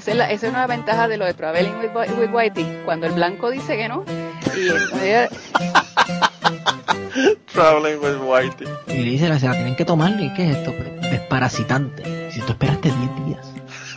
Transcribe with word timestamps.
esa 0.00 0.12
es, 0.12 0.16
la, 0.16 0.30
esa 0.30 0.46
es 0.46 0.52
una 0.52 0.66
ventaja 0.66 1.08
de 1.08 1.18
lo 1.18 1.26
de 1.26 1.34
Traveling 1.34 1.74
with, 1.76 1.90
with 2.18 2.30
Whitey, 2.32 2.80
cuando 2.86 3.06
el 3.06 3.12
blanco 3.12 3.50
dice 3.50 3.76
que 3.76 3.86
no, 3.86 4.02
y 4.56 4.68
Traveling 7.52 7.98
with 8.02 8.16
Whitey. 8.22 8.66
Y 8.88 9.02
le 9.02 9.10
dice, 9.10 9.38
se 9.38 9.46
la 9.46 9.52
tienen 9.52 9.76
que 9.76 9.84
tomar, 9.84 10.18
¿y 10.18 10.32
qué 10.32 10.50
es 10.50 10.56
esto? 10.56 10.72
Desparasitante. 11.02 12.30
Si 12.32 12.40
tú 12.40 12.52
esperaste 12.52 12.90
10 12.90 13.26
días, 13.26 13.46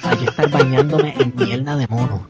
hay 0.04 0.18
que 0.18 0.26
estar 0.26 0.50
bañándome 0.50 1.16
en 1.18 1.34
mierda 1.38 1.78
de 1.78 1.88
mono. 1.88 2.28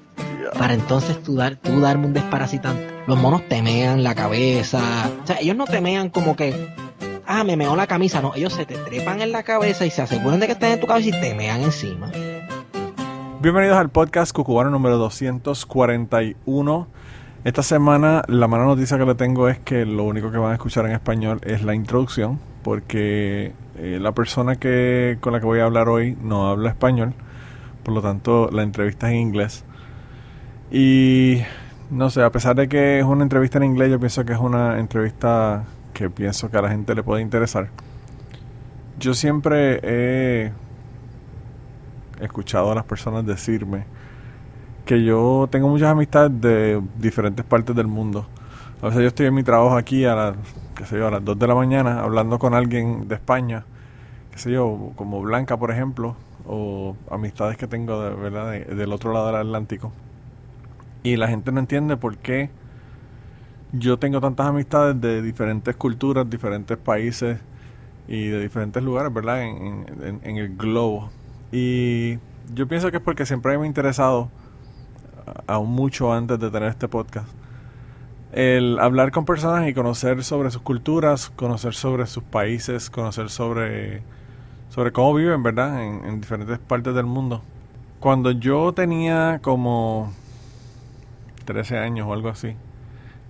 Para 0.56 0.76
entonces 0.76 1.24
tú, 1.24 1.36
dar, 1.36 1.56
tú 1.56 1.82
darme 1.82 2.06
un 2.06 2.14
desparasitante. 2.14 2.88
Los 3.08 3.18
monos 3.18 3.48
temean 3.50 4.04
la 4.04 4.14
cabeza. 4.14 5.10
O 5.24 5.26
sea, 5.26 5.38
ellos 5.40 5.56
no 5.56 5.66
temean 5.66 6.10
como 6.10 6.36
que 6.36 6.70
ah, 7.26 7.44
me 7.44 7.58
meó 7.58 7.76
la 7.76 7.88
camisa. 7.88 8.22
No, 8.22 8.36
ellos 8.36 8.54
se 8.54 8.68
te 8.68 8.76
trepan 8.76 9.22
en 9.22 9.32
la 9.32 9.42
cabeza 9.42 9.84
y 9.86 9.90
se 9.90 10.04
aseguran 10.04 10.40
de 10.40 10.46
que 10.46 10.54
estén 10.54 10.74
en 10.74 10.80
tu 10.80 10.86
cabeza 10.86 11.10
y 11.10 11.20
te 11.20 11.34
mean 11.34 11.64
encima. 11.64 12.12
Bienvenidos 13.44 13.78
al 13.78 13.90
podcast 13.90 14.34
Cucubano 14.34 14.70
número 14.70 14.98
241. 14.98 16.88
Esta 17.44 17.62
semana 17.62 18.24
la 18.30 18.48
mala 18.48 18.64
noticia 18.64 18.98
que 18.98 19.04
le 19.04 19.16
tengo 19.16 19.50
es 19.50 19.60
que 19.60 19.86
lo 19.86 20.06
único 20.06 20.32
que 20.32 20.38
van 20.38 20.52
a 20.52 20.54
escuchar 20.54 20.86
en 20.86 20.94
español 20.94 21.42
es 21.44 21.62
la 21.62 21.76
introducción, 21.76 22.40
porque 22.64 23.52
eh, 23.78 24.00
la 24.00 24.14
persona 24.14 24.56
que 24.56 25.18
con 25.20 25.34
la 25.34 25.42
que 25.42 25.46
voy 25.46 25.60
a 25.60 25.66
hablar 25.66 25.90
hoy 25.90 26.18
no 26.22 26.48
habla 26.48 26.70
español, 26.70 27.16
por 27.84 27.94
lo 27.94 28.02
tanto 28.02 28.50
la 28.50 28.64
entrevista 28.64 29.08
es 29.08 29.16
en 29.16 29.20
inglés. 29.20 29.66
Y 30.72 31.42
no 31.92 32.10
sé, 32.12 32.24
a 32.24 32.32
pesar 32.32 32.56
de 32.56 32.70
que 32.70 33.00
es 33.00 33.04
una 33.04 33.24
entrevista 33.24 33.58
en 33.58 33.66
inglés, 33.66 33.92
yo 33.92 34.00
pienso 34.00 34.24
que 34.24 34.32
es 34.32 34.40
una 34.40 34.80
entrevista 34.80 35.66
que 35.94 36.10
pienso 36.10 36.50
que 36.50 36.56
a 36.56 36.62
la 36.62 36.70
gente 36.70 36.96
le 36.96 37.04
puede 37.04 37.22
interesar. 37.22 37.68
Yo 39.00 39.14
siempre 39.14 39.82
he 39.84 40.54
escuchado 42.22 42.72
a 42.72 42.76
las 42.76 42.86
personas 42.86 43.26
decirme 43.26 43.86
que 44.86 45.04
yo 45.04 45.48
tengo 45.50 45.68
muchas 45.70 45.90
amistades 45.90 46.32
de 46.42 46.82
diferentes 46.98 47.46
partes 47.46 47.76
del 47.76 47.88
mundo. 47.88 48.28
A 48.82 48.88
veces 48.88 49.02
yo 49.02 49.08
estoy 49.08 49.28
en 49.28 49.34
mi 49.34 49.44
trabajo 49.44 49.78
aquí 49.78 50.06
a 50.06 50.16
las, 50.16 50.36
qué 50.76 50.86
sé 50.86 50.98
yo, 50.98 51.08
a 51.08 51.12
las 51.12 51.24
2 51.24 51.40
de 51.40 51.48
la 51.48 51.56
mañana 51.56 52.02
hablando 52.02 52.38
con 52.38 52.54
alguien 52.54 53.08
de 53.08 53.16
España, 53.16 53.66
qué 54.32 54.38
sé 54.40 54.52
yo, 54.52 54.92
como 54.96 55.22
Blanca, 55.22 55.58
por 55.58 55.72
ejemplo, 55.72 56.16
o 56.46 56.96
amistades 57.10 57.58
que 57.58 57.68
tengo 57.68 58.02
de, 58.04 58.16
¿verdad? 58.16 58.52
del 58.52 58.92
otro 58.92 59.14
lado 59.14 59.28
del 59.28 59.38
Atlántico. 59.38 59.94
Y 61.04 61.16
la 61.16 61.28
gente 61.28 61.52
no 61.52 61.60
entiende 61.60 61.98
por 61.98 62.18
qué 62.18 62.50
yo 63.74 63.98
tengo 63.98 64.22
tantas 64.22 64.48
amistades 64.48 65.00
de 65.02 65.22
diferentes 65.22 65.76
culturas, 65.76 66.30
diferentes 66.30 66.78
países 66.78 67.40
y 68.08 68.28
de 68.28 68.40
diferentes 68.40 68.84
lugares, 68.84 69.12
¿verdad? 69.12 69.44
En, 69.44 70.38
el 70.38 70.56
globo. 70.56 71.10
Y 71.56 72.18
yo 72.56 72.68
pienso 72.68 72.90
que 72.90 72.98
es 72.98 73.04
porque 73.04 73.28
siempre 73.28 73.56
me 73.60 73.66
ha 73.66 73.68
interesado, 73.68 74.32
aún 75.46 75.70
mucho 75.70 76.12
antes 76.12 76.40
de 76.40 76.50
tener 76.50 76.68
este 76.68 76.88
podcast, 76.88 77.28
el 78.32 78.80
hablar 78.80 79.12
con 79.12 79.24
personas 79.24 79.68
y 79.68 79.74
conocer 79.76 80.24
sobre 80.24 80.50
sus 80.50 80.64
culturas, 80.64 81.30
conocer 81.30 81.76
sobre 81.76 82.08
sus 82.08 82.24
países, 82.24 82.90
conocer 82.90 83.30
sobre, 83.30 84.02
sobre 84.70 84.92
cómo 84.92 85.14
viven, 85.14 85.44
¿verdad? 85.44 85.84
En, 85.84 86.04
en 86.06 86.22
diferentes 86.22 86.58
partes 86.58 86.96
del 86.96 87.06
mundo. 87.06 87.44
Cuando 88.00 88.32
yo 88.32 88.74
tenía 88.74 89.40
como 89.44 90.12
13 91.46 91.78
años 91.78 92.08
o 92.08 92.14
algo 92.14 92.30
así, 92.30 92.56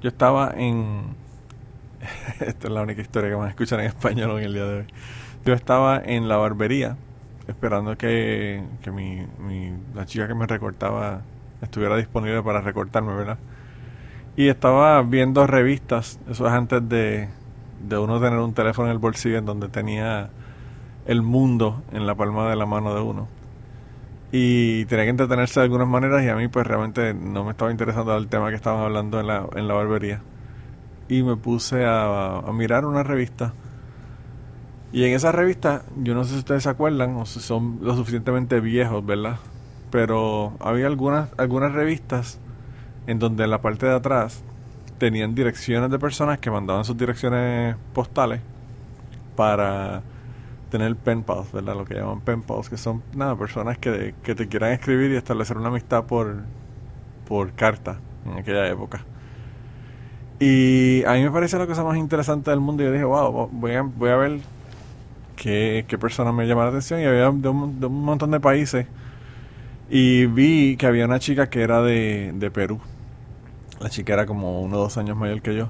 yo 0.01 0.07
estaba 0.07 0.53
en... 0.55 1.07
Esta 2.39 2.67
es 2.67 2.73
la 2.73 2.83
única 2.83 3.01
historia 3.01 3.29
que 3.29 3.35
van 3.35 3.47
a 3.47 3.49
escuchar 3.49 3.81
en 3.81 3.87
español 3.87 4.37
en 4.37 4.45
el 4.45 4.53
día 4.53 4.63
de 4.63 4.77
hoy. 4.79 4.85
Yo 5.43 5.53
estaba 5.53 6.01
en 6.01 6.29
la 6.29 6.37
barbería 6.37 6.95
esperando 7.47 7.97
que, 7.97 8.63
que 8.81 8.91
mi, 8.91 9.25
la 9.93 10.05
chica 10.05 10.27
que 10.27 10.35
me 10.35 10.47
recortaba 10.47 11.21
estuviera 11.61 11.95
disponible 11.97 12.41
para 12.41 12.61
recortarme, 12.61 13.13
¿verdad? 13.15 13.37
Y 14.35 14.47
estaba 14.47 15.01
viendo 15.03 15.45
revistas, 15.45 16.19
eso 16.29 16.47
es 16.47 16.53
antes 16.53 16.87
de, 16.89 17.29
de 17.87 17.97
uno 17.97 18.19
tener 18.19 18.39
un 18.39 18.53
teléfono 18.53 18.87
en 18.87 18.93
el 18.93 18.99
bolsillo 18.99 19.37
en 19.37 19.45
donde 19.45 19.69
tenía 19.69 20.29
el 21.05 21.21
mundo 21.21 21.83
en 21.91 22.07
la 22.07 22.15
palma 22.15 22.49
de 22.49 22.55
la 22.55 22.65
mano 22.65 22.95
de 22.95 23.01
uno 23.01 23.27
y 24.35 24.85
tenía 24.85 25.05
que 25.05 25.11
entretenerse 25.11 25.59
de 25.59 25.65
algunas 25.65 25.87
maneras 25.87 26.23
y 26.23 26.29
a 26.29 26.35
mí 26.35 26.47
pues 26.47 26.65
realmente 26.65 27.13
no 27.13 27.43
me 27.43 27.51
estaba 27.51 27.69
interesando 27.69 28.17
el 28.17 28.27
tema 28.27 28.49
que 28.49 28.55
estábamos 28.55 28.85
hablando 28.85 29.19
en 29.19 29.27
la, 29.27 29.45
en 29.55 29.67
la 29.67 29.75
barbería 29.75 30.21
y 31.07 31.21
me 31.21 31.35
puse 31.35 31.85
a, 31.85 32.41
mirar 32.51 32.85
una 32.85 33.03
revista 33.03 33.53
y 34.93 35.03
en 35.03 35.13
esa 35.13 35.31
revista 35.31 35.83
yo 36.01 36.13
no 36.13 36.23
sé 36.23 36.33
si 36.33 36.39
ustedes 36.39 36.63
se 36.63 36.69
acuerdan 36.69 37.15
o 37.17 37.25
si 37.25 37.39
son 37.39 37.79
lo 37.81 37.95
suficientemente 37.95 38.59
viejos 38.61 39.05
verdad 39.05 39.37
pero 39.91 40.53
había 40.59 40.87
algunas 40.87 41.29
algunas 41.37 41.73
revistas 41.73 42.39
en 43.07 43.19
donde 43.19 43.43
en 43.43 43.49
la 43.49 43.61
parte 43.61 43.85
de 43.85 43.95
atrás 43.95 44.43
tenían 44.97 45.35
direcciones 45.35 45.91
de 45.91 45.99
personas 45.99 46.39
que 46.39 46.49
mandaban 46.49 46.85
sus 46.85 46.97
direcciones 46.97 47.75
postales 47.93 48.39
para 49.35 50.01
tener 50.69 50.95
pen 50.95 51.23
pals, 51.23 51.51
¿verdad? 51.51 51.75
Lo 51.75 51.85
que 51.85 51.95
llaman 51.95 52.21
pen 52.21 52.41
pals, 52.41 52.69
que 52.69 52.77
son 52.77 53.03
nada, 53.13 53.35
personas 53.35 53.77
que, 53.77 54.15
que 54.23 54.33
te 54.33 54.47
quieran 54.47 54.71
escribir 54.71 55.11
y 55.11 55.15
establecer 55.15 55.57
una 55.57 55.67
amistad 55.67 56.05
por, 56.05 56.37
por 57.27 57.51
carta 57.53 57.99
en 58.25 58.39
aquella 58.39 58.67
época. 58.67 59.03
Y 60.39 61.03
a 61.05 61.13
mí 61.13 61.21
me 61.21 61.31
parece 61.31 61.57
la 61.57 61.67
cosa 61.67 61.83
más 61.83 61.97
interesante 61.97 62.49
del 62.49 62.59
mundo. 62.59 62.81
Y 62.81 62.87
yo 62.87 62.91
dije, 62.91 63.03
wow, 63.03 63.49
voy 63.51 63.73
a, 63.73 63.81
voy 63.83 64.09
a 64.09 64.15
ver 64.15 64.39
qué, 65.35 65.97
persona 65.99 66.31
me 66.31 66.47
llama 66.47 66.63
la 66.63 66.69
atención. 66.69 66.99
Y 67.01 67.05
había 67.05 67.31
de 67.31 67.49
un, 67.49 67.79
de 67.79 67.85
un, 67.87 68.03
montón 68.03 68.31
de 68.31 68.39
países. 68.39 68.87
Y 69.89 70.25
vi 70.27 70.77
que 70.77 70.87
había 70.87 71.05
una 71.05 71.19
chica 71.19 71.49
que 71.49 71.61
era 71.61 71.81
de, 71.81 72.31
de 72.35 72.51
Perú. 72.51 72.79
La 73.79 73.89
chica 73.89 74.13
era 74.13 74.25
como 74.25 74.61
uno 74.61 74.77
o 74.77 74.79
dos 74.79 74.97
años 74.97 75.17
mayor 75.17 75.41
que 75.41 75.55
yo. 75.55 75.69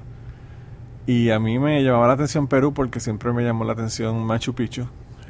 Y 1.06 1.30
a 1.30 1.38
mí 1.38 1.58
me 1.58 1.82
llamaba 1.82 2.06
la 2.06 2.14
atención 2.14 2.46
Perú 2.46 2.72
porque 2.72 3.00
siempre 3.00 3.32
me 3.32 3.44
llamó 3.44 3.64
la 3.64 3.72
atención 3.72 4.24
Machu 4.24 4.54
Picchu. 4.54 4.86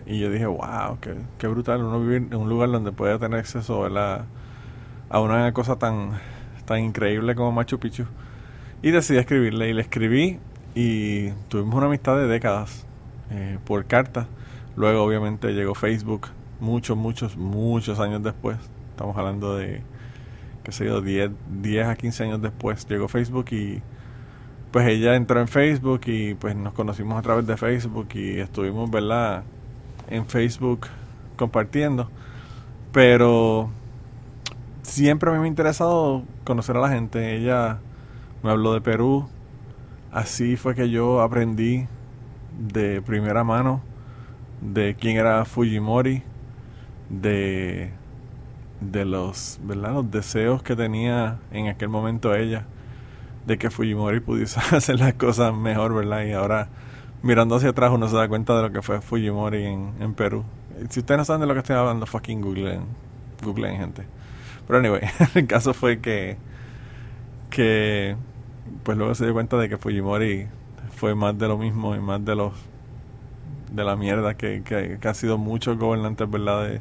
Y 0.07 0.21
yo 0.21 0.31
dije, 0.31 0.47
wow, 0.47 0.99
qué, 1.01 1.17
qué 1.39 1.49
brutal 1.49 1.83
uno 1.83 1.99
vivir 2.01 2.29
en 2.31 2.35
un 2.35 2.49
lugar 2.49 2.71
donde 2.71 2.93
puede 2.93 3.19
tener 3.19 3.41
acceso 3.41 3.85
a, 3.87 4.27
a 5.09 5.21
una 5.21 5.53
cosa 5.53 5.77
tan, 5.77 6.13
tan 6.67 6.81
increíble 6.81 7.35
como 7.35 7.53
Machu 7.53 7.79
Picchu. 7.79 8.05
Y 8.83 8.91
decidí 8.91 9.19
escribirle. 9.19 9.71
Y 9.71 9.73
le 9.73 9.81
escribí 9.81 10.39
y 10.75 11.31
tuvimos 11.49 11.75
una 11.75 11.87
amistad 11.87 12.17
de 12.17 12.27
décadas 12.27 12.87
eh, 13.31 13.59
por 13.65 13.87
carta. 13.87 14.27
Luego, 14.77 15.03
obviamente, 15.03 15.53
llegó 15.53 15.75
Facebook 15.75 16.29
muchos, 16.61 16.97
muchos, 16.97 17.37
muchos 17.37 18.01
años 18.01 18.23
después. 18.23 18.57
Estamos 18.91 19.17
hablando 19.17 19.57
de, 19.57 19.83
qué 20.63 20.73
sé 20.73 20.87
yo, 20.87 21.01
10, 21.01 21.31
10 21.63 21.87
a 21.87 21.97
15 21.97 22.25
años 22.25 22.43
después. 22.43 22.87
Llegó 22.89 23.09
Facebook 23.09 23.47
y 23.53 23.83
pues 24.71 24.89
ella 24.89 25.15
entró 25.15 25.41
en 25.41 25.47
Facebook 25.47 26.01
y 26.07 26.35
pues 26.35 26.57
nos 26.57 26.73
conocimos 26.73 27.19
a 27.19 27.23
través 27.23 27.47
de 27.47 27.57
Facebook 27.57 28.09
y 28.15 28.41
estuvimos, 28.41 28.91
¿verdad? 28.91 29.45
En 30.09 30.27
Facebook 30.27 30.89
compartiendo. 31.37 32.11
Pero 32.93 33.71
siempre 34.83 35.31
me 35.31 35.39
ha 35.39 35.47
interesado 35.47 36.25
conocer 36.45 36.77
a 36.77 36.81
la 36.81 36.89
gente. 36.89 37.37
Ella 37.37 37.79
me 38.43 38.51
habló 38.51 38.73
de 38.75 38.81
Perú. 38.81 39.29
Así 40.13 40.57
fue 40.57 40.75
que 40.75 40.91
yo 40.91 41.21
aprendí 41.21 41.87
de 42.59 43.03
primera 43.03 43.45
mano 43.45 43.83
de 44.61 44.95
quién 44.99 45.17
era 45.17 45.45
Fujimori, 45.45 46.23
de, 47.11 47.91
de 48.81 49.05
los, 49.05 49.59
¿verdad? 49.63 49.93
los 49.93 50.11
deseos 50.11 50.63
que 50.63 50.75
tenía 50.75 51.39
en 51.53 51.69
aquel 51.69 51.89
momento 51.89 52.35
ella 52.35 52.67
de 53.47 53.59
que 53.59 53.71
Fujimori 53.71 54.21
pudiese 54.21 54.61
hacer 54.77 54.99
las 54.99 55.15
cosas 55.15 55.55
mejor, 55.55 55.95
¿verdad? 55.95 56.25
Y 56.25 56.33
ahora 56.33 56.69
mirando 57.23 57.57
hacia 57.57 57.71
atrás 57.71 57.91
uno 57.93 58.09
se 58.09 58.17
da 58.17 58.29
cuenta 58.29 58.57
de 58.57 58.63
lo 58.63 58.73
que 58.73 58.83
fue 58.83 59.01
Fujimori 59.01 59.65
en, 59.65 59.93
en 60.01 60.15
Perú. 60.15 60.45
Si 60.91 61.01
ustedes 61.01 61.19
no 61.19 61.25
saben 61.25 61.41
de 61.41 61.47
lo 61.47 61.55
que 61.55 61.61
estoy 61.61 61.77
hablando, 61.77 62.07
fucking 62.07 62.41
googleen, 62.41 62.83
googleen 63.43 63.79
gente. 63.79 64.05
Pero 64.67 64.79
anyway, 64.79 65.03
el 65.35 65.47
caso 65.47 65.75
fue 65.75 66.01
que, 66.01 66.37
que 67.51 68.17
pues 68.83 68.97
luego 68.97 69.15
se 69.15 69.25
dio 69.25 69.35
cuenta 69.35 69.57
de 69.59 69.69
que 69.69 69.77
Fujimori 69.77 70.47
fue 70.95 71.15
más 71.15 71.37
de 71.39 71.49
lo 71.49 71.59
mismo 71.59 71.95
y 71.95 72.01
más 72.01 72.25
de 72.25 72.35
los 72.35 72.53
de 73.73 73.85
la 73.85 73.97
mierda 73.97 74.35
que, 74.35 74.63
que, 74.63 74.99
que 75.01 75.09
han 75.09 75.15
sido 75.15 75.37
muchos 75.37 75.77
gobernantes, 75.79 76.31
¿verdad? 76.31 76.65
De, 76.65 76.81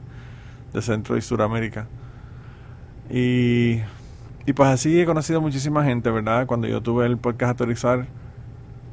de 0.74 0.82
Centro 0.82 1.18
y 1.18 1.22
Suramérica. 1.22 1.88
Y 3.10 3.80
y 4.46 4.52
pues 4.52 4.68
así 4.70 5.00
he 5.00 5.06
conocido 5.06 5.40
muchísima 5.40 5.86
gente, 5.86 6.12
¿verdad? 6.12 6.46
Cuando 6.48 6.68
yo 6.68 6.82
tuve 6.82 7.06
el 7.06 7.18
podcast 7.18 7.52
Autorizar 7.52 8.08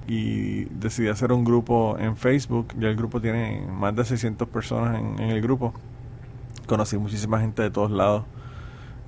y 0.07 0.67
decidí 0.67 1.09
hacer 1.09 1.33
un 1.33 1.45
grupo 1.45 1.97
en 1.99 2.17
Facebook, 2.17 2.69
ya 2.79 2.89
el 2.89 2.95
grupo 2.95 3.21
tiene 3.21 3.67
más 3.69 3.97
de 3.97 4.05
600 4.05 4.47
personas 4.49 5.01
en, 5.01 5.19
el 5.19 5.43
grupo. 5.43 5.75
Conocí 6.69 6.99
muchísima 6.99 7.41
gente 7.41 7.63
de 7.63 7.71
todos 7.71 7.91
lados. 7.91 8.25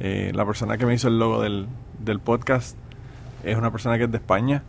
Eh, 0.01 0.33
la 0.35 0.45
persona 0.45 0.77
que 0.79 0.85
me 0.85 0.95
hizo 0.95 1.07
el 1.07 1.21
logo 1.21 1.41
del, 1.43 1.69
del 2.01 2.19
podcast 2.19 2.77
es 3.45 3.57
una 3.57 3.71
persona 3.71 3.97
que 3.97 4.05
es 4.05 4.11
de 4.11 4.17
España. 4.17 4.65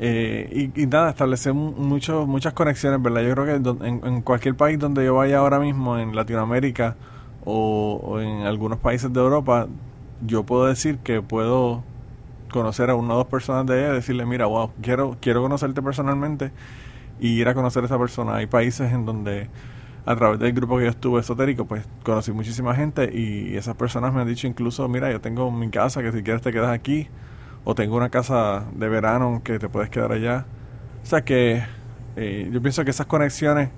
Eh, 0.00 0.70
y, 0.76 0.86
nada, 0.86 1.10
establecer 1.10 1.54
mucho, 1.54 2.26
muchas 2.26 2.52
conexiones, 2.52 3.02
¿verdad? 3.02 3.22
Yo 3.22 3.34
creo 3.34 3.78
que 3.78 3.86
en, 3.86 4.22
cualquier 4.22 4.54
país 4.54 4.78
donde 4.78 5.04
yo 5.04 5.16
vaya 5.16 5.38
ahora 5.38 5.58
mismo, 5.58 5.98
en 5.98 6.14
Latinoamérica 6.14 6.96
o, 7.44 8.20
en 8.20 8.46
algunos 8.46 8.78
países 8.78 9.12
de 9.12 9.20
Europa, 9.20 9.66
yo 10.24 10.44
puedo 10.44 10.66
decir 10.66 10.98
que 10.98 11.22
puedo 11.22 11.82
conocer 12.50 12.90
a 12.90 12.94
una 12.94 13.14
o 13.14 13.16
dos 13.18 13.26
personas 13.26 13.66
de 13.66 13.80
ella 13.80 13.92
y 13.92 13.94
decirle, 13.96 14.24
mira, 14.24 14.46
wow, 14.46 14.70
quiero, 14.80 15.16
quiero 15.20 15.42
conocerte 15.42 15.82
personalmente 15.82 16.52
y 17.20 17.40
ir 17.40 17.48
a 17.48 17.54
conocer 17.54 17.82
a 17.82 17.86
esa 17.86 17.98
persona. 17.98 18.36
Hay 18.36 18.46
países 18.46 18.92
en 18.92 19.04
donde 19.04 19.48
a 20.06 20.16
través 20.16 20.38
del 20.38 20.52
grupo 20.52 20.78
que 20.78 20.84
yo 20.84 20.90
estuve 20.90 21.20
esotérico, 21.20 21.66
pues 21.66 21.84
conocí 22.02 22.32
muchísima 22.32 22.74
gente 22.74 23.10
y 23.12 23.56
esas 23.56 23.76
personas 23.76 24.14
me 24.14 24.22
han 24.22 24.28
dicho 24.28 24.46
incluso, 24.46 24.88
mira, 24.88 25.10
yo 25.10 25.20
tengo 25.20 25.50
mi 25.50 25.68
casa, 25.68 26.02
que 26.02 26.12
si 26.12 26.22
quieres 26.22 26.40
te 26.40 26.52
quedas 26.52 26.70
aquí, 26.70 27.08
o 27.70 27.74
tengo 27.74 27.98
una 27.98 28.08
casa 28.08 28.64
de 28.72 28.88
verano 28.88 29.42
que 29.44 29.58
te 29.58 29.68
puedes 29.68 29.90
quedar 29.90 30.10
allá. 30.10 30.46
O 31.02 31.06
sea 31.06 31.22
que 31.22 31.62
eh, 32.16 32.48
yo 32.50 32.62
pienso 32.62 32.82
que 32.82 32.90
esas 32.90 33.04
conexiones, 33.04 33.68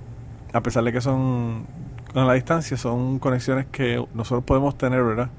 a 0.53 0.63
pesar 0.63 0.85
de 0.85 0.93
que 0.93 1.01
son 1.01 1.67
con 2.15 2.25
la 2.25 2.35
distancia, 2.35 2.77
son 2.77 3.19
conexiones 3.19 3.67
que 3.67 4.01
nosotros 4.15 4.45
podemos 4.45 4.79
tener, 4.79 5.03
¿verdad? 5.03 5.31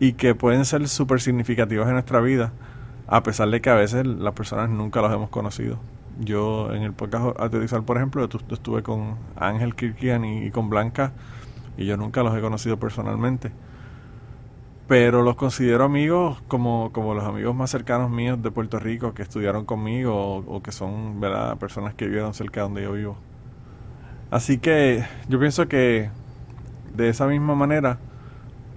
Y 0.00 0.14
que 0.14 0.34
pueden 0.34 0.64
ser 0.64 0.88
súper 0.88 1.20
significativas 1.20 1.86
en 1.86 1.92
nuestra 1.92 2.20
vida, 2.20 2.50
a 3.06 3.22
pesar 3.22 3.48
de 3.48 3.60
que 3.60 3.70
a 3.70 3.74
veces 3.74 4.04
las 4.06 4.34
personas 4.34 4.68
nunca 4.68 5.00
las 5.00 5.12
hemos 5.12 5.30
conocido. 5.30 5.78
Yo 6.18 6.74
en 6.74 6.82
el 6.82 6.92
podcast 6.92 7.38
Aterrizar, 7.38 7.82
por 7.84 7.96
ejemplo, 7.96 8.28
yo 8.28 8.40
estuve 8.50 8.82
con 8.82 9.18
Ángel 9.36 9.76
Kirkian 9.76 10.24
y, 10.24 10.50
con 10.50 10.68
Blanca 10.68 11.12
y 11.76 11.86
yo 11.86 11.96
nunca 11.96 12.24
los 12.24 12.36
he 12.36 12.40
conocido 12.40 12.80
personalmente. 12.80 13.52
Pero 14.92 15.22
los 15.22 15.36
considero 15.36 15.84
amigos 15.84 16.42
como, 16.48 16.92
como 16.92 17.14
los 17.14 17.24
amigos 17.24 17.54
más 17.54 17.70
cercanos 17.70 18.10
míos 18.10 18.42
de 18.42 18.50
Puerto 18.50 18.78
Rico 18.78 19.14
que 19.14 19.22
estudiaron 19.22 19.64
conmigo 19.64 20.44
o, 20.46 20.62
que 20.62 20.70
son 20.70 21.18
¿verdad? 21.18 21.56
personas 21.56 21.94
que 21.94 22.04
vivieron 22.04 22.34
cerca 22.34 22.60
de 22.60 22.64
donde 22.64 22.82
yo 22.82 22.92
vivo. 22.92 23.16
Así 24.30 24.58
que 24.58 25.02
yo 25.30 25.40
pienso 25.40 25.66
que 25.66 26.10
de 26.94 27.08
esa 27.08 27.26
misma 27.26 27.54
manera, 27.54 28.00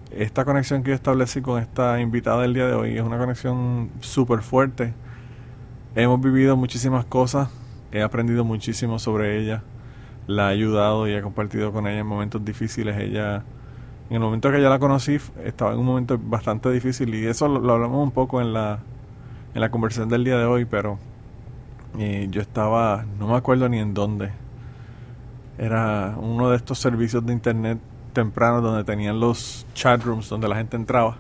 esta 0.09 0.45
conexión 0.45 0.83
que 0.83 0.91
yo 0.91 0.95
establecí 0.95 1.41
con 1.41 1.61
esta 1.61 1.99
invitada 1.99 2.43
del 2.43 2.53
día 2.53 2.67
de 2.67 2.75
hoy 2.75 2.97
es 2.97 3.03
una 3.03 3.17
conexión 3.17 3.89
súper 3.99 4.39
fuerte 4.39 4.93
Hemos 5.95 6.21
vivido 6.21 6.55
muchísimas 6.55 7.03
cosas, 7.03 7.49
he 7.91 8.01
aprendido 8.01 8.45
muchísimo 8.45 8.99
sobre 8.99 9.37
ella, 9.37 9.63
la 10.27 10.51
he 10.51 10.53
ayudado 10.53 11.09
y 11.09 11.13
he 11.13 11.21
compartido 11.21 11.73
con 11.73 11.87
ella 11.87 11.99
en 11.99 12.07
momentos 12.07 12.45
difíciles. 12.45 12.95
Ella, 13.01 13.43
en 14.09 14.15
el 14.15 14.21
momento 14.21 14.51
que 14.51 14.61
ya 14.61 14.69
la 14.69 14.79
conocí, 14.79 15.17
estaba 15.43 15.73
en 15.73 15.79
un 15.79 15.85
momento 15.85 16.19
bastante 16.21 16.71
difícil 16.71 17.13
y 17.15 17.25
eso 17.25 17.47
lo, 17.47 17.73
hablamos 17.73 18.03
un 18.03 18.11
poco 18.11 18.41
en 18.41 18.53
la, 18.53 18.79
en 19.53 19.61
la 19.61 19.69
conversación 19.69 20.09
del 20.09 20.23
día 20.23 20.37
de 20.37 20.45
hoy, 20.45 20.65
pero 20.65 20.99
eh, 21.97 22.27
yo 22.29 22.41
estaba, 22.41 23.05
no 23.19 23.27
me 23.27 23.35
acuerdo 23.35 23.67
ni 23.69 23.79
en 23.79 23.93
dónde. 23.93 24.31
Era 25.57 26.15
uno 26.17 26.49
de 26.49 26.57
estos 26.57 26.79
servicios 26.79 27.25
de 27.25 27.33
internet 27.33 27.79
tempranos 28.13 28.63
donde 28.63 28.83
tenían 28.83 29.19
los 29.19 29.67
chat 29.73 30.03
rooms 30.03 30.29
donde 30.29 30.47
la 30.47 30.55
gente 30.55 30.75
entraba. 30.75 31.17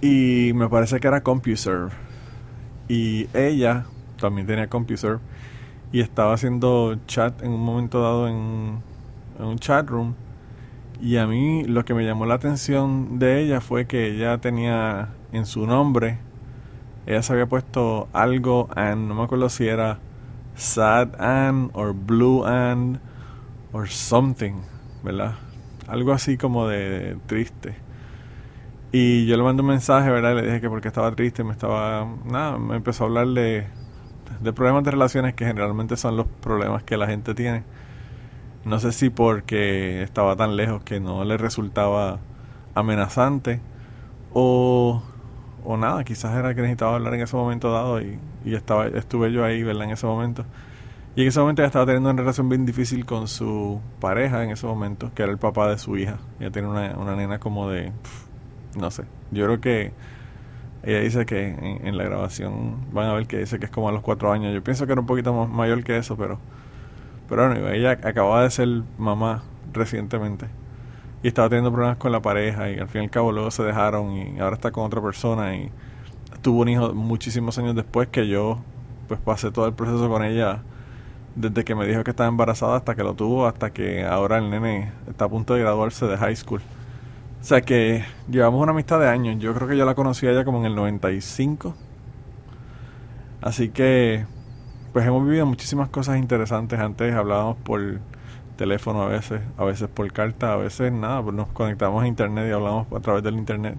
Y 0.00 0.52
me 0.54 0.68
parece 0.68 1.00
que 1.00 1.06
era 1.06 1.22
CompuServe 1.22 1.90
y 2.88 3.28
ella 3.32 3.86
también 4.20 4.46
tenía 4.46 4.68
CompuServe 4.68 5.20
y 5.92 6.00
estaba 6.00 6.34
haciendo 6.34 6.98
chat 7.06 7.42
en 7.42 7.52
un 7.52 7.60
momento 7.62 8.02
dado 8.02 8.28
en, 8.28 8.82
un 9.38 9.58
chat 9.58 9.88
room. 9.88 10.14
Y 11.00 11.16
a 11.16 11.26
mí 11.26 11.64
lo 11.64 11.84
que 11.84 11.92
me 11.92 12.04
llamó 12.04 12.24
la 12.26 12.34
atención 12.34 13.18
de 13.18 13.40
ella 13.40 13.60
fue 13.60 13.86
que 13.86 14.06
ella 14.06 14.38
tenía 14.38 15.10
en 15.32 15.46
su 15.46 15.66
nombre, 15.66 16.18
ella 17.06 17.22
se 17.22 17.32
había 17.32 17.46
puesto 17.46 18.08
algo, 18.12 18.68
and 18.74 19.08
no 19.08 19.14
me 19.14 19.24
acuerdo 19.24 19.48
si 19.48 19.66
era 19.66 19.98
Sad 20.54 21.20
Ann 21.20 21.70
o 21.74 21.92
Blue 21.92 22.44
Ann 22.46 23.00
or 23.72 23.88
something, 23.88 24.54
¿verdad? 25.02 25.34
Algo 25.88 26.12
así 26.12 26.38
como 26.38 26.68
de 26.68 27.18
triste. 27.26 27.76
Y 28.92 29.26
yo 29.26 29.36
le 29.36 29.42
mandé 29.42 29.62
un 29.62 29.68
mensaje, 29.68 30.08
¿verdad? 30.08 30.36
le 30.36 30.42
dije 30.42 30.60
que 30.60 30.70
porque 30.70 30.88
estaba 30.88 31.14
triste, 31.14 31.42
me 31.42 31.52
estaba. 31.52 32.06
Nada, 32.24 32.56
me 32.58 32.76
empezó 32.76 33.04
a 33.04 33.06
hablar 33.08 33.26
de 33.26 33.66
problemas 34.54 34.84
de 34.84 34.92
relaciones 34.92 35.34
que 35.34 35.44
generalmente 35.44 35.96
son 35.96 36.16
los 36.16 36.26
problemas 36.40 36.84
que 36.84 36.96
la 36.96 37.08
gente 37.08 37.34
tiene. 37.34 37.64
No 38.64 38.78
sé 38.78 38.92
si 38.92 39.10
porque 39.10 40.02
estaba 40.02 40.36
tan 40.36 40.56
lejos 40.56 40.82
que 40.82 41.00
no 41.00 41.24
le 41.24 41.36
resultaba 41.36 42.18
amenazante 42.74 43.60
o, 44.32 45.02
o 45.64 45.76
nada, 45.76 46.04
quizás 46.04 46.36
era 46.36 46.54
que 46.54 46.62
necesitaba 46.62 46.96
hablar 46.96 47.14
en 47.14 47.20
ese 47.20 47.36
momento 47.36 47.70
dado 47.72 48.00
y, 48.00 48.18
y 48.44 48.54
estaba, 48.54 48.86
estuve 48.86 49.32
yo 49.32 49.44
ahí, 49.44 49.62
¿verdad? 49.62 49.84
En 49.84 49.90
ese 49.90 50.06
momento. 50.06 50.44
Y 51.16 51.22
en 51.22 51.28
ese 51.28 51.40
momento 51.40 51.62
ella 51.62 51.68
estaba 51.68 51.86
teniendo 51.86 52.10
una 52.10 52.20
relación 52.20 52.48
bien 52.48 52.66
difícil 52.66 53.06
con 53.06 53.28
su 53.28 53.80
pareja 54.00 54.42
en 54.42 54.50
ese 54.50 54.66
momento, 54.66 55.12
que 55.14 55.22
era 55.22 55.30
el 55.30 55.38
papá 55.38 55.68
de 55.70 55.78
su 55.78 55.96
hija. 55.96 56.18
Ella 56.40 56.50
tiene 56.50 56.68
una, 56.68 56.96
una 56.98 57.14
nena 57.14 57.38
como 57.38 57.70
de 57.70 57.92
no 58.76 58.90
sé. 58.90 59.04
Yo 59.30 59.44
creo 59.44 59.60
que 59.60 59.92
ella 60.82 61.00
dice 61.00 61.24
que 61.26 61.80
en, 61.82 61.96
la 61.96 62.04
grabación 62.04 62.92
van 62.92 63.08
a 63.08 63.14
ver 63.14 63.26
que 63.26 63.38
dice 63.38 63.58
que 63.58 63.66
es 63.66 63.70
como 63.70 63.88
a 63.88 63.92
los 63.92 64.02
cuatro 64.02 64.32
años. 64.32 64.52
Yo 64.54 64.62
pienso 64.62 64.86
que 64.86 64.92
era 64.92 65.00
un 65.00 65.06
poquito 65.06 65.32
más 65.32 65.48
mayor 65.48 65.82
que 65.84 65.96
eso, 65.96 66.16
pero, 66.16 66.38
pero 67.28 67.48
bueno, 67.48 67.68
ella 67.70 67.92
acababa 67.92 68.42
de 68.42 68.50
ser 68.50 68.68
mamá 68.98 69.42
recientemente 69.72 70.46
y 71.22 71.28
estaba 71.28 71.48
teniendo 71.48 71.72
problemas 71.72 71.96
con 71.96 72.12
la 72.12 72.20
pareja 72.20 72.70
y 72.70 72.78
al 72.78 72.88
fin 72.88 73.02
y 73.02 73.04
al 73.04 73.10
cabo 73.10 73.32
luego 73.32 73.50
se 73.50 73.62
dejaron 73.62 74.12
y 74.12 74.38
ahora 74.40 74.56
está 74.56 74.70
con 74.70 74.84
otra 74.84 75.00
persona 75.00 75.56
y 75.56 75.70
tuvo 76.42 76.62
un 76.62 76.68
hijo 76.68 76.94
muchísimos 76.94 77.58
años 77.58 77.74
después 77.74 78.08
que 78.08 78.28
yo 78.28 78.58
pues 79.08 79.20
pasé 79.20 79.50
todo 79.50 79.66
el 79.66 79.72
proceso 79.72 80.08
con 80.08 80.24
ella 80.24 80.62
desde 81.34 81.64
que 81.64 81.74
me 81.74 81.86
dijo 81.86 82.04
que 82.04 82.10
estaba 82.10 82.28
embarazada 82.28 82.76
hasta 82.76 82.94
que 82.94 83.02
lo 83.02 83.14
tuvo 83.14 83.46
hasta 83.46 83.70
que 83.72 84.04
ahora 84.04 84.38
el 84.38 84.50
nene 84.50 84.92
está 85.08 85.24
a 85.24 85.28
punto 85.28 85.54
de 85.54 85.60
graduarse 85.60 86.06
de 86.06 86.16
high 86.16 86.36
school. 86.36 86.60
O 87.40 87.46
sea 87.46 87.60
que 87.60 88.04
llevamos 88.30 88.62
una 88.62 88.72
amistad 88.72 89.00
de 89.00 89.08
años. 89.08 89.36
Yo 89.38 89.52
creo 89.54 89.68
que 89.68 89.76
yo 89.76 89.84
la 89.84 89.94
conocí 89.94 90.26
a 90.26 90.30
ella 90.30 90.44
como 90.44 90.60
en 90.60 90.64
el 90.64 90.74
95. 90.74 91.74
Así 93.42 93.68
que, 93.68 94.24
pues 94.94 95.04
hemos 95.08 95.26
vivido 95.26 95.44
muchísimas 95.44 95.88
cosas 95.88 96.18
interesantes. 96.18 96.78
Antes 96.78 97.12
hablábamos 97.12 97.56
por 97.56 97.98
teléfono 98.56 99.02
a 99.02 99.08
veces, 99.08 99.42
a 99.58 99.64
veces 99.64 99.88
por 99.88 100.10
carta, 100.12 100.52
a 100.52 100.56
veces 100.56 100.92
nada, 100.92 101.20
pues 101.20 101.34
nos 101.34 101.48
conectamos 101.48 102.04
a 102.04 102.06
internet 102.06 102.46
y 102.48 102.52
hablamos 102.52 102.86
a 102.92 103.00
través 103.00 103.24
del 103.24 103.34
internet. 103.34 103.76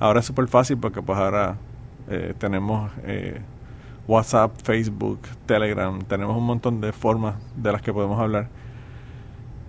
Ahora 0.00 0.18
es 0.18 0.26
súper 0.26 0.48
fácil 0.48 0.76
porque 0.78 1.00
pues 1.00 1.16
ahora 1.16 1.56
eh, 2.08 2.34
tenemos 2.36 2.90
eh, 3.04 3.42
WhatsApp, 4.08 4.50
Facebook, 4.64 5.20
Telegram, 5.46 6.00
tenemos 6.00 6.36
un 6.36 6.46
montón 6.46 6.80
de 6.80 6.92
formas 6.92 7.36
de 7.54 7.70
las 7.70 7.80
que 7.80 7.92
podemos 7.92 8.18
hablar. 8.18 8.48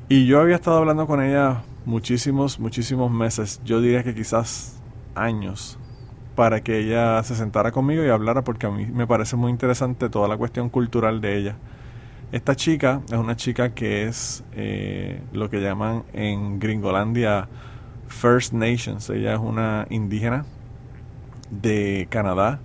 Y 0.10 0.26
yo 0.26 0.42
había 0.42 0.56
estado 0.56 0.78
hablando 0.78 1.06
con 1.06 1.22
ella 1.22 1.62
muchísimos, 1.86 2.60
muchísimos 2.60 3.12
meses, 3.12 3.62
yo 3.64 3.82
diría 3.82 4.04
que 4.04 4.16
quizás 4.16 4.82
años, 5.14 5.78
para 6.36 6.62
que 6.62 6.80
ella 6.80 7.24
se 7.24 7.36
sentara 7.36 7.72
conmigo 7.72 8.04
y 8.04 8.10
hablara 8.10 8.44
porque 8.44 8.68
a 8.68 8.72
mí 8.72 8.86
me 8.86 9.08
parece 9.08 9.36
muy 9.36 9.52
interesante 9.52 10.10
toda 10.10 10.28
la 10.28 10.38
cuestión 10.38 10.70
cultural 10.70 11.22
de 11.22 11.38
ella. 11.38 11.56
Esta 12.32 12.56
chica 12.56 13.02
es 13.08 13.18
una 13.18 13.36
chica 13.36 13.74
que 13.74 14.04
es 14.04 14.44
eh, 14.54 15.22
lo 15.32 15.50
que 15.50 15.62
llaman 15.62 16.04
en 16.14 16.60
Gringolandia 16.60 17.48
First 18.08 18.54
Nations. 18.54 19.10
Ella 19.10 19.34
es 19.34 19.40
una 19.40 19.88
indígena 19.90 20.46
de 21.50 22.08
Canadá 22.10 22.60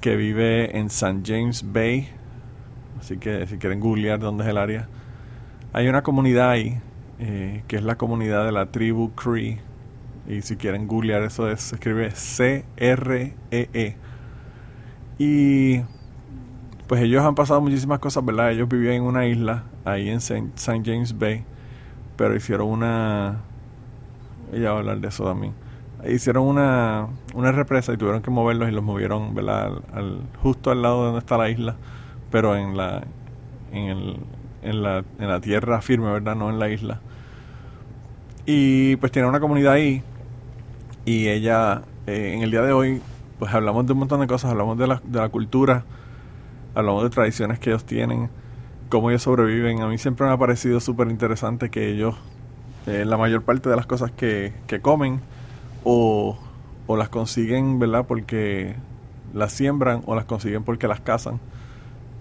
que 0.00 0.16
vive 0.16 0.76
en 0.76 0.86
St. 0.86 1.22
James 1.24 1.64
Bay. 1.72 2.08
Así 3.00 3.16
que 3.16 3.46
si 3.46 3.56
quieren 3.56 3.80
googlear 3.80 4.18
dónde 4.18 4.44
es 4.44 4.50
el 4.50 4.58
área, 4.58 4.88
hay 5.72 5.88
una 5.88 6.02
comunidad 6.02 6.50
ahí 6.50 6.80
eh, 7.18 7.62
que 7.68 7.76
es 7.76 7.82
la 7.82 7.96
comunidad 7.96 8.44
de 8.44 8.52
la 8.52 8.66
tribu 8.66 9.12
Cree. 9.14 9.60
Y 10.28 10.42
si 10.42 10.56
quieren 10.56 10.86
googlear 10.86 11.22
eso, 11.22 11.50
es, 11.50 11.60
se 11.60 11.74
escribe 11.76 12.10
C-R-E-E. 12.10 13.68
-E. 13.72 13.96
Y 15.18 15.82
pues 16.86 17.00
ellos 17.00 17.24
han 17.24 17.34
pasado 17.34 17.60
muchísimas 17.60 17.98
cosas, 17.98 18.24
¿verdad? 18.24 18.50
Ellos 18.50 18.68
vivían 18.68 18.94
en 18.96 19.02
una 19.02 19.26
isla, 19.26 19.64
ahí 19.84 20.08
en 20.08 20.18
St. 20.18 20.82
James 20.84 21.18
Bay, 21.18 21.44
pero 22.16 22.36
hicieron 22.36 22.68
una... 22.68 23.40
Ella 24.52 24.70
va 24.70 24.76
a 24.76 24.78
hablar 24.80 25.00
de 25.00 25.08
eso 25.08 25.24
también. 25.24 25.54
Hicieron 26.06 26.44
una, 26.44 27.06
una 27.34 27.52
represa 27.52 27.92
y 27.92 27.96
tuvieron 27.96 28.22
que 28.22 28.30
moverlos 28.30 28.68
y 28.68 28.72
los 28.72 28.82
movieron, 28.84 29.34
¿verdad? 29.34 29.72
Al, 29.92 30.20
justo 30.42 30.70
al 30.70 30.82
lado 30.82 30.98
de 30.98 31.04
donde 31.06 31.18
está 31.20 31.38
la 31.38 31.48
isla, 31.48 31.76
pero 32.30 32.56
en 32.56 32.76
la, 32.76 33.04
en, 33.72 33.84
el, 33.84 34.16
en, 34.62 34.82
la, 34.82 35.04
en 35.18 35.28
la 35.28 35.40
tierra 35.40 35.80
firme, 35.80 36.12
¿verdad? 36.12 36.34
No 36.36 36.50
en 36.50 36.58
la 36.58 36.68
isla. 36.68 37.00
Y 38.44 38.96
pues 38.96 39.12
tiene 39.12 39.28
una 39.28 39.40
comunidad 39.40 39.74
ahí. 39.74 40.02
Y 41.04 41.28
ella, 41.28 41.82
eh, 42.06 42.32
en 42.34 42.42
el 42.42 42.50
día 42.50 42.62
de 42.62 42.72
hoy, 42.72 43.02
pues 43.38 43.52
hablamos 43.52 43.86
de 43.86 43.92
un 43.92 44.00
montón 44.00 44.20
de 44.20 44.26
cosas. 44.26 44.50
Hablamos 44.50 44.78
de 44.78 44.86
la, 44.86 45.02
de 45.04 45.18
la 45.18 45.28
cultura, 45.28 45.84
hablamos 46.74 47.02
de 47.02 47.10
tradiciones 47.10 47.58
que 47.58 47.70
ellos 47.70 47.84
tienen, 47.84 48.30
cómo 48.88 49.10
ellos 49.10 49.22
sobreviven. 49.22 49.82
A 49.82 49.88
mí 49.88 49.98
siempre 49.98 50.26
me 50.26 50.32
ha 50.32 50.36
parecido 50.36 50.80
súper 50.80 51.08
interesante 51.08 51.70
que 51.70 51.90
ellos, 51.90 52.14
eh, 52.86 53.04
la 53.04 53.16
mayor 53.16 53.42
parte 53.42 53.68
de 53.68 53.76
las 53.76 53.86
cosas 53.86 54.10
que, 54.12 54.52
que 54.66 54.80
comen, 54.80 55.20
o, 55.84 56.38
o 56.86 56.96
las 56.96 57.08
consiguen, 57.08 57.78
¿verdad? 57.78 58.06
Porque 58.06 58.76
las 59.34 59.52
siembran 59.52 60.02
o 60.06 60.14
las 60.14 60.24
consiguen 60.24 60.62
porque 60.62 60.88
las 60.88 61.00
cazan. 61.00 61.40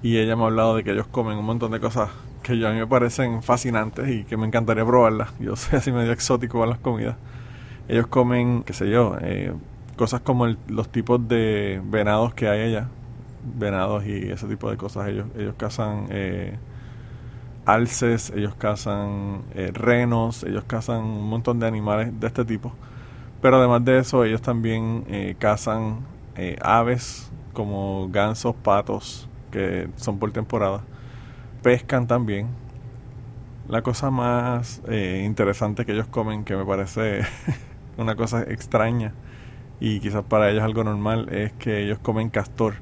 Y 0.04 0.18
ella 0.18 0.36
me 0.36 0.44
ha 0.44 0.46
hablado 0.48 0.76
de 0.76 0.84
que 0.84 0.92
ellos 0.92 1.08
comen 1.08 1.38
un 1.38 1.46
montón 1.46 1.72
de 1.72 1.80
cosas 1.80 2.10
que 2.42 2.58
yo 2.58 2.68
a 2.68 2.72
mí 2.72 2.80
me 2.80 2.88
parecen 2.88 3.44
fascinantes 3.44 4.10
y 4.10 4.24
que 4.24 4.38
me 4.38 4.48
encantaría 4.48 4.86
probarlas. 4.86 5.30
Yo 5.40 5.56
soy 5.58 5.78
así 5.78 5.92
medio 5.92 6.12
exótico 6.12 6.60
con 6.60 6.70
las 6.70 6.80
comidas. 6.80 7.18
Ellos 7.88 8.08
comen, 8.08 8.64
qué 8.64 8.74
sé 8.74 8.90
yo, 8.90 9.18
eh, 9.22 9.54
cosas 9.98 10.22
como 10.22 10.48
los 10.68 10.90
tipos 10.90 11.28
de 11.28 11.82
venados 11.86 12.34
que 12.34 12.48
hay 12.48 12.62
allá. 12.62 12.88
Venados 13.58 14.06
y 14.06 14.30
ese 14.32 14.48
tipo 14.48 14.70
de 14.70 14.78
cosas. 14.78 15.08
Ellos, 15.10 15.28
ellos 15.38 15.56
cazan 15.58 16.08
eh, 16.10 16.58
alces, 17.66 18.32
ellos 18.36 18.56
cazan 18.56 19.44
eh, 19.54 19.72
renos, 19.74 20.44
ellos 20.44 20.64
cazan 20.66 21.04
un 21.04 21.30
montón 21.30 21.60
de 21.60 21.68
animales 21.68 22.20
de 22.20 22.28
este 22.28 22.46
tipo. 22.46 22.74
Pero 23.42 23.58
además 23.58 23.84
de 23.86 24.00
eso, 24.00 24.24
ellos 24.24 24.42
también 24.42 25.04
eh, 25.08 25.36
cazan 25.40 26.02
eh, 26.36 26.58
aves 26.62 27.32
como 27.54 28.08
gansos, 28.10 28.56
patos, 28.56 29.28
que 29.52 29.90
son 29.96 30.20
por 30.20 30.32
temporada. 30.32 30.82
Pescan 31.64 32.08
también. 32.08 32.48
La 33.68 33.82
cosa 33.84 34.10
más 34.12 34.82
interesante 34.90 35.86
que 35.86 35.94
ellos 35.94 36.08
comen, 36.08 36.44
que 36.44 36.56
me 36.58 36.66
parece 36.66 37.22
una 38.02 38.16
cosa 38.16 38.44
extraña 38.44 39.14
y 39.80 40.00
quizás 40.00 40.24
para 40.24 40.50
ellos 40.50 40.64
algo 40.64 40.84
normal, 40.84 41.30
es 41.32 41.54
que 41.54 41.84
ellos 41.84 42.00
comen 42.00 42.30
castor 42.30 42.76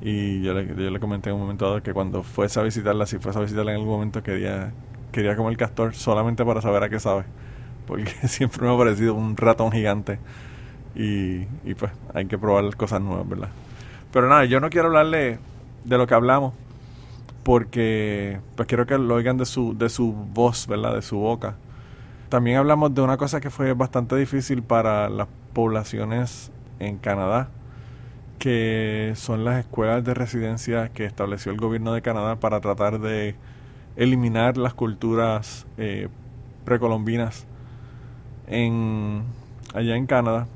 y 0.00 0.42
yo 0.42 0.54
le, 0.54 1.00
comenté 1.00 1.30
en 1.30 1.36
un 1.36 1.42
momento 1.42 1.66
dado 1.66 1.82
que 1.82 1.92
cuando 1.92 2.22
fuese 2.22 2.60
a 2.60 2.62
visitarla, 2.62 3.06
si 3.06 3.18
fuese 3.18 3.38
a 3.38 3.42
visitarla 3.42 3.72
en 3.72 3.78
algún 3.78 3.92
momento, 3.92 4.22
quería, 4.22 4.72
quería 5.10 5.36
comer 5.36 5.56
castor 5.56 5.94
solamente 5.94 6.44
para 6.44 6.60
saber 6.60 6.84
a 6.84 6.88
qué 6.88 7.00
sabe. 7.00 7.24
Porque 7.86 8.10
siempre 8.28 8.66
me 8.66 8.74
ha 8.74 8.78
parecido 8.78 9.14
un 9.14 9.36
ratón 9.36 9.72
gigante. 9.72 10.18
Y, 10.94 11.46
y 11.64 11.74
pues 11.76 11.92
hay 12.14 12.26
que 12.26 12.38
probar 12.38 12.76
cosas 12.76 13.00
nuevas, 13.00 13.28
¿verdad? 13.28 13.48
Pero 14.12 14.28
nada, 14.28 14.44
yo 14.44 14.60
no 14.60 14.70
quiero 14.70 14.88
hablarle 14.88 15.38
de 15.84 15.98
lo 15.98 16.06
que 16.06 16.14
hablamos. 16.14 16.54
Porque 17.42 18.40
pues 18.54 18.68
quiero 18.68 18.86
que 18.86 18.98
lo 18.98 19.14
oigan 19.14 19.36
de 19.36 19.46
su, 19.46 19.76
de 19.76 19.88
su 19.88 20.12
voz, 20.12 20.66
¿verdad? 20.68 20.94
De 20.94 21.02
su 21.02 21.18
boca. 21.18 21.56
También 22.28 22.58
hablamos 22.58 22.94
de 22.94 23.00
una 23.00 23.16
cosa 23.16 23.40
que 23.40 23.50
fue 23.50 23.72
bastante 23.72 24.16
difícil 24.16 24.62
para 24.62 25.08
las 25.08 25.28
poblaciones 25.52 26.50
en 26.78 26.98
Canadá 26.98 27.48
que 28.38 29.12
son 29.16 29.44
las 29.44 29.58
escuelas 29.58 30.04
de 30.04 30.14
residencia 30.14 30.88
que 30.90 31.04
estableció 31.04 31.52
el 31.52 31.58
gobierno 31.58 31.92
de 31.92 32.02
Canadá 32.02 32.36
para 32.36 32.60
tratar 32.60 33.00
de 33.00 33.34
eliminar 33.96 34.56
las 34.56 34.74
culturas 34.74 35.66
eh, 35.76 36.08
precolombinas 36.64 37.46
en, 38.46 39.24
allá 39.74 39.96
en 39.96 40.06
Canadá. 40.06 40.46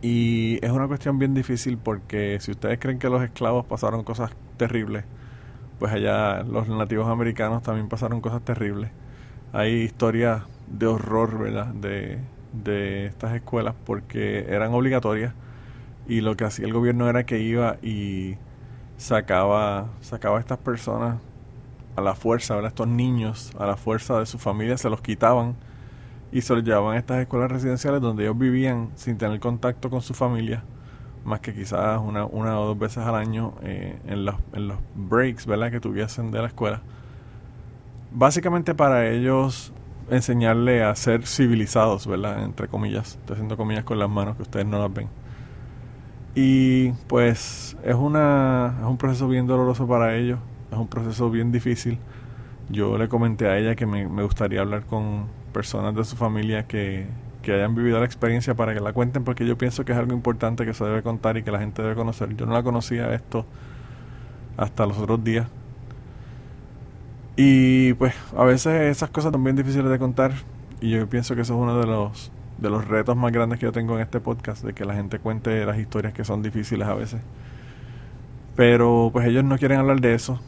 Y 0.00 0.64
es 0.64 0.70
una 0.70 0.86
cuestión 0.86 1.18
bien 1.18 1.34
difícil 1.34 1.78
porque 1.78 2.38
si 2.40 2.52
ustedes 2.52 2.78
creen 2.78 2.98
que 2.98 3.10
los 3.10 3.22
esclavos 3.22 3.66
pasaron 3.66 4.04
cosas 4.04 4.30
terribles, 4.56 5.04
pues 5.78 5.92
allá 5.92 6.42
los 6.44 6.68
nativos 6.68 7.08
americanos 7.08 7.62
también 7.62 7.88
pasaron 7.88 8.20
cosas 8.20 8.42
terribles. 8.42 8.90
Hay 9.52 9.72
historias 9.82 10.42
de 10.66 10.86
horror, 10.86 11.38
¿verdad? 11.38 11.66
De, 11.66 12.18
de 12.52 13.06
estas 13.06 13.34
escuelas 13.34 13.74
porque 13.84 14.46
eran 14.48 14.72
obligatorias 14.72 15.34
y 16.08 16.20
lo 16.20 16.36
que 16.36 16.44
hacía 16.44 16.66
el 16.66 16.72
gobierno 16.72 17.08
era 17.08 17.26
que 17.26 17.40
iba 17.40 17.76
y 17.82 18.36
sacaba 18.96 19.88
sacaba 20.00 20.38
a 20.38 20.40
estas 20.40 20.58
personas 20.58 21.18
a 21.96 22.00
la 22.00 22.14
fuerza, 22.14 22.54
a 22.54 22.66
estos 22.66 22.88
niños 22.88 23.52
a 23.58 23.66
la 23.66 23.76
fuerza 23.76 24.18
de 24.18 24.26
su 24.26 24.38
familia, 24.38 24.76
se 24.78 24.90
los 24.90 25.00
quitaban 25.00 25.56
y 26.32 26.42
se 26.42 26.54
los 26.54 26.64
llevaban 26.64 26.96
a 26.96 26.98
estas 26.98 27.18
escuelas 27.18 27.50
residenciales 27.50 28.00
donde 28.00 28.24
ellos 28.24 28.38
vivían 28.38 28.90
sin 28.94 29.16
tener 29.18 29.40
contacto 29.40 29.90
con 29.90 30.02
su 30.02 30.14
familia, 30.14 30.64
más 31.24 31.40
que 31.40 31.54
quizás 31.54 32.00
una, 32.00 32.24
una 32.24 32.60
o 32.60 32.66
dos 32.66 32.78
veces 32.78 32.98
al 32.98 33.14
año 33.14 33.54
eh, 33.62 33.98
en, 34.06 34.24
los, 34.24 34.36
en 34.52 34.68
los 34.68 34.78
breaks 34.94 35.46
¿verdad? 35.46 35.70
que 35.70 35.80
tuviesen 35.80 36.30
de 36.30 36.40
la 36.40 36.48
escuela. 36.48 36.82
Básicamente 38.12 38.74
para 38.74 39.08
ellos 39.08 39.72
enseñarle 40.10 40.82
a 40.82 40.94
ser 40.94 41.26
civilizados, 41.26 42.06
¿verdad? 42.06 42.44
Entre 42.44 42.68
comillas. 42.68 43.16
Estoy 43.16 43.34
haciendo 43.34 43.56
comillas 43.56 43.84
con 43.84 43.98
las 43.98 44.08
manos 44.08 44.36
que 44.36 44.42
ustedes 44.42 44.66
no 44.66 44.78
las 44.78 44.92
ven. 44.92 45.08
Y 46.34 46.90
pues 47.08 47.76
es, 47.82 47.94
una, 47.94 48.76
es 48.78 48.86
un 48.86 48.98
proceso 48.98 49.26
bien 49.26 49.46
doloroso 49.46 49.88
para 49.88 50.14
ellos, 50.16 50.38
es 50.70 50.76
un 50.76 50.86
proceso 50.86 51.30
bien 51.30 51.50
difícil. 51.50 51.98
Yo 52.68 52.98
le 52.98 53.08
comenté 53.08 53.48
a 53.48 53.56
ella 53.58 53.74
que 53.74 53.86
me, 53.86 54.04
gustaría 54.22 54.60
hablar 54.60 54.84
con 54.84 55.26
personas 55.52 55.94
de 55.94 56.04
su 56.04 56.16
familia 56.16 56.66
que, 56.66 57.06
que 57.42 57.54
hayan 57.54 57.74
vivido 57.74 57.98
la 58.00 58.04
experiencia 58.04 58.54
para 58.54 58.74
que 58.74 58.80
la 58.80 58.92
cuenten 58.92 59.24
porque 59.24 59.46
yo 59.46 59.56
pienso 59.56 59.84
que 59.86 59.92
es 59.92 59.98
algo 59.98 60.12
importante 60.12 60.66
que 60.66 60.74
se 60.74 60.84
debe 60.84 61.02
contar 61.02 61.38
y 61.38 61.42
que 61.42 61.50
la 61.50 61.58
gente 61.58 61.80
debe 61.80 61.94
conocer. 61.94 62.36
Yo 62.36 62.44
no 62.44 62.52
la 62.52 62.62
conocía 62.62 63.14
esto 63.14 63.46
hasta 64.58 64.84
los 64.84 64.98
otros 64.98 65.24
días. 65.24 65.46
Y 67.36 67.92
pues 67.94 68.14
a 68.36 68.44
veces 68.44 68.96
esas 68.96 69.10
cosas 69.10 69.32
son 69.32 69.44
bien 69.44 69.56
difíciles 69.56 69.90
de 69.90 69.98
contar 69.98 70.32
y 70.80 70.90
yo 70.90 71.06
pienso 71.08 71.34
que 71.34 71.42
eso 71.42 71.54
es 71.54 71.60
uno 71.60 71.78
de 71.78 71.86
los 71.86 72.32
de 72.58 72.70
los 72.70 72.86
retos 72.86 73.16
más 73.16 73.32
grandes 73.32 73.58
que 73.58 73.66
yo 73.66 73.72
tengo 73.72 73.96
en 73.96 74.00
este 74.00 74.20
podcast, 74.20 74.64
de 74.64 74.72
que 74.72 74.84
la 74.86 74.94
gente 74.94 75.18
cuente 75.18 75.64
las 75.66 75.78
historias 75.78 76.14
que 76.14 76.24
son 76.24 76.42
difíciles 76.42 76.88
a 76.88 76.94
veces. 76.94 77.20
Pero 78.54 79.10
pues 79.12 79.26
ellos 79.26 79.44
no 79.44 79.58
quieren 79.58 79.78
hablar 79.78 80.00
de 80.00 80.14
eso. 80.14 80.40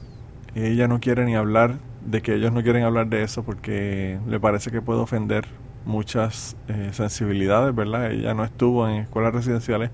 Ella 0.55 0.89
no 0.89 1.01
quiere 1.01 1.27
ni 1.27 1.37
hablar 1.37 1.77
de 2.07 2.23
que 2.23 2.35
ellos 2.35 2.53
no 2.53 2.63
quieren 2.63 2.85
hablar 2.85 3.09
de 3.09 3.23
eso 3.23 3.43
porque 3.43 4.19
le 4.27 4.41
parece 4.41 4.71
que 4.71 4.81
puede 4.81 5.01
ofender 5.01 5.47
muchas 5.85 6.57
eh, 6.69 6.91
sensibilidades, 6.93 7.75
¿verdad? 7.75 8.11
Ella 8.11 8.33
no 8.35 8.45
estuvo 8.45 8.89
en 8.89 9.03
escuelas 9.03 9.35
residenciales, 9.35 9.91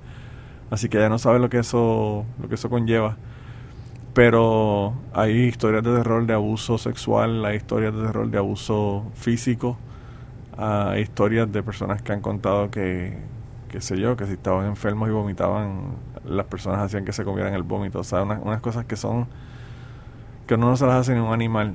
así 0.71 0.89
que 0.89 0.99
ella 0.99 1.09
no 1.09 1.19
sabe 1.19 1.41
lo 1.41 1.49
que 1.51 1.59
eso, 1.59 2.25
lo 2.41 2.49
que 2.49 2.55
eso 2.55 2.71
conlleva. 2.71 3.17
Pero 4.15 4.95
hay 5.13 5.33
historias 5.33 5.83
de 5.83 5.93
terror 5.97 6.25
de 6.25 6.35
abuso 6.35 6.79
sexual, 6.79 7.45
hay 7.45 7.57
historias 7.57 7.95
de 7.95 8.07
terror 8.07 8.31
de 8.31 8.39
abuso 8.39 9.11
físico, 9.15 9.77
a 10.57 10.97
historias 10.99 11.51
de 11.51 11.65
personas 11.65 12.01
que 12.01 12.13
han 12.13 12.21
contado 12.21 12.71
que, 12.71 13.19
qué 13.69 13.81
sé 13.81 13.99
yo, 13.99 14.17
que 14.17 14.27
si 14.27 14.35
estaban 14.35 14.67
enfermos 14.67 15.09
y 15.09 15.13
vomitaban, 15.13 15.97
las 16.25 16.47
personas 16.47 16.81
hacían 16.81 17.05
que 17.05 17.13
se 17.13 17.25
comieran 17.25 17.55
el 17.55 17.65
vómito. 17.65 18.01
O 18.01 18.05
sea, 18.05 18.23
unas, 18.23 18.61
cosas 18.61 18.85
que 18.85 18.95
son, 18.95 19.27
que 20.47 20.55
uno 20.55 20.71
no 20.71 20.77
se 20.77 20.87
las 20.87 20.95
hace 21.01 21.15
ni 21.15 21.21
un 21.21 21.33
animal 21.33 21.75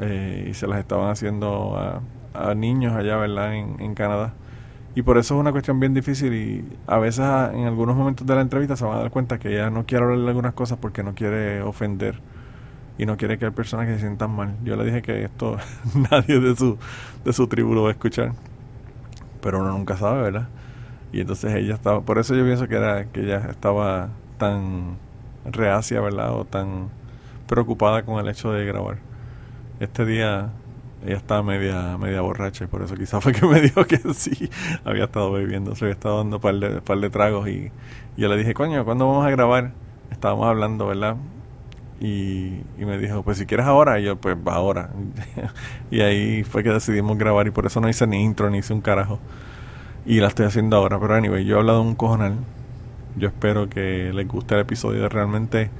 eh, 0.00 0.46
y 0.50 0.54
se 0.54 0.68
las 0.68 0.78
estaban 0.78 1.10
haciendo 1.10 1.76
a, 1.76 2.00
a 2.32 2.54
niños 2.54 2.92
allá, 2.92 3.16
¿verdad? 3.16 3.54
En, 3.54 3.80
en 3.80 3.94
Canadá. 3.94 4.34
Y 4.94 5.02
por 5.02 5.16
eso 5.16 5.34
es 5.34 5.40
una 5.40 5.52
cuestión 5.52 5.80
bien 5.80 5.94
difícil 5.94 6.34
y 6.34 6.64
a 6.86 6.98
veces 6.98 7.24
en 7.24 7.64
algunos 7.64 7.96
momentos 7.96 8.26
de 8.26 8.34
la 8.34 8.42
entrevista 8.42 8.76
se 8.76 8.84
van 8.84 8.98
a 8.98 9.00
dar 9.00 9.10
cuenta 9.10 9.38
que 9.38 9.54
ella 9.54 9.70
no 9.70 9.86
quiere 9.86 10.04
hablar 10.04 10.20
de 10.20 10.28
algunas 10.28 10.52
cosas 10.52 10.78
porque 10.78 11.02
no 11.02 11.14
quiere 11.14 11.62
ofender 11.62 12.20
y 12.98 13.06
no 13.06 13.16
quiere 13.16 13.38
que 13.38 13.46
hay 13.46 13.50
personas 13.52 13.86
que 13.86 13.94
se 13.94 14.00
sientan 14.00 14.30
mal. 14.30 14.54
Yo 14.64 14.76
le 14.76 14.84
dije 14.84 15.00
que 15.00 15.24
esto 15.24 15.56
nadie 16.10 16.40
de 16.40 16.54
su, 16.56 16.78
de 17.24 17.32
su 17.32 17.46
tribu 17.46 17.74
lo 17.74 17.84
va 17.84 17.88
a 17.88 17.92
escuchar, 17.92 18.32
pero 19.40 19.60
uno 19.60 19.70
nunca 19.70 19.96
sabe, 19.96 20.22
¿verdad? 20.22 20.48
Y 21.12 21.20
entonces 21.20 21.54
ella 21.54 21.74
estaba, 21.74 22.02
por 22.02 22.18
eso 22.18 22.34
yo 22.34 22.44
pienso 22.44 22.68
que 22.68 22.76
era 22.76 23.06
que 23.06 23.22
ella 23.22 23.46
estaba 23.50 24.10
tan 24.38 24.96
reacia, 25.44 26.00
¿verdad? 26.00 26.34
O 26.34 26.44
tan 26.44 26.88
preocupada 27.46 28.02
con 28.02 28.20
el 28.20 28.28
hecho 28.28 28.52
de 28.52 28.64
grabar. 28.66 28.98
Este 29.80 30.04
día 30.04 30.50
ella 31.04 31.16
estaba 31.16 31.42
media 31.42 31.96
media 31.98 32.20
borracha 32.20 32.64
y 32.64 32.66
por 32.66 32.82
eso 32.82 32.94
quizás 32.94 33.22
fue 33.22 33.32
que 33.32 33.46
me 33.46 33.60
dijo 33.62 33.84
que 33.84 33.98
sí, 34.14 34.50
había 34.84 35.04
estado 35.04 35.32
bebiendo, 35.32 35.74
se 35.74 35.84
había 35.84 35.94
estado 35.94 36.18
dando 36.18 36.36
un 36.36 36.42
par 36.42 36.54
de, 36.54 36.80
par 36.80 36.98
de 36.98 37.10
tragos 37.10 37.48
y, 37.48 37.70
y 38.16 38.20
yo 38.20 38.28
le 38.28 38.36
dije, 38.36 38.54
coño, 38.54 38.84
¿cuándo 38.84 39.06
vamos 39.08 39.26
a 39.26 39.30
grabar? 39.30 39.72
Estábamos 40.10 40.46
hablando, 40.46 40.86
¿verdad? 40.86 41.16
Y, 42.02 42.64
me 42.78 42.98
dijo, 42.98 43.22
pues 43.22 43.38
si 43.38 43.46
quieres 43.46 43.64
ahora, 43.64 44.00
y 44.00 44.04
yo, 44.04 44.16
pues 44.16 44.36
ahora. 44.46 44.90
y 45.90 46.00
ahí 46.00 46.42
fue 46.42 46.64
que 46.64 46.70
decidimos 46.70 47.16
grabar 47.16 47.46
y 47.46 47.52
por 47.52 47.64
eso 47.64 47.80
no 47.80 47.88
hice 47.88 48.08
ni 48.08 48.24
intro 48.24 48.50
ni 48.50 48.58
hice 48.58 48.74
un 48.74 48.80
carajo. 48.80 49.20
Y 50.04 50.18
la 50.18 50.26
estoy 50.26 50.46
haciendo 50.46 50.76
ahora. 50.76 50.98
Pero 50.98 51.14
anyway, 51.14 51.44
yo 51.44 51.56
he 51.56 51.58
hablado 51.60 51.80
un 51.80 51.94
cojonal. 51.94 52.34
Yo 53.16 53.28
espero 53.28 53.68
que 53.68 54.12
les 54.12 54.26
guste 54.26 54.54
el 54.54 54.62
episodio. 54.62 55.08
Realmente, 55.08 55.70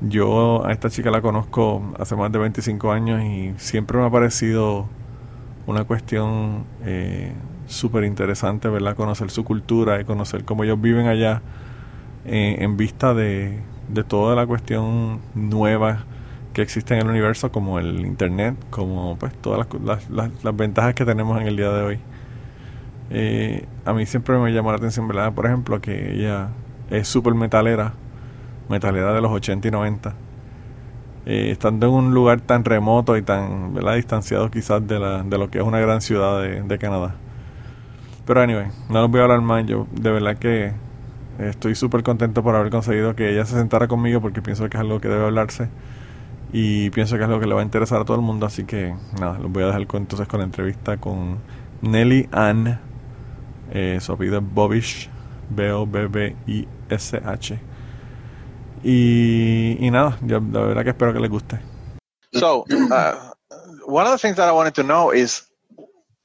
yo 0.00 0.64
a 0.64 0.72
esta 0.72 0.90
chica 0.90 1.10
la 1.10 1.20
conozco 1.20 1.82
hace 1.98 2.16
más 2.16 2.32
de 2.32 2.38
25 2.38 2.92
años 2.92 3.22
y 3.22 3.54
siempre 3.58 3.98
me 3.98 4.06
ha 4.06 4.10
parecido 4.10 4.86
una 5.66 5.84
cuestión 5.84 6.64
eh, 6.84 7.32
súper 7.66 8.04
interesante, 8.04 8.68
¿verdad? 8.68 8.96
Conocer 8.96 9.30
su 9.30 9.44
cultura 9.44 10.00
y 10.00 10.04
conocer 10.04 10.44
cómo 10.44 10.64
ellos 10.64 10.80
viven 10.80 11.06
allá 11.06 11.42
eh, 12.24 12.56
en 12.60 12.76
vista 12.76 13.14
de 13.14 13.60
de 13.92 14.04
toda 14.04 14.36
la 14.36 14.46
cuestión 14.46 15.20
nueva 15.34 16.04
que 16.52 16.62
existe 16.62 16.94
en 16.94 17.00
el 17.00 17.08
universo, 17.08 17.52
como 17.52 17.78
el 17.78 18.06
Internet, 18.06 18.56
como 18.70 19.16
pues 19.16 19.32
todas 19.34 19.66
las, 19.84 20.10
las, 20.10 20.56
ventajas 20.56 20.94
que 20.94 21.04
tenemos 21.04 21.40
en 21.40 21.46
el 21.46 21.56
día 21.56 21.70
de 21.70 21.82
hoy. 21.82 22.00
Eh, 23.10 23.66
a 23.84 23.92
mí 23.92 24.06
siempre 24.06 24.38
me 24.38 24.52
llamó 24.52 24.70
la 24.70 24.78
atención, 24.78 25.06
¿verdad? 25.06 25.32
Por 25.32 25.46
ejemplo, 25.46 25.80
que 25.80 26.14
ella 26.14 26.48
es 26.90 27.08
súper 27.08 27.34
metalera, 27.34 27.94
metalera 28.70 29.12
de 29.12 29.20
los 29.20 29.30
80 29.30 29.68
y 29.68 29.70
90. 29.70 30.14
Eh, 31.26 31.50
estando 31.50 31.86
en 31.88 31.92
un 31.92 32.14
lugar 32.14 32.40
tan 32.40 32.64
remoto 32.64 33.16
y 33.16 33.22
tan 33.22 33.74
¿verdad? 33.74 33.96
distanciado 33.96 34.50
quizás 34.50 34.86
de, 34.86 34.98
la, 34.98 35.22
de 35.22 35.36
lo 35.36 35.50
que 35.50 35.58
es 35.58 35.64
una 35.64 35.78
gran 35.80 36.00
ciudad 36.00 36.40
de, 36.40 36.62
de 36.62 36.78
Canadá. 36.78 37.16
Pero 38.24 38.40
anyway, 38.40 38.68
no 38.88 39.02
les 39.02 39.10
voy 39.10 39.20
a 39.20 39.24
hablar 39.24 39.42
más. 39.42 39.66
Yo 39.66 39.86
de 39.92 40.10
verdad 40.10 40.36
que 40.38 40.72
Estoy 41.40 41.74
súper 41.74 42.02
contento 42.02 42.42
por 42.42 42.54
haber 42.54 42.70
conseguido 42.70 43.16
que 43.16 43.30
ella 43.32 43.46
se 43.46 43.54
sentara 43.54 43.88
conmigo 43.88 44.20
porque 44.20 44.42
pienso 44.42 44.68
que 44.68 44.76
es 44.76 44.80
algo 44.82 45.00
que 45.00 45.08
debe 45.08 45.24
hablarse 45.24 45.70
y 46.52 46.90
pienso 46.90 47.16
que 47.16 47.22
es 47.22 47.28
algo 47.28 47.40
que 47.40 47.46
le 47.46 47.54
va 47.54 47.62
a 47.62 47.64
interesar 47.64 47.98
a 47.98 48.04
todo 48.04 48.18
el 48.18 48.22
mundo. 48.22 48.44
Así 48.44 48.64
que 48.64 48.94
nada, 49.18 49.38
los 49.38 49.50
voy 49.50 49.62
a 49.62 49.66
dejar 49.68 49.86
con, 49.86 50.02
entonces 50.02 50.28
con 50.28 50.40
la 50.40 50.44
entrevista 50.44 50.98
con 50.98 51.38
Nelly 51.80 52.28
Ann. 52.30 52.78
Eh, 53.72 53.96
su 54.02 54.12
apellido 54.12 54.42
Bobish, 54.42 55.08
B-O-B-B-I-S-H. 55.48 56.30
Y, 58.82 59.76
y 59.78 59.90
nada, 59.90 60.18
ya, 60.26 60.40
la 60.40 60.60
verdad 60.60 60.84
que 60.84 60.90
espero 60.90 61.12
que 61.12 61.20
les 61.20 61.30
guste. 61.30 61.60
So, 62.32 62.64
uh, 62.90 63.32
one 63.84 64.06
of 64.06 64.12
the 64.12 64.18
things 64.18 64.36
that 64.36 64.48
I 64.48 64.52
wanted 64.52 64.74
to 64.76 64.82
know 64.82 65.10
is 65.10 65.42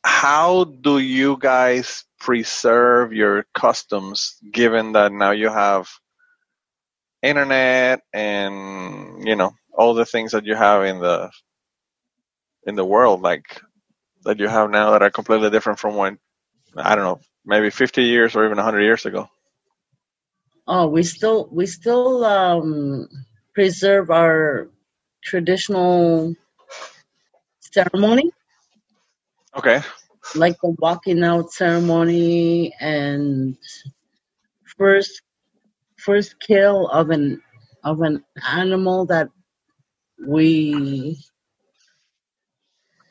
how 0.04 0.66
do 0.66 1.00
you 1.00 1.38
guys 1.40 2.06
preserve 2.20 3.12
your 3.12 3.46
customs 3.54 4.38
given 4.52 4.94
that 4.94 5.12
now 5.12 5.32
you 5.32 5.50
have 5.50 5.90
internet 7.22 8.02
and 8.14 9.28
you 9.28 9.36
know 9.36 9.52
all 9.74 9.96
the 9.96 10.06
things 10.06 10.32
that 10.32 10.46
you 10.46 10.56
have 10.56 10.84
in 10.84 11.00
the 11.00 11.32
in 12.66 12.76
the 12.76 12.86
world 12.86 13.22
like 13.22 13.62
that 14.24 14.40
you 14.40 14.48
have 14.48 14.70
now 14.70 14.92
that 14.92 15.02
are 15.02 15.10
completely 15.10 15.50
different 15.50 15.80
from 15.80 15.96
when 15.96 16.18
I 16.76 16.96
don't 16.96 17.04
know 17.04 17.20
maybe 17.46 17.70
50 17.70 18.04
years 18.04 18.36
or 18.36 18.46
even 18.46 18.58
100 18.58 18.82
years 18.82 19.06
ago 19.06 19.30
Oh, 20.67 20.88
we 20.88 21.03
still 21.03 21.48
we 21.51 21.65
still 21.67 22.24
um, 22.25 23.07
preserve 23.53 24.10
our 24.12 24.69
traditional 25.24 26.36
ceremony, 27.60 28.31
okay. 29.55 29.81
Like 30.36 30.57
the 30.62 30.75
walking 30.79 31.24
out 31.24 31.51
ceremony 31.51 32.74
and 32.79 33.57
first 34.77 35.22
first 35.98 36.39
kill 36.39 36.88
of 36.88 37.10
an 37.10 37.41
of 37.84 38.01
an 38.01 38.24
animal 38.51 39.05
that 39.07 39.29
we 40.27 41.17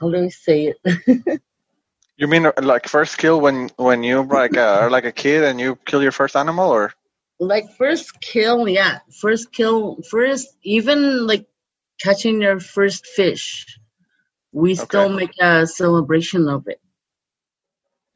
how 0.01 0.11
do 0.11 0.25
I 0.25 0.29
say 0.29 0.73
it? 0.75 1.41
you 2.17 2.29
mean 2.29 2.51
like 2.63 2.89
first 2.89 3.19
kill 3.19 3.41
when 3.41 3.71
when 3.77 4.03
you 4.03 4.23
like 4.23 4.57
uh, 4.57 4.79
are 4.83 4.91
like 4.91 5.05
a 5.05 5.13
kid 5.13 5.45
and 5.45 5.61
you 5.61 5.77
kill 5.87 6.03
your 6.03 6.13
first 6.13 6.37
animal 6.37 6.71
or 6.71 6.93
like 7.41 7.65
first 7.77 8.21
kill, 8.21 8.69
yeah, 8.69 9.01
first 9.21 9.53
kill, 9.53 9.99
first 10.11 10.49
even 10.63 11.27
like 11.27 11.47
catching 12.01 12.41
your 12.43 12.61
first 12.61 13.07
fish. 13.07 13.67
We 14.53 14.75
still 14.75 15.09
make 15.09 15.33
a 15.41 15.67
celebration 15.67 16.49
of 16.49 16.67
it. 16.69 16.81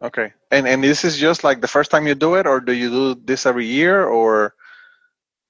Okay. 0.02 0.32
And 0.50 0.66
and 0.68 0.82
this 0.82 1.04
is 1.04 1.16
just 1.18 1.44
like 1.44 1.60
the 1.60 1.68
first 1.68 1.90
time 1.90 2.06
you 2.06 2.14
do 2.14 2.34
it, 2.36 2.46
or 2.46 2.60
do 2.60 2.72
you 2.72 2.90
do 2.90 3.14
this 3.14 3.46
every 3.46 3.66
year, 3.66 4.04
or 4.04 4.54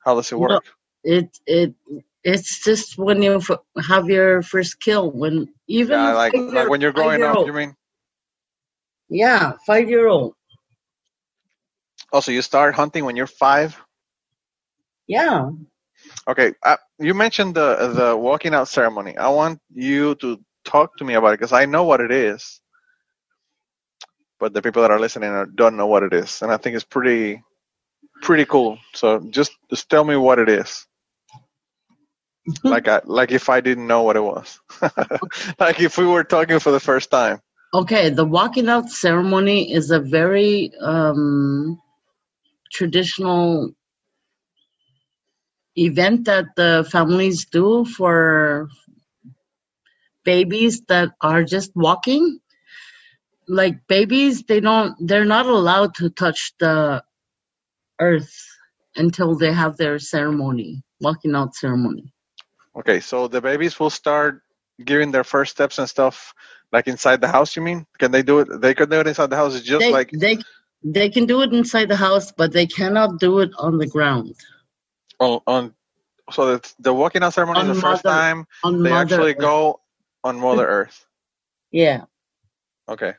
how 0.04 0.14
does 0.14 0.32
it 0.32 0.36
No. 0.36 0.38
work? 0.38 0.64
It 1.04 1.38
it 1.46 1.74
it's 2.24 2.62
just 2.64 2.98
when 2.98 3.22
you 3.22 3.40
have 3.88 4.08
your 4.08 4.42
first 4.42 4.80
kill. 4.80 5.10
When 5.10 5.48
even 5.68 5.90
Yeah, 5.90 6.12
like 6.12 6.34
like 6.34 6.68
when 6.68 6.80
you're 6.80 6.92
growing 6.92 7.22
up, 7.22 7.46
you 7.46 7.52
mean? 7.52 7.76
Yeah, 9.10 9.52
five 9.66 9.88
year 9.88 10.08
old. 10.08 10.34
Also, 12.12 12.32
you 12.32 12.42
start 12.42 12.74
hunting 12.74 13.04
when 13.04 13.16
you're 13.16 13.26
five. 13.26 13.76
Yeah. 15.06 15.50
Okay. 16.26 16.54
Uh, 16.64 16.76
you 16.98 17.14
mentioned 17.14 17.54
the 17.54 17.92
the 17.94 18.16
walking 18.16 18.54
out 18.54 18.68
ceremony. 18.68 19.16
I 19.16 19.28
want 19.28 19.60
you 19.74 20.14
to 20.16 20.38
talk 20.64 20.96
to 20.98 21.04
me 21.04 21.14
about 21.14 21.28
it 21.28 21.38
because 21.38 21.52
I 21.52 21.66
know 21.66 21.84
what 21.84 22.00
it 22.00 22.10
is, 22.10 22.60
but 24.38 24.52
the 24.52 24.62
people 24.62 24.82
that 24.82 24.90
are 24.90 25.00
listening 25.00 25.30
are, 25.30 25.46
don't 25.46 25.76
know 25.76 25.86
what 25.86 26.02
it 26.02 26.12
is, 26.12 26.42
and 26.42 26.52
I 26.52 26.56
think 26.56 26.76
it's 26.76 26.84
pretty 26.84 27.42
pretty 28.22 28.44
cool. 28.44 28.78
So 28.94 29.20
just 29.30 29.52
just 29.70 29.88
tell 29.88 30.04
me 30.04 30.16
what 30.16 30.38
it 30.38 30.48
is. 30.48 30.86
like 32.64 32.88
I 32.88 33.00
like 33.04 33.32
if 33.32 33.48
I 33.48 33.60
didn't 33.60 33.86
know 33.86 34.02
what 34.02 34.16
it 34.16 34.22
was. 34.22 34.60
like 35.60 35.80
if 35.80 35.98
we 35.98 36.06
were 36.06 36.24
talking 36.24 36.58
for 36.58 36.70
the 36.70 36.80
first 36.80 37.10
time. 37.10 37.40
Okay, 37.74 38.08
the 38.08 38.24
walking 38.24 38.68
out 38.68 38.88
ceremony 38.88 39.72
is 39.72 39.90
a 39.90 40.00
very 40.00 40.72
um, 40.80 41.78
traditional 42.72 43.72
event 45.76 46.24
that 46.24 46.46
the 46.56 46.88
families 46.90 47.46
do 47.46 47.84
for 47.84 48.68
babies 50.24 50.82
that 50.88 51.10
are 51.22 51.44
just 51.44 51.70
walking. 51.74 52.40
Like 53.46 53.86
babies, 53.88 54.42
they 54.42 54.60
don't, 54.60 54.94
they're 55.06 55.24
not 55.24 55.46
allowed 55.46 55.94
to 55.96 56.10
touch 56.10 56.52
the 56.58 57.02
earth 57.98 58.34
until 58.96 59.36
they 59.36 59.52
have 59.52 59.76
their 59.76 59.98
ceremony, 59.98 60.82
walking 61.00 61.34
out 61.34 61.54
ceremony. 61.54 62.12
Okay, 62.76 63.00
so 63.00 63.28
the 63.28 63.40
babies 63.40 63.78
will 63.80 63.90
start 63.90 64.42
giving 64.84 65.10
their 65.10 65.24
first 65.24 65.52
steps 65.52 65.78
and 65.78 65.88
stuff 65.88 66.34
like 66.72 66.86
inside 66.86 67.20
the 67.20 67.28
house. 67.28 67.56
You 67.56 67.62
mean? 67.62 67.86
Can 67.98 68.12
they 68.12 68.22
do 68.22 68.40
it? 68.40 68.60
They 68.60 68.74
could 68.74 68.90
do 68.90 69.00
it 69.00 69.06
inside 69.06 69.30
the 69.30 69.36
house. 69.36 69.54
It's 69.54 69.64
just 69.64 69.80
they, 69.80 69.92
like 69.92 70.10
they 70.12 70.38
they 70.82 71.08
can 71.10 71.26
do 71.26 71.42
it 71.42 71.52
inside 71.52 71.88
the 71.88 71.96
house, 71.96 72.32
but 72.32 72.52
they 72.52 72.66
cannot 72.66 73.18
do 73.20 73.40
it 73.40 73.50
on 73.58 73.78
the 73.78 73.86
ground. 73.86 74.34
on, 75.20 75.40
on 75.46 75.74
so 76.30 76.56
the, 76.56 76.72
the 76.80 76.92
walking 76.92 77.22
out 77.22 77.32
ceremony 77.34 77.60
is 77.60 77.68
On 77.68 77.74
the 77.74 77.80
first 77.80 78.02
time 78.04 78.46
they 78.64 78.70
Mother 78.70 78.94
actually 78.94 79.32
Earth. 79.32 79.38
go 79.38 79.80
on 80.24 80.38
Mother 80.38 80.66
Earth. 80.66 81.06
Yeah. 81.72 82.04
Okay. 82.88 83.14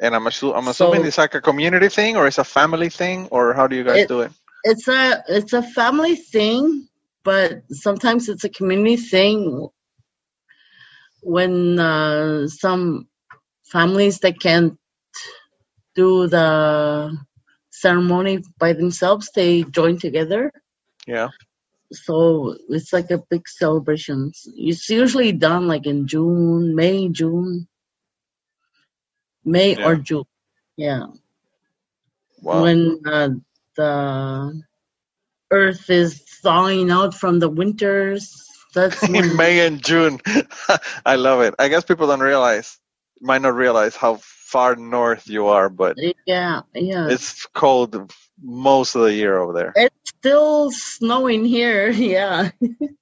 And 0.00 0.14
I'm, 0.16 0.24
assu- 0.24 0.56
I'm 0.56 0.66
assuming 0.68 1.02
So- 1.02 1.06
it's 1.06 1.18
like 1.18 1.34
a 1.34 1.40
community 1.40 1.88
thing 1.88 2.16
or 2.16 2.26
it's 2.26 2.38
a 2.38 2.44
family 2.44 2.88
thing 2.88 3.28
or 3.30 3.52
how 3.54 3.66
do 3.66 3.76
you 3.76 3.84
guys 3.84 3.98
It- 3.98 4.08
do 4.08 4.20
it? 4.22 4.32
it's 4.64 4.86
a 4.88 5.22
it's 5.28 5.52
a 5.52 5.62
family 5.62 6.14
thing, 6.16 6.88
but 7.24 7.62
sometimes 7.70 8.28
it's 8.28 8.44
a 8.44 8.48
community 8.48 8.96
thing. 8.96 9.68
When 11.22 11.78
uh, 11.78 12.48
some 12.48 13.08
families 13.64 14.18
that 14.20 14.40
can't 14.40 14.78
do 15.94 16.26
the 16.26 17.16
ceremony 17.70 18.42
by 18.58 18.72
themselves, 18.72 19.30
they 19.34 19.64
join 19.64 19.98
together. 19.98 20.52
Yeah. 21.06 21.28
So 21.92 22.56
it's 22.68 22.92
like 22.92 23.10
a 23.10 23.22
big 23.30 23.48
celebration. 23.48 24.32
It's 24.56 24.88
usually 24.88 25.32
done 25.32 25.68
like 25.68 25.86
in 25.86 26.06
June, 26.06 26.74
May, 26.74 27.08
June, 27.08 27.68
May 29.44 29.76
or 29.84 29.96
June. 29.96 30.24
Yeah 30.76 31.06
Wow. 32.42 32.62
when 32.62 33.00
uh, 33.06 33.28
the 33.76 34.62
earth 35.50 35.90
is 35.90 36.22
thawing 36.42 36.90
out 36.90 37.14
from 37.14 37.38
the 37.38 37.48
winters. 37.48 38.34
That's 38.74 39.08
in 39.08 39.36
May 39.36 39.66
and 39.66 39.82
June. 39.82 40.20
I 41.06 41.16
love 41.16 41.40
it. 41.42 41.54
I 41.58 41.68
guess 41.68 41.84
people 41.84 42.06
don't 42.06 42.20
realize, 42.20 42.78
might 43.20 43.42
not 43.42 43.54
realize 43.54 43.96
how 43.96 44.20
far 44.52 44.76
north 44.76 45.28
you 45.28 45.46
are, 45.48 45.68
but 45.68 45.96
yeah, 46.26 46.62
yeah. 46.74 47.08
it's 47.10 47.46
cold 47.46 48.12
most 48.42 48.94
of 48.96 49.02
the 49.02 49.14
year 49.14 49.38
over 49.38 49.52
there. 49.52 49.76
It's 49.76 50.10
still 50.18 50.70
snowing 50.72 51.44
here. 51.44 51.90
Yeah, 51.90 52.50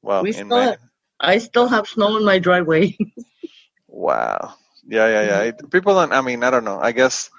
Wow. 0.03 0.23
we 0.23 0.33
still 0.33 0.47
May. 0.49 0.63
have- 0.63 0.79
I 1.21 1.39
still 1.39 1.69
have 1.69 1.87
snow 1.89 2.17
in 2.17 2.25
my 2.25 2.39
driveway. 2.39 2.97
Wow. 3.89 4.55
Yeah, 4.87 5.09
yeah, 5.09 5.23
yeah. 5.23 5.41
It, 5.43 5.71
people 5.71 5.95
don't, 5.95 6.13
I 6.13 6.21
mean, 6.23 6.43
I 6.45 6.51
don't 6.51 6.65
know. 6.65 6.79
I 6.81 6.93
guess 6.93 7.31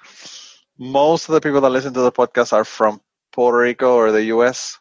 most 0.78 1.30
of 1.30 1.34
the 1.34 1.41
people 1.41 1.62
that 1.62 1.69
listen 1.69 1.93
to 1.93 2.02
the 2.02 2.12
podcast 2.12 2.54
are 2.54 2.65
from 2.65 3.02
Puerto 3.34 3.58
Rico 3.58 3.95
or 3.95 4.12
the 4.12 4.26
US. 4.26 4.78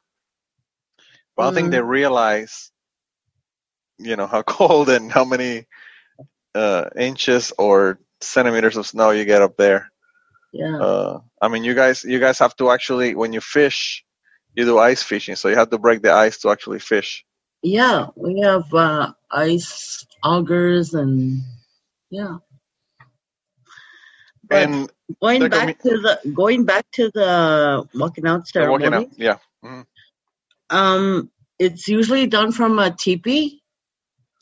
But 1.36 1.42
I 1.42 1.46
don't 1.46 1.54
think 1.54 1.68
Mm. 1.68 1.72
they 1.72 1.80
realize, 1.82 2.70
you 3.98 4.16
know, 4.16 4.26
how 4.26 4.42
cold 4.56 4.88
and 4.90 5.10
how 5.12 5.24
many 5.24 5.66
uh, 6.54 6.90
inches 6.98 7.52
or 7.58 7.98
centimeters 8.20 8.76
of 8.76 8.86
snow 8.86 9.10
you 9.10 9.24
get 9.24 9.42
up 9.42 9.56
there. 9.56 9.90
yeah, 10.52 10.76
Uh, 10.78 11.20
I 11.40 11.48
mean, 11.48 11.64
you 11.64 11.74
guys, 11.74 12.04
you 12.04 12.18
guys 12.20 12.38
have 12.40 12.56
to 12.56 12.70
actually, 12.70 13.14
when 13.14 13.32
you 13.32 13.40
fish, 13.40 14.04
you 14.54 14.64
do 14.64 14.78
ice 14.78 15.02
fishing, 15.02 15.36
so 15.36 15.48
you 15.48 15.56
have 15.56 15.70
to 15.70 15.78
break 15.78 16.02
the 16.02 16.12
ice 16.12 16.38
to 16.40 16.50
actually 16.50 16.80
fish. 16.80 17.24
yeah. 17.62 18.06
We 18.16 18.40
have 18.40 18.72
uh, 18.74 19.12
ice 19.30 20.04
augers 20.24 20.94
and 20.94 21.42
yeah. 22.10 22.36
But 24.48 24.62
and 24.64 24.92
going 25.22 25.48
back 25.48 25.78
to 25.82 25.90
the 25.90 26.32
going 26.34 26.64
back 26.64 26.86
to 26.94 27.10
the 27.14 27.86
walking 27.94 28.26
out 28.26 28.48
ceremony. 28.48 28.84
working 28.84 28.94
out. 28.94 29.08
Yeah. 29.16 29.38
Mhm. 29.64 29.84
Um, 30.70 31.30
it's 31.58 31.88
usually 31.88 32.26
done 32.26 32.52
from 32.52 32.78
a 32.78 32.90
teepee. 32.90 33.59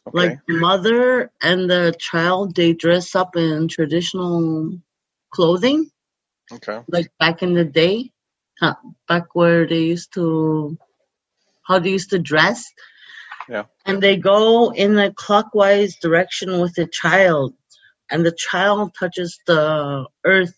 Okay. 0.09 0.19
Like 0.19 0.39
mother 0.49 1.31
and 1.43 1.71
the 1.71 1.95
child, 1.99 2.55
they 2.55 2.73
dress 2.73 3.15
up 3.15 3.37
in 3.37 3.69
traditional 3.69 4.79
clothing, 5.31 5.91
okay. 6.53 6.83
like 6.89 7.11
back 7.19 7.43
in 7.43 7.55
the 7.55 7.65
day, 7.65 8.11
uh, 8.63 8.75
back 9.07 9.35
where 9.35 9.67
they 9.67 9.81
used 9.81 10.13
to, 10.15 10.79
how 11.67 11.79
they 11.79 11.91
used 11.91 12.11
to 12.11 12.19
dress. 12.19 12.65
Yeah. 13.49 13.65
And 13.87 14.03
they 14.03 14.17
go 14.17 14.73
in 14.73 14.99
a 14.99 15.13
clockwise 15.13 15.97
direction 15.97 16.61
with 16.61 16.75
the 16.75 16.87
child, 16.87 17.55
and 18.11 18.25
the 18.25 18.33
child 18.33 18.95
touches 18.99 19.39
the 19.47 20.07
earth 20.25 20.55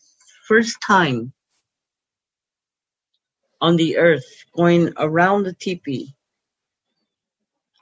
first 0.46 0.80
time. 0.80 1.32
on 3.60 3.76
the 3.76 3.96
earth, 3.98 4.44
going 4.56 4.92
around 4.96 5.44
the 5.44 5.52
teepee. 5.52 6.14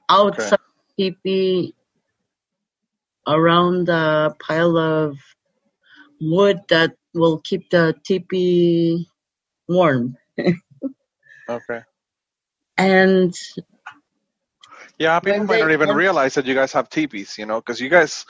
Outside 0.09 0.59
the 0.99 1.11
teepee, 1.13 1.75
around 3.29 3.87
the 3.89 4.35
pile 4.41 4.79
of 4.79 5.19
wood 6.21 6.61
that 6.71 6.95
will 7.15 7.41
keep 7.41 7.71
the 7.71 7.95
teepee 8.05 9.09
warm. 9.69 10.17
Okay. 11.49 11.81
And 12.79 13.35
Yeah, 14.99 15.21
people 15.21 15.45
might 15.45 15.61
not 15.61 15.73
even 15.73 15.91
realize 15.93 16.35
that 16.35 16.47
you 16.47 16.55
guys 16.55 16.73
have 16.75 16.91
teepees, 16.91 17.39
you 17.39 17.47
know, 17.47 17.61
because 17.61 17.81
you 17.81 17.91
guys 17.91 18.27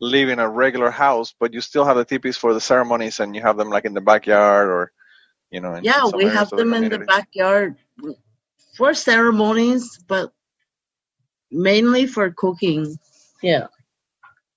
live 0.00 0.28
in 0.30 0.40
a 0.40 0.48
regular 0.48 0.90
house, 0.90 1.34
but 1.40 1.54
you 1.54 1.60
still 1.62 1.84
have 1.84 1.96
the 1.96 2.04
teepees 2.06 2.36
for 2.38 2.54
the 2.54 2.60
ceremonies, 2.60 3.20
and 3.20 3.36
you 3.36 3.42
have 3.42 3.58
them 3.58 3.70
like 3.70 3.86
in 3.86 3.94
the 3.94 4.02
backyard 4.02 4.68
or, 4.68 4.92
you 5.50 5.60
know. 5.60 5.74
In, 5.74 5.84
yeah, 5.84 6.00
in 6.04 6.04
we 6.14 6.30
have 6.30 6.48
of 6.52 6.56
the 6.56 6.64
them 6.64 6.74
in 6.74 6.88
the 6.90 6.98
backyard 6.98 7.76
for 8.76 8.94
ceremonies, 8.94 9.98
but 10.08 10.32
mainly 11.50 12.06
for 12.06 12.30
cooking. 12.30 12.98
Yeah. 13.42 13.68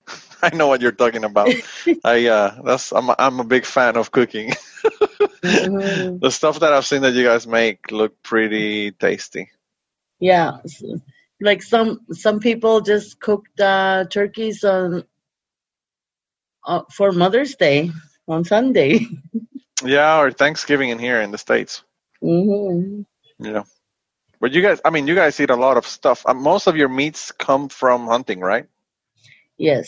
I 0.42 0.56
know 0.56 0.68
what 0.68 0.82
you're 0.82 0.92
talking 0.92 1.24
about. 1.24 1.50
I 2.04 2.28
uh, 2.28 2.62
that's 2.64 2.92
I'm 2.92 3.10
a, 3.10 3.16
I'm 3.18 3.40
a 3.40 3.44
big 3.44 3.66
fan 3.66 3.98
of 3.98 4.12
cooking. 4.12 4.54
Mhm. 5.44 6.20
the 6.22 6.32
stuff 6.32 6.60
that 6.60 6.74
I've 6.74 6.86
seen 6.86 7.02
that 7.04 7.14
you 7.14 7.24
guys 7.24 7.48
make 7.48 7.92
look 7.92 8.22
pretty 8.24 8.92
tasty. 8.92 9.50
Yeah. 10.20 10.58
Like 11.42 11.64
some 11.64 12.02
some 12.12 12.40
people 12.40 12.82
just 12.82 13.20
cook 13.20 13.46
the 13.58 14.08
turkeys 14.12 14.64
on 14.64 15.04
uh, 16.66 16.84
for 16.92 17.12
Mother's 17.12 17.56
Day 17.56 17.92
on 18.28 18.46
Sunday. 18.46 19.08
Yeah, 19.84 20.20
or 20.22 20.32
Thanksgiving 20.32 20.90
in 20.90 21.00
here 21.00 21.22
in 21.22 21.32
the 21.32 21.38
states. 21.38 21.84
hmm 22.22 23.02
Yeah. 23.40 23.64
But 24.42 24.54
you 24.54 24.62
guys, 24.62 24.82
I 24.84 24.90
mean, 24.90 25.08
you 25.08 25.16
guys 25.16 25.40
eat 25.40 25.52
a 25.52 25.56
lot 25.56 25.78
of 25.78 25.88
stuff. 25.88 26.26
Uh, 26.28 26.34
most 26.34 26.68
of 26.68 26.76
your 26.78 26.90
meats 26.90 27.32
come 27.32 27.70
from 27.70 28.08
hunting, 28.08 28.42
right? 28.42 28.68
Yes. 29.58 29.88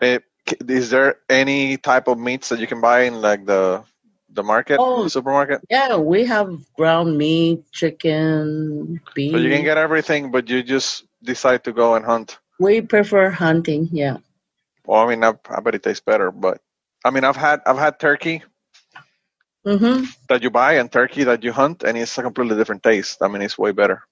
Eh, 0.00 0.18
k- 0.46 0.56
is 0.68 0.90
there 0.90 1.16
any 1.28 1.78
type 1.78 2.08
of 2.08 2.18
meats 2.18 2.50
that 2.50 2.60
you 2.60 2.66
can 2.68 2.80
buy 2.80 3.02
in 3.02 3.20
like 3.22 3.46
the 3.46 3.84
the 4.30 4.42
market, 4.42 4.78
Oh. 4.80 5.04
the 5.04 5.10
supermarket? 5.10 5.62
Yeah, 5.70 5.96
we 5.96 6.26
have 6.26 6.50
ground 6.76 7.16
meat, 7.16 7.64
chicken, 7.72 9.00
beef. 9.14 9.32
So 9.32 9.38
you 9.38 9.50
can 9.50 9.64
get 9.64 9.78
everything, 9.78 10.30
but 10.30 10.50
you 10.50 10.62
just 10.62 11.04
decide 11.22 11.64
to 11.64 11.72
go 11.72 11.94
and 11.94 12.04
hunt. 12.04 12.38
we 12.58 12.80
prefer 12.82 13.30
hunting. 13.30 13.88
Yeah. 13.92 14.18
Well, 14.84 15.00
I 15.00 15.08
mean, 15.08 15.24
I, 15.24 15.32
I 15.50 15.60
bet 15.60 15.74
it 15.74 15.82
tastes 15.82 16.04
better, 16.04 16.30
but 16.30 16.60
I 17.04 17.10
mean, 17.10 17.24
I've 17.24 17.36
had 17.36 17.60
I've 17.66 17.78
had 17.78 17.98
turkey 17.98 18.42
Mm-hmm. 19.66 20.04
that 20.28 20.42
you 20.42 20.50
buy 20.50 20.74
and 20.74 20.90
turkey 20.92 21.24
that 21.24 21.42
you 21.42 21.52
hunt, 21.52 21.82
and 21.82 21.98
it's 21.98 22.16
a 22.18 22.22
completely 22.22 22.56
different 22.56 22.82
taste. 22.84 23.18
I 23.20 23.28
mean, 23.28 23.42
it's 23.42 23.58
way 23.58 23.72
better 23.72 24.02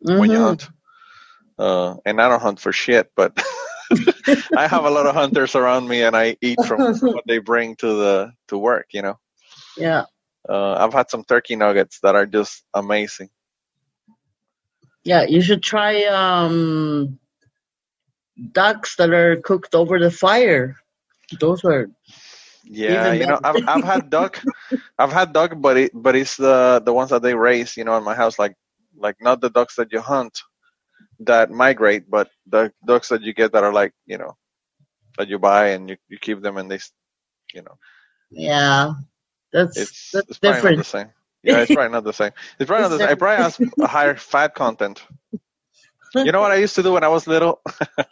when 0.00 0.30
you 0.30 0.38
Mhm. 0.38 0.42
hunt. 0.44 0.68
Uh, 1.58 1.96
and 2.06 2.20
I 2.22 2.28
don't 2.28 2.40
hunt 2.40 2.60
for 2.60 2.72
shit, 2.72 3.10
but 3.16 3.32
I 4.56 4.68
have 4.68 4.84
a 4.84 4.90
lot 4.90 5.06
of 5.06 5.14
hunters 5.16 5.56
around 5.56 5.88
me, 5.88 6.02
and 6.04 6.16
I 6.16 6.36
eat 6.40 6.58
from 6.64 6.78
what 7.02 7.24
they 7.26 7.38
bring 7.38 7.74
to 7.76 7.86
the 7.86 8.32
to 8.48 8.58
work. 8.58 8.86
You 8.92 9.02
know, 9.02 9.18
Yeah. 9.76 10.04
uh, 10.48 10.74
I've 10.78 10.92
had 10.94 11.10
some 11.10 11.24
turkey 11.24 11.56
nuggets 11.56 11.98
that 12.02 12.14
are 12.14 12.26
just 12.26 12.62
amazing. 12.72 13.30
Yeah, 15.02 15.24
you 15.24 15.40
should 15.42 15.62
try 15.62 16.04
um 16.04 17.18
ducks 18.52 18.94
that 18.96 19.10
are 19.10 19.36
cooked 19.42 19.74
over 19.74 19.98
the 19.98 20.10
fire. 20.12 20.76
Those 21.40 21.64
are 21.64 21.90
Yeah, 22.64 23.12
you 23.12 23.26
know, 23.26 23.40
I've 23.42 23.62
I've 23.66 23.84
had 23.84 24.10
duck, 24.10 24.42
I've 24.98 25.12
had 25.12 25.32
duck, 25.32 25.54
but 25.56 25.76
it 25.76 25.92
but 25.94 26.16
it's 26.16 26.36
the 26.36 26.82
the 26.84 26.92
ones 26.92 27.10
that 27.10 27.22
they 27.22 27.34
raise, 27.34 27.76
you 27.76 27.84
know, 27.84 27.96
in 27.96 28.04
my 28.04 28.14
house, 28.14 28.38
like 28.38 28.54
like 28.96 29.16
not 29.20 29.40
the 29.40 29.50
ducks 29.50 29.76
that 29.76 29.92
you 29.92 30.00
hunt 30.00 30.38
that 31.20 31.50
migrate, 31.50 32.10
but 32.10 32.28
the 32.46 32.72
ducks 32.86 33.08
that 33.08 33.22
you 33.22 33.32
get 33.32 33.52
that 33.52 33.64
are 33.64 33.72
like 33.72 33.92
you 34.06 34.18
know 34.18 34.36
that 35.18 35.28
you 35.28 35.38
buy 35.38 35.68
and 35.70 35.90
you, 35.90 35.96
you 36.08 36.18
keep 36.18 36.42
them 36.42 36.56
and 36.58 36.70
they, 36.70 36.78
you 37.54 37.62
know, 37.62 37.76
yeah. 38.30 38.92
That's 39.52 39.78
it's 39.78 40.10
that's 40.12 40.30
it's 40.30 40.38
probably 40.38 40.62
not 40.62 40.76
the 40.76 40.84
same. 40.84 41.10
Yeah, 41.42 41.60
it's 41.60 41.72
probably 41.72 41.92
not 41.92 42.04
the 42.04 42.12
same. 42.12 42.32
It's 42.58 42.68
probably 42.68 42.82
not 42.82 42.88
the 42.90 42.98
same. 42.98 43.10
It 43.10 43.18
probably 43.18 43.42
has 43.42 43.60
a 43.80 43.86
higher 43.86 44.16
fat 44.16 44.54
content. 44.54 45.04
You 46.14 46.32
know 46.32 46.40
what 46.40 46.50
I 46.50 46.56
used 46.56 46.74
to 46.76 46.82
do 46.82 46.92
when 46.92 47.04
I 47.04 47.08
was 47.08 47.26
little? 47.26 47.60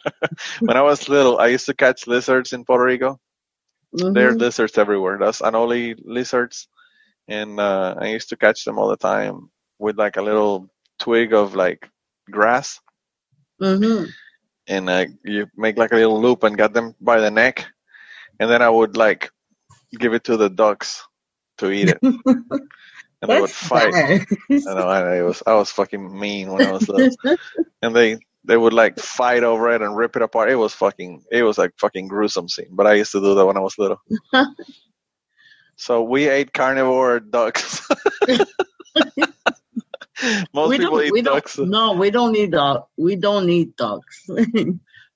when 0.59 0.77
I 0.77 0.81
was 0.81 1.09
little, 1.09 1.39
I 1.39 1.47
used 1.47 1.65
to 1.65 1.73
catch 1.73 2.07
lizards 2.07 2.53
in 2.53 2.63
Puerto 2.63 2.83
Rico. 2.83 3.19
There 4.13 4.29
are 4.29 4.35
Mhm. 4.35 4.39
lizards 4.39 4.77
everywhere. 4.77 5.17
That's 5.19 5.41
anole 5.41 5.95
lizards, 6.05 6.67
and 7.27 7.59
uh, 7.59 7.95
I 7.99 8.07
used 8.07 8.29
to 8.29 8.37
catch 8.37 8.63
them 8.65 8.77
all 8.79 8.89
the 8.89 8.97
time 8.97 9.49
with 9.79 9.97
like 9.97 10.17
a 10.17 10.21
little 10.21 10.69
twig 10.99 11.33
of 11.33 11.55
like 11.55 11.89
grass, 12.31 12.79
Mhm. 13.61 14.13
and 14.67 14.89
uh, 14.89 15.05
you 15.23 15.47
make 15.55 15.77
like 15.77 15.91
a 15.91 15.95
little 15.95 16.21
loop 16.21 16.43
and 16.43 16.57
got 16.57 16.73
them 16.73 16.95
by 16.99 17.19
the 17.19 17.31
neck, 17.31 17.65
and 18.39 18.49
then 18.49 18.61
I 18.61 18.69
would 18.69 18.97
like 18.97 19.31
give 19.99 20.13
it 20.13 20.25
to 20.25 20.37
the 20.37 20.49
ducks 20.49 21.03
to 21.59 21.71
eat 21.71 21.89
it, 21.89 22.01
and 23.21 23.31
they 23.31 23.37
would 23.37 23.53
fight. 23.53 23.97
I 24.67 24.73
know 24.75 24.87
I, 24.87 25.17
I 25.17 25.23
was 25.23 25.43
I 25.45 25.53
was 25.55 25.71
fucking 25.71 26.19
mean 26.19 26.51
when 26.51 26.63
I 26.63 26.71
was 26.71 26.89
little, 26.89 27.13
and 27.81 27.95
they 27.95 28.19
they 28.47 28.57
would 28.57 28.73
like 28.73 28.97
fight 28.97 29.43
over 29.43 29.69
it 29.71 29.81
and 29.81 29.95
rip 29.95 30.15
it 30.15 30.21
apart. 30.21 30.49
It 30.49 30.55
was 30.55 30.73
fucking 30.73 31.25
it 31.31 31.43
was 31.43 31.57
like 31.57 31.73
fucking 31.77 32.07
gruesome 32.07 32.47
scene. 32.47 32.69
But 32.71 32.87
I 32.87 32.93
used 32.93 33.11
to 33.11 33.19
do 33.19 33.35
that 33.35 33.45
when 33.45 33.57
I 33.57 33.59
was 33.59 33.77
little. 33.77 34.01
so 35.75 36.03
we 36.03 36.29
ate 36.29 36.53
carnivore 36.53 37.19
ducks. 37.19 37.87
Most 40.51 40.69
we 40.69 40.79
people 40.79 40.97
don't, 40.97 41.17
eat 41.17 41.25
ducks. 41.25 41.59
no, 41.59 41.93
we 41.93 42.09
don't 42.09 42.31
need 42.31 42.51
dog. 42.51 42.85
We 42.97 43.17
don't 43.17 43.45
need 43.45 43.75
ducks. 43.75 44.25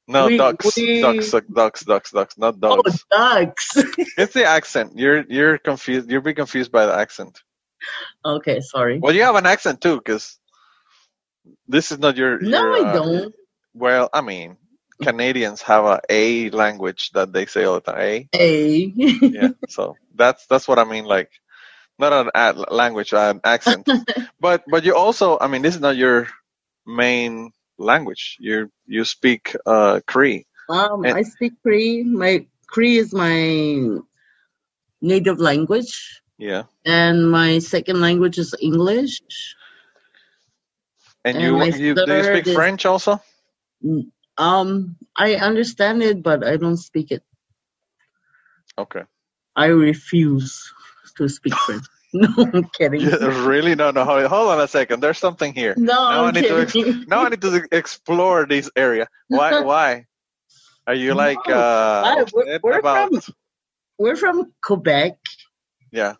no, 0.07 0.27
we- 0.27 0.37
ducks, 0.37 0.75
we- 0.75 1.01
ducks, 1.01 1.31
ducks, 1.31 1.83
ducks, 1.83 2.11
ducks, 2.11 2.37
not 2.37 2.57
oh, 2.61 2.83
ducks. 3.09 3.73
It's 4.17 4.33
the 4.33 4.45
accent. 4.45 4.91
You're 4.95 5.23
you're 5.27 5.57
confused. 5.57 6.11
You're 6.11 6.21
being 6.21 6.35
confused 6.35 6.71
by 6.71 6.85
the 6.85 6.93
accent. 6.93 7.41
okay, 8.23 8.59
sorry. 8.59 8.99
Well, 8.99 9.15
you 9.15 9.23
have 9.23 9.35
an 9.35 9.47
accent 9.47 9.81
too, 9.81 9.95
because 9.95 10.37
this 11.67 11.91
is 11.91 11.99
not 11.99 12.17
your. 12.17 12.39
no, 12.39 12.59
your, 12.61 12.73
I 12.73 12.89
uh, 12.89 12.93
don't. 12.93 13.35
Well, 13.73 14.09
I 14.13 14.21
mean, 14.21 14.57
Canadians 15.01 15.61
have 15.63 15.85
a 15.85 16.01
a 16.09 16.49
language 16.51 17.11
that 17.13 17.33
they 17.33 17.45
say 17.47 17.63
all 17.65 17.75
the 17.75 17.81
time. 17.91 17.99
A. 18.01 18.29
Hey. 18.33 18.93
Yeah. 19.27 19.49
so 19.67 19.95
that's 20.15 20.45
that's 20.47 20.67
what 20.67 20.79
I 20.79 20.83
mean. 20.85 21.05
Like, 21.05 21.31
not 21.99 22.13
an 22.13 22.31
a 22.35 22.53
language, 22.73 23.13
an 23.13 23.41
accent. 23.43 23.87
but 24.39 24.63
but 24.69 24.83
you 24.85 24.95
also, 24.95 25.37
I 25.39 25.47
mean, 25.47 25.61
this 25.61 25.75
is 25.75 25.81
not 25.81 25.97
your 25.97 26.27
main 26.85 27.51
language. 27.77 28.37
You 28.39 28.71
you 28.87 29.05
speak 29.05 29.55
uh 29.65 30.01
Cree. 30.07 30.45
um, 30.69 31.05
And- 31.05 31.17
I 31.17 31.23
speak 31.23 31.53
Cree. 31.63 32.03
My 32.03 32.45
Cree 32.67 32.97
is 32.97 33.13
my 33.13 33.99
native 35.01 35.39
language, 35.39 36.21
Yeah. 36.37 36.63
and 36.85 37.31
my 37.31 37.59
second 37.59 38.01
language 38.01 38.37
is 38.39 38.55
English. 38.61 39.21
And, 41.23 41.37
And 41.37 41.43
you 41.45 41.63
you 41.63 41.95
do 41.95 42.05
you 42.07 42.23
speak 42.23 42.53
French 42.55 42.85
also? 42.85 43.21
Um, 44.37 44.95
I 45.15 45.35
understand 45.35 46.01
it, 46.03 46.23
but 46.23 46.43
I 46.43 46.57
don't 46.57 46.77
speak 46.77 47.11
it. 47.11 47.23
Okay. 48.77 49.03
I 49.55 49.67
refuse 49.67 50.71
to 51.17 51.27
speak 51.29 51.55
French. 51.55 51.83
No, 52.13 52.27
I'm 52.37 52.65
kidding. 52.77 53.05
Really 53.47 53.73
don't 53.73 53.93
know. 53.95 54.03
Hold 54.03 54.49
on 54.51 54.59
a 54.59 54.67
second. 54.67 54.99
There's 54.99 55.17
something 55.17 55.53
here. 55.53 55.73
No, 55.77 55.93
Now 55.93 56.23
I 56.25 56.27
I'm 56.27 56.33
need 56.33 56.43
to 56.43 56.59
ex- 56.59 56.73
kidding. 56.73 57.05
Now 57.07 57.23
I 57.23 57.29
need 57.29 57.39
to 57.41 57.63
explore 57.71 58.45
this 58.45 58.69
area. 58.75 59.07
Why? 59.29 59.61
Why? 59.71 60.07
Are 60.85 60.93
you 60.93 61.13
like 61.13 61.37
No, 61.47 61.53
uh, 61.55 62.03
I- 62.05 62.25
we're- 62.33 62.59
we're 62.61 62.79
about? 62.79 63.13
from- 63.23 63.33
We're 63.97 64.17
from 64.17 64.51
Quebec. 64.61 65.19
Yeah, 65.91 66.15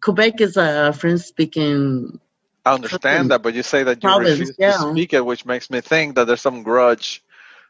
Quebec 0.00 0.40
is 0.40 0.56
a 0.56 0.94
French-speaking. 0.94 2.18
I 2.64 2.74
understand 2.74 3.30
that, 3.30 3.42
but 3.42 3.54
you 3.54 3.62
say 3.62 3.82
that 3.84 4.02
you 4.02 4.08
Province, 4.08 4.38
refuse 4.38 4.56
yeah. 4.58 4.72
to 4.72 4.90
speak 4.92 5.12
it, 5.12 5.24
which 5.24 5.46
makes 5.46 5.70
me 5.70 5.80
think 5.80 6.16
that 6.16 6.26
there's 6.26 6.40
some 6.40 6.62
grudge 6.62 7.22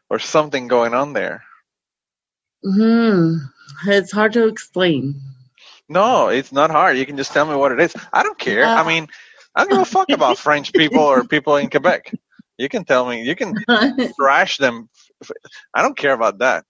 or 0.09 0.19
something 0.19 0.67
going 0.67 0.93
on 0.93 1.13
there. 1.13 1.43
Hmm. 2.63 3.35
It's 3.87 4.11
hard 4.11 4.33
to 4.33 4.47
explain. 4.47 5.21
No, 5.87 6.27
it's 6.27 6.51
not 6.51 6.71
hard. 6.71 6.97
You 6.97 7.05
can 7.05 7.17
just 7.17 7.31
tell 7.31 7.45
me 7.45 7.55
what 7.55 7.71
it 7.71 7.79
is. 7.79 7.95
I 8.11 8.23
don't 8.23 8.37
care. 8.37 8.65
I 8.65 8.85
mean, 8.85 9.07
I 9.55 9.63
don't 9.63 9.71
give 9.71 9.79
a 9.79 9.85
fuck 9.85 10.09
about 10.09 10.37
French 10.47 10.73
people 10.73 10.99
or 10.99 11.23
people 11.23 11.55
in 11.57 11.69
Quebec. 11.69 12.13
You 12.57 12.69
can 12.69 12.83
tell 12.83 13.07
me. 13.07 13.23
You 13.23 13.35
can 13.35 13.55
thrash 14.15 14.57
them. 14.57 14.89
I 15.73 15.81
don't 15.81 15.97
care 15.97 16.13
about 16.13 16.39
that. 16.39 16.65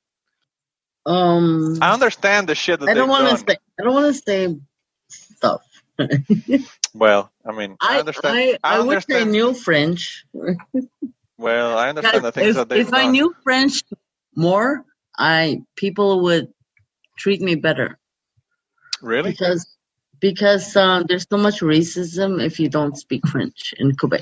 um. 1.06 1.78
I 1.82 1.94
understand 1.94 2.48
the 2.48 2.56
shit 2.56 2.80
that 2.80 2.90
I 2.90 2.94
don't 2.94 3.10
want 3.10 3.30
to 3.30 3.38
say. 3.38 3.58
I 3.80 3.84
don't 3.84 3.94
want 3.94 4.16
to 4.16 4.22
say 4.22 4.56
stuff. 5.10 5.62
Well, 6.94 7.32
I 7.46 7.52
mean, 7.52 7.78
I, 7.82 8.00
understand. 8.00 8.36
I, 8.36 8.58
I, 8.64 8.78
I 8.78 8.80
wish 8.80 9.06
I 9.12 9.24
knew 9.24 9.54
French. 9.54 10.26
well, 11.38 11.78
I 11.78 11.90
understand 11.90 12.26
the 12.26 12.32
things 12.32 12.50
if 12.50 12.56
that 12.56 12.70
they've 12.70 12.88
if 12.88 12.94
I 12.94 13.06
knew 13.08 13.36
French 13.44 13.84
more, 14.36 14.84
I 15.16 15.62
people 15.76 16.22
would 16.24 16.52
treat 17.16 17.42
me 17.42 17.56
better 17.56 18.00
really? 19.02 19.32
because 19.32 19.68
because 20.20 20.76
um, 20.76 21.06
there's 21.08 21.26
so 21.30 21.38
much 21.38 21.62
racism 21.62 22.44
if 22.44 22.60
you 22.60 22.70
don't 22.70 22.98
speak 22.98 23.26
French 23.28 23.74
in 23.78 23.96
Quebec. 23.96 24.22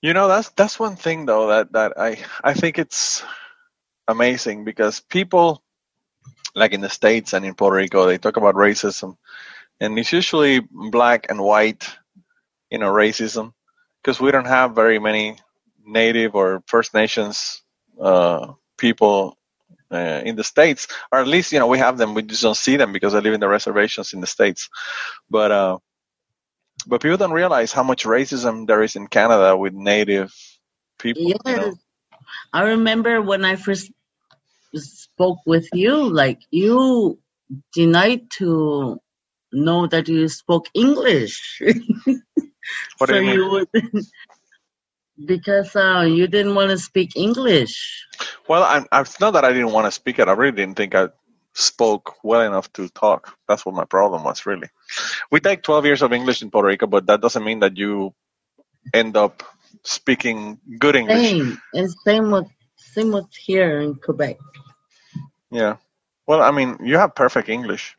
You 0.00 0.14
know, 0.14 0.28
that's 0.28 0.50
that's 0.50 0.78
one 0.78 0.96
thing 0.96 1.26
though 1.26 1.48
that 1.48 1.72
that 1.72 1.98
I 1.98 2.18
I 2.42 2.54
think 2.54 2.78
it's 2.78 3.24
amazing 4.08 4.64
because 4.64 5.00
people 5.00 5.62
like 6.54 6.72
in 6.72 6.80
the 6.80 6.88
states 6.88 7.32
and 7.34 7.44
in 7.44 7.54
Puerto 7.54 7.76
Rico 7.76 8.06
they 8.06 8.18
talk 8.18 8.36
about 8.36 8.54
racism, 8.54 9.16
and 9.80 9.98
it's 9.98 10.12
usually 10.12 10.60
black 10.60 11.26
and 11.28 11.40
white, 11.40 11.88
you 12.70 12.78
know, 12.78 12.92
racism 12.92 13.52
because 14.02 14.20
we 14.20 14.30
don't 14.30 14.46
have 14.46 14.74
very 14.74 14.98
many 14.98 15.36
Native 15.84 16.34
or 16.34 16.62
First 16.66 16.94
Nations 16.94 17.62
uh, 18.00 18.52
people 18.78 19.36
uh, 19.90 20.22
in 20.24 20.36
the 20.36 20.44
states, 20.44 20.88
or 21.12 21.20
at 21.20 21.26
least 21.26 21.52
you 21.52 21.58
know 21.58 21.66
we 21.66 21.78
have 21.78 21.98
them. 21.98 22.14
We 22.14 22.22
just 22.22 22.42
don't 22.42 22.56
see 22.56 22.76
them 22.76 22.92
because 22.92 23.14
I 23.14 23.20
live 23.20 23.34
in 23.34 23.40
the 23.40 23.48
reservations 23.48 24.12
in 24.12 24.20
the 24.20 24.26
states. 24.26 24.68
But 25.30 25.50
uh, 25.50 25.78
but 26.86 27.02
people 27.02 27.16
don't 27.16 27.32
realize 27.32 27.72
how 27.72 27.82
much 27.82 28.04
racism 28.04 28.66
there 28.66 28.82
is 28.82 28.96
in 28.96 29.06
Canada 29.08 29.56
with 29.56 29.74
Native 29.74 30.34
people. 30.98 31.22
Yes, 31.22 31.38
You 31.46 31.56
know? 31.56 31.74
I 32.52 32.62
remember 32.62 33.22
when 33.22 33.44
I 33.44 33.56
first 33.56 33.90
spoke 34.74 35.38
with 35.46 35.68
you, 35.72 35.96
like 35.96 36.40
you 36.50 37.18
denied 37.72 38.30
to 38.38 39.00
know 39.52 39.86
that 39.86 40.08
you 40.08 40.28
spoke 40.28 40.66
English. 40.74 41.62
What 42.98 43.08
do 43.08 43.14
so 43.14 43.20
you 43.20 43.26
mean? 43.26 43.50
would, 43.50 43.68
because 45.24 45.74
uh, 45.76 46.00
you 46.08 46.26
didn't 46.26 46.54
want 46.54 46.70
to 46.70 46.78
speak 46.78 47.16
English. 47.16 48.06
Well, 48.48 48.62
I, 48.62 48.84
I, 48.90 49.00
it's 49.02 49.20
not 49.20 49.32
that 49.32 49.44
I 49.44 49.52
didn't 49.52 49.72
want 49.72 49.86
to 49.86 49.92
speak 49.92 50.18
it. 50.18 50.28
I 50.28 50.32
really 50.32 50.56
didn't 50.56 50.76
think 50.76 50.94
I 50.94 51.08
spoke 51.54 52.16
well 52.22 52.42
enough 52.42 52.72
to 52.74 52.88
talk. 52.88 53.36
That's 53.48 53.64
what 53.64 53.74
my 53.74 53.84
problem 53.84 54.24
was, 54.24 54.46
really. 54.46 54.68
We 55.30 55.40
take 55.40 55.62
12 55.62 55.86
years 55.86 56.02
of 56.02 56.12
English 56.12 56.42
in 56.42 56.50
Puerto 56.50 56.68
Rico, 56.68 56.86
but 56.86 57.06
that 57.06 57.20
doesn't 57.20 57.44
mean 57.44 57.60
that 57.60 57.76
you 57.76 58.14
end 58.92 59.16
up 59.16 59.42
speaking 59.82 60.58
good 60.78 60.96
English. 60.96 61.30
Same 61.30 61.58
and 61.72 61.90
same 62.04 62.30
with 62.30 62.46
same 62.76 63.12
with 63.12 63.26
here 63.34 63.80
in 63.80 63.94
Quebec. 63.94 64.38
Yeah. 65.50 65.76
Well, 66.26 66.42
I 66.42 66.50
mean, 66.50 66.78
you 66.82 66.98
have 66.98 67.14
perfect 67.14 67.48
English. 67.48 67.96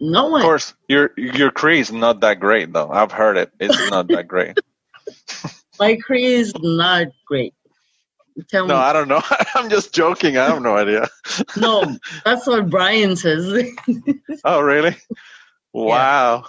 No 0.00 0.36
Of 0.36 0.42
course, 0.42 0.74
your 0.88 1.10
your 1.16 1.50
Cree 1.50 1.80
is 1.80 1.92
not 1.92 2.20
that 2.20 2.40
great, 2.40 2.72
though. 2.72 2.90
I've 2.90 3.12
heard 3.12 3.36
it. 3.36 3.52
It's 3.60 3.80
not 3.80 4.10
that 4.10 4.28
great. 4.28 4.56
My 5.78 5.96
Cree 5.96 6.24
is 6.26 6.52
not 6.58 7.08
great. 7.26 7.54
Tell 8.48 8.66
No, 8.66 8.74
me. 8.74 8.80
I 8.80 8.92
don't 8.92 9.08
know. 9.08 9.22
I'm 9.54 9.68
just 9.70 9.92
joking. 9.94 10.38
I 10.38 10.46
have 10.46 10.62
no 10.62 10.76
idea. 10.76 11.08
No, 11.56 11.84
that's 12.24 12.46
what 12.46 12.70
Brian 12.70 13.16
says. 13.16 13.64
Oh, 14.44 14.60
really? 14.60 14.96
Wow. 15.72 16.44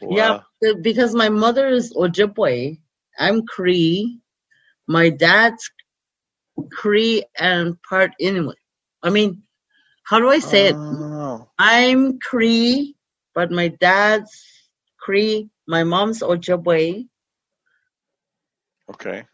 Yeah, 0.00 0.30
Wow. 0.30 0.44
the- 0.60 0.76
because 0.80 1.14
my 1.14 1.28
mother 1.28 1.66
is 1.68 1.92
Ojibwe. 1.94 2.78
I'm 3.18 3.46
Cree. 3.46 4.20
My 4.86 5.10
dad's 5.10 5.70
Cree 6.70 7.24
and 7.38 7.76
part 7.82 8.12
Inuit. 8.20 8.58
I 9.02 9.10
mean, 9.10 9.42
how 10.04 10.18
do 10.20 10.28
I 10.28 10.38
say 10.38 10.66
it? 10.68 10.74
Uh, 10.76 11.11
Oh. 11.32 11.48
I'm 11.58 12.18
Cree, 12.18 12.94
but 13.34 13.50
my 13.50 13.68
dad's 13.68 14.44
Cree. 15.00 15.48
My 15.66 15.82
mom's 15.82 16.20
Ojibwe. 16.20 17.08
Okay. 18.90 19.24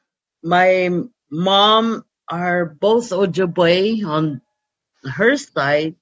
My 0.44 0.90
mom 1.28 2.04
are 2.28 2.66
both 2.66 3.10
Ojibwe 3.10 4.06
on 4.06 4.40
her 5.10 5.36
side. 5.36 5.96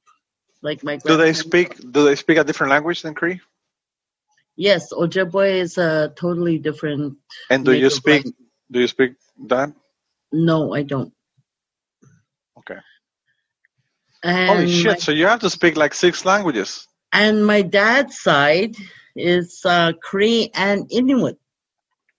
Like 0.61 0.85
my 0.85 0.96
Do 0.96 1.16
they 1.16 1.32
speak? 1.32 1.78
Do 1.78 2.04
they 2.04 2.16
speak 2.16 2.37
a 2.37 2.44
different 2.44 2.72
language 2.72 3.00
than 3.00 3.14
Cree? 3.14 3.40
Yes, 4.56 4.92
Ojibwe 4.92 5.61
is 5.61 5.78
a 5.78 6.12
totally 6.14 6.59
different. 6.59 7.16
And 7.48 7.64
do 7.64 7.72
you 7.72 7.88
speak? 7.88 8.24
language. 8.24 8.35
Do 8.70 8.80
you 8.80 8.88
speak 8.88 9.12
that? 9.48 9.72
No, 10.32 10.74
I 10.74 10.82
don't. 10.82 11.12
Okay. 12.59 12.80
And 14.22 14.48
Holy 14.48 14.72
shit! 14.72 14.92
my- 14.92 14.96
So 14.98 15.12
you 15.12 15.26
have 15.26 15.40
to 15.40 15.50
speak 15.50 15.76
like 15.76 15.94
six 15.94 16.24
languages. 16.24 16.87
and 17.12 17.46
my 17.46 17.62
dad's 17.62 18.18
side 18.20 18.74
is 19.14 19.61
uh, 19.64 19.92
Cree 20.02 20.50
and 20.55 20.87
Inuit. 20.90 21.38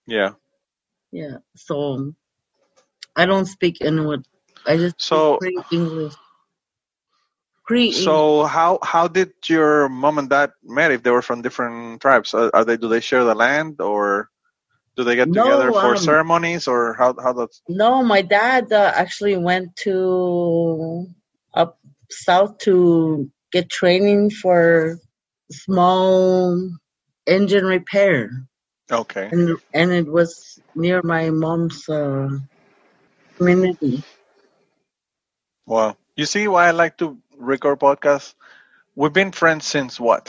Yeah. 0.06 0.30
Yeah, 1.12 1.38
so 1.56 2.12
I 3.16 3.24
don't 3.26 3.46
speak 3.46 3.80
Inuit. 3.80 4.26
I 4.66 4.76
just 4.76 5.00
So- 5.00 5.38
speak 5.40 5.56
Cree 5.66 5.78
English. 5.78 6.14
Cree 7.64 7.86
English. 7.88 8.04
So 8.04 8.44
how 8.44 8.78
how 8.82 9.08
did 9.08 9.32
your 9.48 9.88
mom 9.88 10.18
and 10.18 10.28
dad 10.30 10.52
met? 10.64 10.90
If 10.90 11.02
they 11.02 11.10
were 11.10 11.22
from 11.22 11.42
different 11.42 12.00
tribes, 12.00 12.32
are, 12.34 12.50
are 12.54 12.64
they? 12.64 12.76
Do 12.76 12.88
they 12.88 13.00
share 13.00 13.24
the 13.24 13.34
land, 13.34 13.80
or 13.80 14.30
do 14.96 15.04
they 15.04 15.16
get 15.16 15.28
No, 15.28 15.44
together 15.44 15.70
for 15.72 15.92
um, 15.92 15.98
ceremonies, 15.98 16.66
or 16.66 16.94
how 16.94 17.14
how 17.22 17.32
does? 17.34 17.60
No, 17.68 18.02
my 18.02 18.22
dad 18.22 18.72
uh, 18.72 18.92
actually 18.96 19.36
went 19.36 19.76
to 19.84 21.06
up 21.54 21.78
south 22.10 22.58
to 22.60 23.30
get 23.52 23.70
training 23.70 24.30
for 24.30 24.98
small 25.50 26.70
engine 27.26 27.64
repair, 27.66 28.30
Okay. 28.92 29.32
and 29.32 29.56
and 29.74 29.92
it 29.92 30.08
was 30.08 30.60
near 30.74 31.02
my 31.04 31.30
mom's 31.30 31.88
uh, 31.88 32.28
community. 33.38 34.04
Wow. 35.66 35.96
You 36.16 36.26
see 36.26 36.48
why 36.48 36.68
I 36.68 36.72
like 36.72 36.98
to 36.98 37.18
record 37.38 37.80
podcasts? 37.80 38.34
We've 38.96 39.12
been 39.12 39.32
friends 39.32 39.66
since 39.66 40.00
what? 40.00 40.28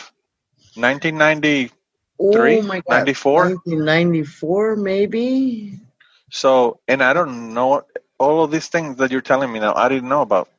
1990. 0.76 1.72
Oh 2.20 2.62
my 2.64 2.82
god, 2.90 3.08
94? 3.08 3.36
1994 3.36 4.78
maybe. 4.78 5.80
So, 6.32 6.80
and 6.88 7.04
I 7.04 7.14
don't 7.14 7.54
know 7.54 7.84
all 8.20 8.44
of 8.44 8.52
these 8.52 8.68
things 8.70 8.98
that 8.98 9.12
you're 9.12 9.22
telling 9.22 9.52
me 9.52 9.60
now. 9.60 9.74
I 9.76 9.90
didn't 9.90 10.10
know 10.10 10.22
about. 10.22 10.50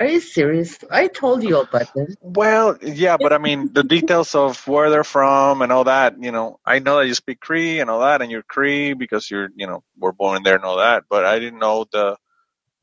Are 0.00 0.06
you 0.06 0.20
serious? 0.20 0.78
I 0.90 1.08
told 1.08 1.44
you 1.44 1.60
about 1.60 1.94
them. 1.94 2.08
Well, 2.20 2.78
yeah, 2.82 3.18
but 3.18 3.32
I 3.32 3.38
mean 3.38 3.72
the 3.72 3.84
details 3.84 4.34
of 4.34 4.66
where 4.68 4.90
they're 4.90 5.04
from 5.04 5.62
and 5.62 5.72
all 5.72 5.84
that. 5.84 6.16
You 6.22 6.32
know, 6.32 6.60
I 6.66 6.80
know 6.80 6.98
that 6.98 7.06
you 7.08 7.14
speak 7.14 7.40
Cree 7.40 7.80
and 7.80 7.90
all 7.90 8.00
that, 8.00 8.22
and 8.22 8.30
you're 8.30 8.42
Cree 8.44 8.94
because 8.94 9.30
you're, 9.30 9.50
you 9.56 9.66
know, 9.66 9.84
were 9.98 10.12
born 10.12 10.42
there 10.44 10.56
and 10.56 10.64
all 10.64 10.78
that. 10.78 11.04
But 11.10 11.24
I 11.26 11.38
didn't 11.38 11.60
know 11.60 11.86
the 11.92 12.16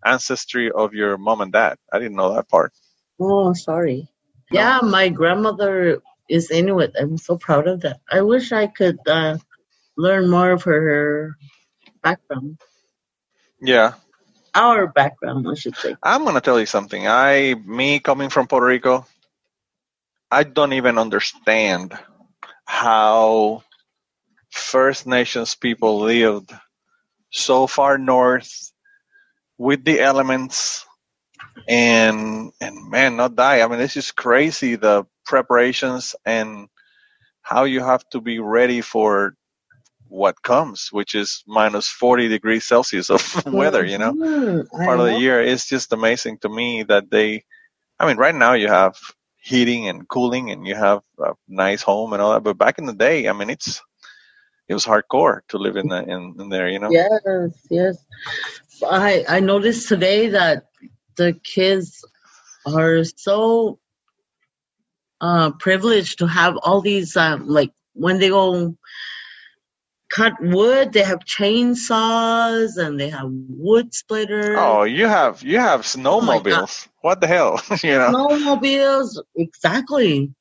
ancestry 0.05 0.71
of 0.71 0.93
your 0.93 1.17
mom 1.17 1.41
and 1.41 1.53
dad. 1.53 1.77
I 1.93 1.99
didn't 1.99 2.17
know 2.17 2.35
that 2.35 2.49
part. 2.49 2.73
Oh, 3.19 3.53
sorry. 3.53 4.09
No. 4.51 4.59
Yeah, 4.59 4.79
my 4.83 5.09
grandmother 5.09 6.01
is 6.29 6.51
Inuit. 6.51 6.93
I'm 6.99 7.17
so 7.17 7.37
proud 7.37 7.67
of 7.67 7.81
that. 7.81 8.01
I 8.11 8.21
wish 8.21 8.51
I 8.51 8.67
could 8.67 8.99
uh, 9.07 9.37
learn 9.97 10.29
more 10.29 10.51
of 10.51 10.63
her 10.63 11.35
background. 12.03 12.59
Yeah, 13.61 13.93
Our 14.57 14.87
background, 14.87 15.47
I 15.49 15.55
should 15.55 15.77
say. 15.77 15.95
I'm 16.03 16.25
gonna 16.25 16.41
tell 16.41 16.59
you 16.59 16.67
something. 16.67 17.07
I, 17.07 17.55
me 17.65 17.99
coming 17.99 18.29
from 18.29 18.47
Puerto 18.47 18.65
Rico, 18.67 19.05
I 20.31 20.43
don't 20.43 20.73
even 20.73 20.97
understand 20.99 21.97
how 22.65 23.63
First 24.51 25.07
Nations 25.07 25.55
people 25.55 26.01
lived 26.01 26.51
so 27.31 27.67
far 27.67 27.97
north 27.97 28.71
with 29.57 29.85
the 29.85 30.01
elements 30.01 30.85
and 31.67 32.51
and 32.61 32.91
man 32.91 33.17
not 33.17 33.35
die. 33.35 33.61
I 33.61 33.67
mean 33.69 33.79
this 33.79 33.97
is 33.97 34.11
crazy 34.11 34.75
the 34.77 35.05
preparations 35.25 36.15
and 36.25 36.69
how 37.43 37.65
you 37.65 37.81
have 37.83 38.07
to 38.11 38.21
be 38.21 38.39
ready 38.39 38.81
for 38.81 39.35
what 40.09 40.41
comes, 40.41 40.89
which 40.91 41.15
is 41.15 41.43
minus 41.47 41.87
40 41.87 42.27
degrees 42.29 42.65
Celsius 42.65 43.09
of 43.09 43.45
weather, 43.51 43.85
you 43.85 43.97
know 43.97 44.15
Mhm, 44.15 44.67
part 44.85 44.99
of 44.99 45.05
the 45.05 45.13
year. 45.15 45.41
It's 45.41 45.67
just 45.67 45.93
amazing 45.93 46.39
to 46.39 46.49
me 46.49 46.83
that 46.83 47.09
they, 47.11 47.43
I 47.99 48.07
mean, 48.07 48.17
right 48.17 48.35
now 48.35 48.53
you 48.53 48.67
have 48.67 48.95
heating 49.37 49.87
and 49.87 50.07
cooling 50.07 50.51
and 50.51 50.67
you 50.67 50.75
have 50.75 51.01
a 51.19 51.33
nice 51.47 51.81
home 51.81 52.13
and 52.13 52.21
all 52.21 52.33
that, 52.33 52.43
but 52.43 52.57
back 52.57 52.77
in 52.79 52.85
the 52.85 52.93
day, 52.93 53.27
I 53.27 53.33
mean, 53.33 53.49
it's, 53.49 53.81
it 54.67 54.73
was 54.73 54.85
hardcore 54.85 55.41
to 55.49 55.57
live 55.57 55.77
in, 55.77 55.87
the, 55.89 56.03
in, 56.03 56.35
in 56.39 56.49
there, 56.49 56.69
you 56.69 56.79
know? 56.79 56.89
Yes, 56.91 57.67
yes. 57.69 57.97
I 58.85 59.25
I 59.27 59.39
noticed 59.39 59.87
today 59.89 60.29
that 60.29 60.67
the 61.15 61.33
kids 61.43 62.05
are 62.65 63.03
so 63.03 63.79
uh, 65.21 65.51
privileged 65.59 66.19
to 66.19 66.27
have 66.27 66.57
all 66.57 66.81
these 66.81 67.15
um, 67.17 67.47
like 67.47 67.71
when 67.93 68.19
they 68.19 68.29
go 68.29 68.75
cut 70.09 70.33
wood, 70.41 70.93
they 70.93 71.03
have 71.03 71.19
chainsaws 71.25 72.77
and 72.77 72.99
they 72.99 73.09
have 73.09 73.29
wood 73.29 73.93
splitters, 73.93 74.57
Oh, 74.59 74.83
you 74.83 75.07
have, 75.07 75.43
you 75.43 75.59
have 75.59 75.81
Oh 75.81 75.85
snowmobiles. 75.85 76.87
what 77.01 77.21
the 77.21 77.27
hell? 77.27 77.61
you 77.83 77.91
know? 77.91 78.13
snowmobiles. 78.13 79.17
Exactly. 79.35 80.33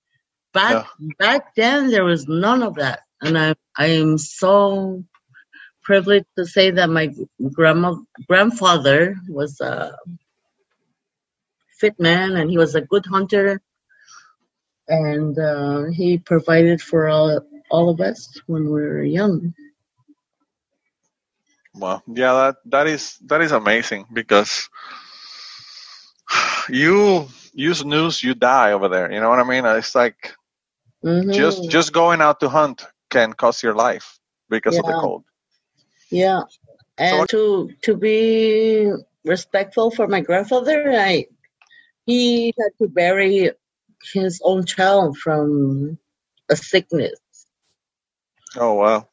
Back 0.52 0.86
back 1.18 1.54
then, 1.54 1.90
there 1.90 2.04
was 2.04 2.26
none 2.28 2.62
of 2.62 2.76
that, 2.76 3.00
and 3.20 3.36
I 3.38 3.54
I 3.76 3.86
am 3.86 4.18
so 4.18 5.04
privileged 5.82 6.26
to 6.38 6.46
say 6.46 6.70
that 6.70 6.88
my 6.88 7.12
grandma 7.52 7.94
grandfather 8.28 9.16
was 9.28 9.60
a 9.60 9.96
fit 11.80 11.98
man, 12.00 12.36
and 12.36 12.50
he 12.50 12.58
was 12.58 12.74
a 12.74 12.80
good 12.80 13.06
hunter. 13.06 13.60
and 14.88 15.38
uh, 15.38 15.84
he 15.92 16.18
provided 16.18 16.80
for 16.80 17.08
all 17.08 17.40
all 17.70 17.88
of 17.90 18.00
us 18.00 18.40
when 18.46 18.64
we 18.64 18.70
were 18.82 19.02
young. 19.02 19.54
Well, 21.74 22.02
yeah, 22.06 22.32
that 22.34 22.56
that 22.66 22.86
is 22.86 23.18
that 23.26 23.40
is 23.42 23.52
amazing 23.52 24.06
because 24.12 24.68
you 26.68 27.28
you 27.54 27.74
snooze, 27.74 28.22
you 28.22 28.34
die 28.34 28.72
over 28.72 28.88
there. 28.88 29.10
You 29.12 29.20
know 29.20 29.28
what 29.28 29.38
I 29.40 29.44
mean? 29.44 29.64
It's 29.66 29.94
like 29.94 30.34
Mhm. 31.04 31.30
just 31.30 31.68
just 31.68 31.92
going 31.92 32.20
out 32.20 32.40
to 32.40 32.48
hunt 32.48 32.86
can 33.10 33.32
cost 33.32 33.62
your 33.62 33.74
life 33.74 34.18
because 34.48 34.78
of 34.78 34.86
the 34.86 34.94
cold. 34.94 35.24
yeah, 36.10 36.42
and 36.98 37.18
what- 37.18 37.28
to 37.28 37.70
to 37.82 37.96
be 37.96 38.90
respectful 39.24 39.90
for 39.90 40.06
my 40.08 40.20
grandfather, 40.20 40.90
I 40.92 41.26
he 42.06 42.52
had 42.58 42.70
to 42.80 42.88
bury 42.88 43.50
his 44.12 44.40
own 44.44 44.64
child 44.66 45.16
from 45.18 45.98
a 46.50 46.56
sickness. 46.56 47.18
Oh 48.56 48.74
wow! 48.74 49.08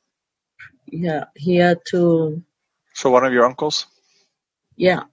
Yeah, 0.87 1.25
he 1.35 1.57
had 1.57 1.79
to. 1.87 2.43
So 2.93 3.09
one 3.11 3.25
of 3.25 3.33
your 3.33 3.45
uncles? 3.45 3.87
Yeah, 4.77 5.03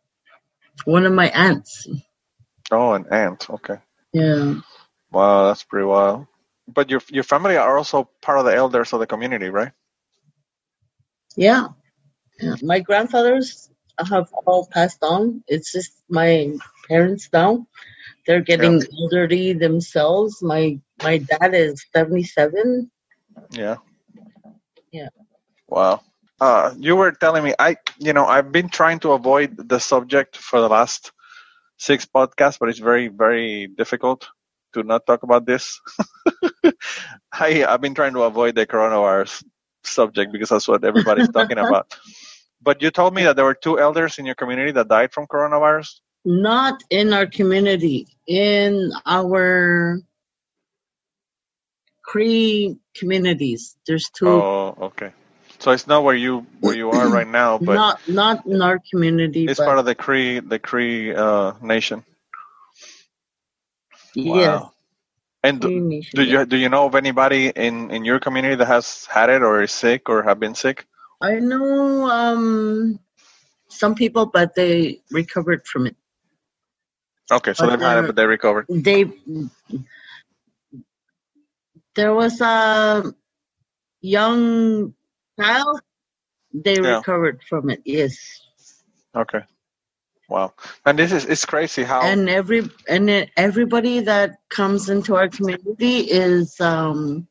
one 0.84 1.06
of 1.06 1.12
my 1.12 1.28
aunts. 1.30 1.86
Oh, 2.70 2.92
an 2.94 3.06
aunt. 3.10 3.50
Okay. 3.50 3.76
Yeah, 4.12 4.54
Wow, 5.12 5.46
that's 5.48 5.64
pretty 5.64 5.86
wild. 5.86 6.26
But 6.68 6.90
your 6.90 7.00
your 7.10 7.24
family 7.24 7.56
are 7.56 7.78
also 7.78 8.10
part 8.22 8.38
of 8.38 8.44
the 8.46 8.54
elders 8.54 8.92
of 8.92 9.00
the 9.00 9.06
community, 9.06 9.48
right? 9.50 9.72
yeah, 11.36 11.68
yeah. 12.40 12.56
My 12.62 12.80
grandfathers 12.80 13.70
have 14.08 14.32
all 14.46 14.66
passed 14.72 15.02
on. 15.02 15.42
It's 15.48 15.72
just 15.72 15.92
my 16.08 16.56
parents 16.88 17.28
now. 17.32 17.66
They're 18.26 18.42
getting 18.42 18.82
elderly 19.02 19.54
themselves. 19.54 20.42
My 20.42 20.78
my 21.02 21.18
dad 21.18 21.54
is 21.54 21.84
seventy 21.94 22.24
seven. 22.24 22.90
Yeah. 23.50 23.76
Yeah. 24.92 25.08
Wow. 25.68 26.02
Uh, 26.40 26.74
you 26.78 26.96
were 26.96 27.12
telling 27.12 27.44
me 27.44 27.54
I, 27.58 27.76
you 27.98 28.12
know, 28.12 28.24
I've 28.24 28.50
been 28.50 28.68
trying 28.68 28.98
to 29.00 29.12
avoid 29.12 29.56
the 29.68 29.78
subject 29.78 30.36
for 30.36 30.60
the 30.60 30.68
last 30.68 31.12
six 31.76 32.06
podcasts, 32.06 32.58
but 32.58 32.68
it's 32.68 32.78
very, 32.78 33.08
very 33.08 33.66
difficult 33.66 34.28
to 34.74 34.82
not 34.82 35.06
talk 35.06 35.22
about 35.22 35.46
this. 35.46 35.80
I, 37.32 37.64
I've 37.64 37.80
been 37.80 37.94
trying 37.94 38.14
to 38.14 38.22
avoid 38.22 38.54
the 38.54 38.66
coronavirus 38.66 39.44
subject 39.84 40.32
because 40.32 40.48
that's 40.48 40.68
what 40.68 40.84
everybody's 40.84 41.30
talking 41.30 41.58
about. 41.66 41.94
But 42.62 42.82
you 42.82 42.90
told 42.90 43.14
me 43.14 43.24
that 43.24 43.36
there 43.36 43.44
were 43.44 43.54
two 43.54 43.78
elders 43.78 44.18
in 44.18 44.26
your 44.26 44.34
community 44.34 44.72
that 44.72 44.88
died 44.88 45.12
from 45.12 45.26
coronavirus. 45.26 46.00
Not 46.24 46.82
in 46.90 47.14
our 47.14 47.26
community, 47.26 48.06
in 48.26 48.92
our 49.06 50.00
Cree 52.10 52.76
communities. 52.96 53.76
There's 53.86 54.10
two. 54.10 54.26
Oh, 54.26 54.74
okay. 54.90 55.12
So 55.60 55.70
it's 55.70 55.86
not 55.86 56.02
where 56.02 56.16
you 56.16 56.44
where 56.58 56.74
you 56.74 56.90
are 56.90 57.08
right 57.08 57.28
now, 57.28 57.58
but 57.58 57.74
not 57.74 58.08
not 58.08 58.46
in 58.46 58.60
our 58.62 58.80
community, 58.90 59.46
it's 59.46 59.60
but 59.60 59.66
part 59.66 59.78
of 59.78 59.84
the 59.84 59.94
Cree 59.94 60.40
the 60.40 60.58
Cree 60.58 61.14
uh, 61.14 61.52
nation. 61.62 62.02
yes, 64.16 64.26
Wow. 64.26 64.72
And 65.44 65.60
do, 65.60 66.02
do 66.12 66.24
you 66.24 66.46
do 66.46 66.56
you 66.56 66.68
know 66.68 66.86
of 66.86 66.96
anybody 66.96 67.46
in 67.46 67.92
in 67.92 68.04
your 68.04 68.18
community 68.18 68.56
that 68.56 68.66
has 68.66 69.06
had 69.06 69.30
it 69.30 69.42
or 69.42 69.62
is 69.62 69.70
sick 69.70 70.08
or 70.08 70.24
have 70.24 70.40
been 70.40 70.56
sick? 70.56 70.86
I 71.22 71.38
know 71.38 72.10
um, 72.10 72.98
some 73.68 73.94
people, 73.94 74.26
but 74.26 74.56
they 74.56 74.98
recovered 75.12 75.64
from 75.64 75.86
it. 75.86 75.96
Okay, 77.30 77.54
so 77.54 77.66
But 77.66 77.70
they've 77.70 77.86
had 77.86 77.98
it, 78.02 78.06
but 78.08 78.16
they 78.16 78.26
recovered. 78.26 78.66
They 78.68 79.04
there 81.94 82.14
was 82.14 82.40
a 82.40 83.12
young 84.00 84.94
child. 85.38 85.80
They 86.52 86.80
Yeah. 86.80 86.96
recovered 86.96 87.42
from 87.48 87.70
it. 87.70 87.82
Yes, 87.84 88.16
Okay. 89.16 89.40
Wow. 90.28 90.54
And 90.86 90.98
this 90.98 91.12
is 91.12 91.24
it's 91.24 91.44
crazy 91.44 91.82
how 91.82 92.02
and 92.02 92.28
every 92.28 92.70
and 92.88 93.10
everybody 93.36 94.00
that 94.00 94.38
comes 94.48 94.88
into 94.88 95.16
our 95.16 95.28
community 95.28 95.98
is 96.10 96.60
um, 96.60 97.26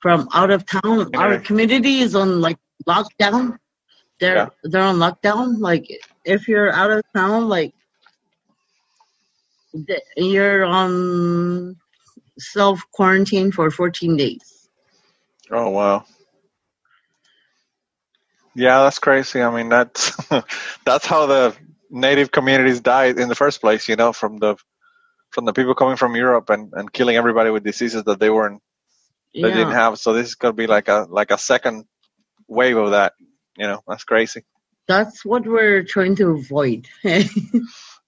from 0.00 0.28
out 0.32 0.50
of 0.50 0.64
town. 0.66 1.14
Our 1.16 1.38
Community. 1.40 2.00
is 2.00 2.14
on 2.14 2.40
like 2.40 2.58
lockdown. 2.86 3.58
They're 4.20 4.36
Yeah. 4.36 4.48
they're 4.64 4.82
on 4.82 4.96
lockdown. 4.96 5.58
Like 5.58 5.86
if 6.24 6.46
you're 6.46 6.72
out 6.72 6.90
of 6.92 7.02
town, 7.14 7.48
like 7.48 7.74
you're 10.16 10.64
on 10.64 11.76
self 12.42 12.82
quarantine 12.92 13.52
for 13.52 13.70
14 13.70 14.16
days. 14.16 14.68
Oh 15.50 15.70
wow. 15.70 16.04
Yeah, 18.54 18.82
that's 18.84 18.98
crazy. 18.98 19.42
I 19.42 19.54
mean, 19.54 19.68
that's 19.68 20.16
that's 20.84 21.06
how 21.06 21.26
the 21.26 21.56
native 21.90 22.30
communities 22.30 22.80
died 22.80 23.18
in 23.18 23.28
the 23.28 23.34
first 23.34 23.60
place. 23.60 23.88
You 23.88 23.96
know, 23.96 24.12
from 24.12 24.38
the 24.38 24.56
from 25.30 25.44
the 25.46 25.52
people 25.52 25.74
coming 25.74 25.96
from 25.96 26.14
Europe 26.14 26.50
and, 26.50 26.72
and 26.74 26.92
killing 26.92 27.16
everybody 27.16 27.50
with 27.50 27.64
diseases 27.64 28.04
that 28.04 28.20
they 28.20 28.28
weren't 28.28 28.62
they 29.34 29.42
didn't 29.50 29.72
have. 29.72 29.98
So 29.98 30.12
this 30.12 30.28
is 30.28 30.34
gonna 30.34 30.52
be 30.52 30.66
like 30.66 30.88
a 30.88 31.06
like 31.08 31.30
a 31.30 31.38
second 31.38 31.86
wave 32.48 32.76
of 32.76 32.90
that. 32.90 33.14
You 33.56 33.66
know, 33.66 33.82
that's 33.86 34.04
crazy. 34.04 34.44
that's 34.88 35.24
what 35.24 35.46
we're 35.46 35.84
trying 35.84 36.16
to 36.16 36.30
avoid. 36.30 36.88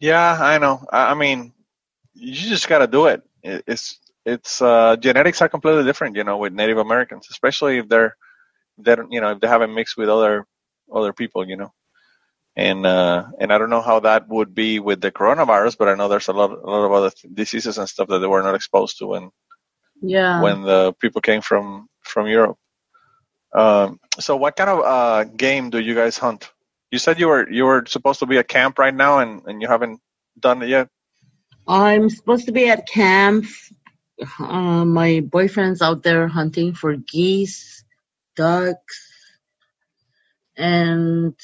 Yeah, 0.01 0.37
I 0.39 0.59
know. 0.59 0.85
I, 0.93 1.13
I 1.13 1.15
mean, 1.15 1.53
you 2.13 2.35
just 2.35 2.69
got 2.69 2.81
to 2.81 2.87
do 2.87 3.07
it. 3.07 3.23
it. 3.43 3.65
It's 3.67 3.99
it's 4.25 4.63
uh, 4.63 4.97
genetics 4.97 5.43
are 5.43 5.49
completely 5.49 5.85
different, 5.85 6.17
you 6.17 6.25
know, 6.25 6.39
with 6.39 6.53
Native 6.53 6.79
Americans, 6.79 7.29
especially 7.31 7.79
if 7.79 7.89
they're 7.89 8.17
they 8.79 8.97
don't, 8.97 9.13
you 9.13 9.21
know, 9.21 9.33
if 9.33 9.41
they 9.41 9.49
haven't 9.49 9.75
mixed 9.75 9.97
with 9.97 10.09
other 10.09 10.47
other 10.93 11.13
people, 11.13 11.47
you 11.49 11.57
know. 11.57 11.73
And 12.57 12.87
uh, 12.87 13.27
and 13.39 13.53
I 13.53 13.59
don't 13.59 13.71
know 13.71 13.83
how 13.83 14.01
that 14.01 14.29
would 14.29 14.55
be 14.55 14.79
with 14.79 15.01
the 15.01 15.11
coronavirus, 15.11 15.77
but 15.79 15.89
I 15.89 15.95
know 15.95 16.09
there's 16.09 16.29
a 16.29 16.33
lot 16.33 16.51
a 16.51 16.71
lot 16.71 16.85
of 16.85 16.93
other 16.93 17.11
diseases 17.33 17.79
and 17.79 17.89
stuff 17.89 18.09
that 18.09 18.19
they 18.19 18.27
were 18.27 18.43
not 18.43 18.55
exposed 18.55 18.99
to 18.99 19.07
when 19.07 19.31
yeah. 20.01 20.41
when 20.41 20.63
the 20.63 20.93
people 21.01 21.21
came 21.21 21.41
from 21.41 21.89
from 22.03 22.27
Europe. 22.27 22.59
Um, 23.53 24.01
so, 24.19 24.37
what 24.37 24.57
kind 24.57 24.71
of 24.71 24.81
uh, 24.81 25.25
game 25.25 25.71
do 25.71 25.79
you 25.79 25.95
guys 25.95 26.19
hunt? 26.19 26.51
You 26.91 26.99
said 26.99 27.19
you 27.19 27.29
were 27.29 27.49
you 27.51 27.65
were 27.65 27.85
supposed 27.87 28.21
to 28.21 28.27
be 28.27 28.39
at 28.39 28.49
camp 28.49 28.79
right 28.79 28.95
now, 28.95 29.19
and, 29.19 29.43
and 29.47 29.63
you 29.63 29.69
haven't 29.69 30.01
done 30.39 30.63
it 30.63 30.69
yet. 30.69 30.89
I'm 31.67 32.11
supposed 32.11 32.47
to 32.47 32.53
be 32.53 32.69
at 32.69 32.87
camp. 32.87 33.47
Uh, 34.39 34.85
my 34.85 35.21
boyfriend's 35.21 35.83
out 35.83 36.03
there 36.03 36.29
hunting 36.29 36.75
for 36.75 36.97
geese, 36.97 37.85
ducks, 38.37 39.11
and 40.57 41.35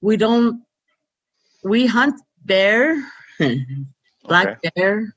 we 0.00 0.16
don't. 0.16 0.62
We 1.64 1.86
hunt 1.86 2.20
bear, 2.44 2.96
black 4.24 4.58
Okay. 4.58 4.70
bear, 4.74 5.14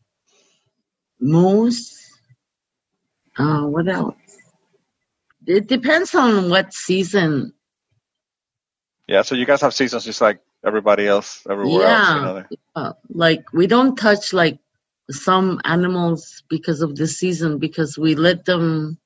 moose. 1.19 1.95
Uh, 3.37 3.63
what 3.67 3.87
else? 3.87 4.15
It 5.47 5.67
depends 5.67 6.13
on 6.15 6.49
what 6.49 6.73
season. 6.73 7.53
Yeah, 9.07 9.23
so 9.23 9.35
you 9.35 9.45
guys 9.45 9.61
have 9.61 9.73
seasons 9.73 10.05
just 10.05 10.21
like 10.21 10.39
everybody 10.65 11.07
else, 11.07 11.45
everywhere 11.49 11.85
else. 11.85 12.13
You 12.13 12.21
know, 12.21 12.37
Yeah. 12.37 12.43
Uh, 12.75 12.93
like 13.09 13.51
we 13.53 13.67
don't 13.67 13.95
touch 13.95 14.33
like 14.33 14.59
some 15.09 15.59
animals 15.63 16.43
because 16.49 16.81
of 16.81 16.95
the 16.95 17.07
season 17.07 17.57
because 17.57 17.97
we 17.97 18.15
let 18.15 18.45
them 18.45 18.97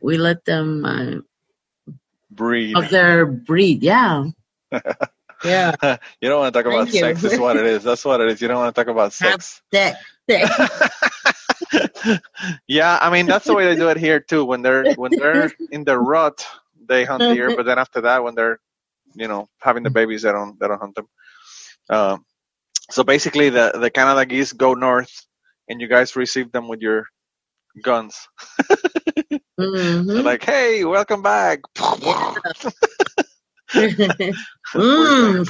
we 0.00 0.16
let 0.16 0.44
them 0.44 0.84
uh, 0.84 1.92
breed. 2.30 2.76
of 2.76 2.88
their 2.90 3.26
breed 3.26 3.82
yeah 3.82 4.24
yeah 5.44 5.74
you 6.20 6.28
don't 6.28 6.40
want 6.40 6.54
to 6.54 6.62
talk 6.62 6.66
about 6.66 6.84
Thank 6.88 6.94
you. 6.94 7.00
sex. 7.00 7.22
that's 7.22 7.38
what 7.38 7.56
it 7.56 7.66
is. 7.66 7.84
That's 7.84 8.04
what 8.04 8.20
it 8.20 8.28
is. 8.30 8.40
You 8.40 8.48
don't 8.48 8.58
want 8.58 8.74
to 8.74 8.80
talk 8.80 8.88
about 8.88 9.12
sex. 9.12 9.60
that, 9.72 10.00
that. 10.28 12.20
yeah, 12.66 12.98
I 13.00 13.10
mean 13.10 13.26
that's 13.26 13.46
the 13.46 13.54
way 13.54 13.66
they 13.66 13.76
do 13.76 13.88
it 13.90 13.96
here 13.98 14.20
too. 14.20 14.44
When 14.44 14.62
they're 14.62 14.94
when 14.94 15.10
they're 15.10 15.52
in 15.70 15.84
the 15.84 15.98
rut, 15.98 16.46
they 16.86 17.04
hunt 17.04 17.22
deer, 17.34 17.54
but 17.56 17.66
then 17.66 17.78
after 17.78 18.00
that, 18.02 18.24
when 18.24 18.34
they're 18.34 18.60
you 19.14 19.28
know 19.28 19.48
having 19.58 19.82
the 19.82 19.90
babies, 19.90 20.22
they 20.22 20.32
don't 20.32 20.58
they 20.58 20.68
don't 20.68 20.80
hunt 20.80 20.94
them. 20.94 21.08
Um, 21.90 22.24
so 22.92 23.04
basically, 23.04 23.50
the 23.50 23.72
the 23.74 23.90
Canada 23.90 24.26
geese 24.26 24.52
go 24.52 24.74
north, 24.74 25.12
and 25.68 25.80
you 25.80 25.88
guys 25.88 26.16
receive 26.16 26.52
them 26.52 26.68
with 26.68 26.80
your 26.80 27.06
guns. 27.82 28.16
Mhm. 29.58 30.24
Like, 30.24 30.44
"Hey, 30.44 30.84
welcome 30.84 31.22
back." 31.22 31.60
Mm. 34.74 35.46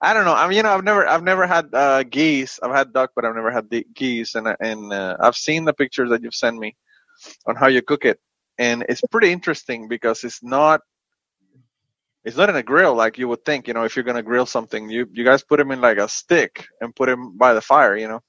I 0.00 0.14
don't 0.14 0.24
know. 0.24 0.34
I 0.34 0.46
mean, 0.48 0.56
you 0.58 0.62
know, 0.62 0.70
I've 0.74 0.84
never, 0.84 1.06
I've 1.06 1.22
never 1.24 1.46
had 1.46 1.66
uh, 1.74 2.04
geese. 2.04 2.60
I've 2.62 2.74
had 2.74 2.92
duck, 2.92 3.10
but 3.16 3.24
I've 3.24 3.34
never 3.34 3.50
had 3.50 3.68
the 3.70 3.86
geese. 3.94 4.34
And 4.36 4.48
and 4.60 4.92
uh, 4.92 5.16
I've 5.20 5.36
seen 5.36 5.64
the 5.64 5.72
pictures 5.72 6.10
that 6.10 6.22
you've 6.22 6.34
sent 6.34 6.56
me 6.58 6.76
on 7.46 7.56
how 7.56 7.68
you 7.68 7.82
cook 7.82 8.04
it, 8.04 8.18
and 8.58 8.84
it's 8.88 9.02
pretty 9.10 9.32
interesting 9.32 9.88
because 9.88 10.24
it's 10.24 10.42
not, 10.42 10.80
it's 12.24 12.36
not 12.36 12.48
in 12.50 12.56
a 12.56 12.62
grill 12.62 12.94
like 12.94 13.18
you 13.18 13.28
would 13.28 13.44
think. 13.44 13.68
You 13.68 13.74
know, 13.74 13.84
if 13.84 13.96
you're 13.96 14.04
gonna 14.04 14.22
grill 14.22 14.46
something, 14.46 14.88
you 14.90 15.06
you 15.12 15.24
guys 15.24 15.42
put 15.42 15.58
them 15.58 15.70
in 15.70 15.80
like 15.80 15.98
a 15.98 16.08
stick 16.08 16.66
and 16.80 16.94
put 16.94 17.06
them 17.08 17.36
by 17.36 17.54
the 17.54 17.60
fire. 17.60 17.96
You 17.96 18.08
know. 18.08 18.20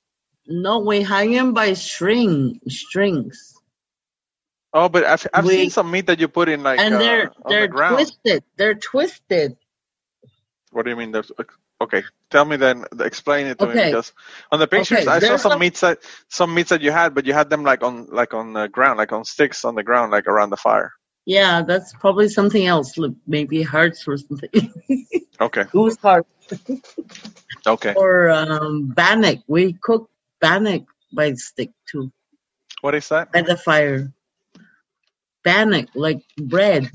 No, 0.47 0.79
we 0.79 1.01
hang 1.01 1.31
them 1.31 1.53
by 1.53 1.73
string 1.73 2.59
strings, 2.69 3.55
Oh, 4.73 4.89
but 4.89 5.03
I've, 5.05 5.25
I've 5.33 5.45
We- 5.45 5.55
seen 5.55 5.69
some 5.71 5.89
meat 5.89 6.05
that 6.07 6.19
you 6.19 6.27
put 6.27 6.49
in 6.49 6.61
like 6.61 6.79
and 6.79 6.93
uh, 6.95 6.99
they're 6.99 7.29
on 7.29 7.43
they're 7.49 7.67
ground. 7.67 7.95
twisted. 7.95 8.43
They're 8.57 8.75
twisted. 8.75 9.57
What 10.71 10.83
do 10.83 10.91
you 10.91 10.97
mean? 10.97 11.11
There's, 11.11 11.31
okay, 11.81 12.03
tell 12.29 12.43
me 12.45 12.57
then. 12.57 12.83
Explain 12.99 13.47
it 13.47 13.57
to 13.59 13.65
me 13.67 13.73
because 13.73 14.11
on 14.51 14.59
the 14.59 14.67
pictures 14.67 14.99
Okay, 15.07 15.07
I 15.09 15.19
saw 15.19 15.37
some 15.37 15.51
some- 15.51 15.59
meats 15.59 15.79
that 15.79 15.99
some 16.29 16.53
meats 16.53 16.69
that 16.69 16.81
you 16.81 16.91
had, 16.91 17.15
but 17.15 17.25
you 17.25 17.33
had 17.33 17.49
them 17.49 17.63
like 17.63 17.81
on 17.83 18.07
like 18.11 18.33
on 18.33 18.53
the 18.53 18.67
ground, 18.67 18.97
like 18.97 19.13
on 19.13 19.23
sticks 19.25 19.63
on 19.65 19.73
the 19.75 19.83
ground, 19.83 20.11
like 20.11 20.27
around 20.27 20.49
the 20.51 20.57
fire. 20.57 20.91
Yeah, 21.25 21.63
that's 21.63 21.93
probably 21.93 22.29
something 22.29 22.65
else. 22.65 22.97
Maybe 23.25 23.63
hearts 23.63 24.07
or 24.07 24.17
something. 24.17 24.49
Okay, 25.41 25.65
Goose 25.69 25.97
heart 25.97 26.25
okay. 27.67 27.93
or 27.95 28.29
um, 28.29 28.87
bannock. 28.87 29.39
We 29.47 29.73
cook 29.73 30.09
bannock 30.39 30.83
by 31.13 31.33
stick 31.33 31.71
too, 31.91 32.09
What 32.79 32.95
is 32.95 33.09
that? 33.09 33.33
by 33.33 33.41
the 33.41 33.57
fire. 33.57 34.13
Bannock, 35.43 35.89
like 35.93 36.21
bread. 36.37 36.89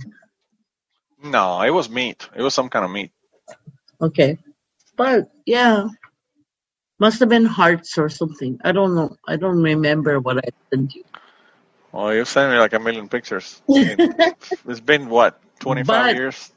No, 1.23 1.61
it 1.61 1.71
was 1.71 1.91
meat. 1.91 2.29
It 2.35 2.41
was 2.41 2.55
some 2.55 2.71
kind 2.71 2.85
of 2.85 2.91
meat. 2.91 3.13
Okay. 4.01 4.39
But 4.97 5.31
yeah. 5.45 5.89
Must 6.99 7.21
have 7.21 7.29
been 7.29 7.47
hearts 7.47 7.97
or 7.97 8.09
something. 8.09 8.59
I 8.65 8.73
don't 8.73 8.95
know. 8.95 9.17
I 9.27 9.37
don't 9.37 9.63
remember 9.63 10.21
what 10.21 10.39
I 10.39 10.49
sent 10.71 10.95
you. 10.95 11.05
Well, 11.93 12.15
you 12.15 12.25
sent 12.25 12.53
me 12.53 12.59
like 12.59 12.73
a 12.73 12.79
million 12.79 13.09
pictures. 13.09 13.63
It's 13.69 14.81
been 14.81 15.09
what 15.09 15.41
twenty 15.59 15.85
five 15.85 16.15
years. 16.15 16.53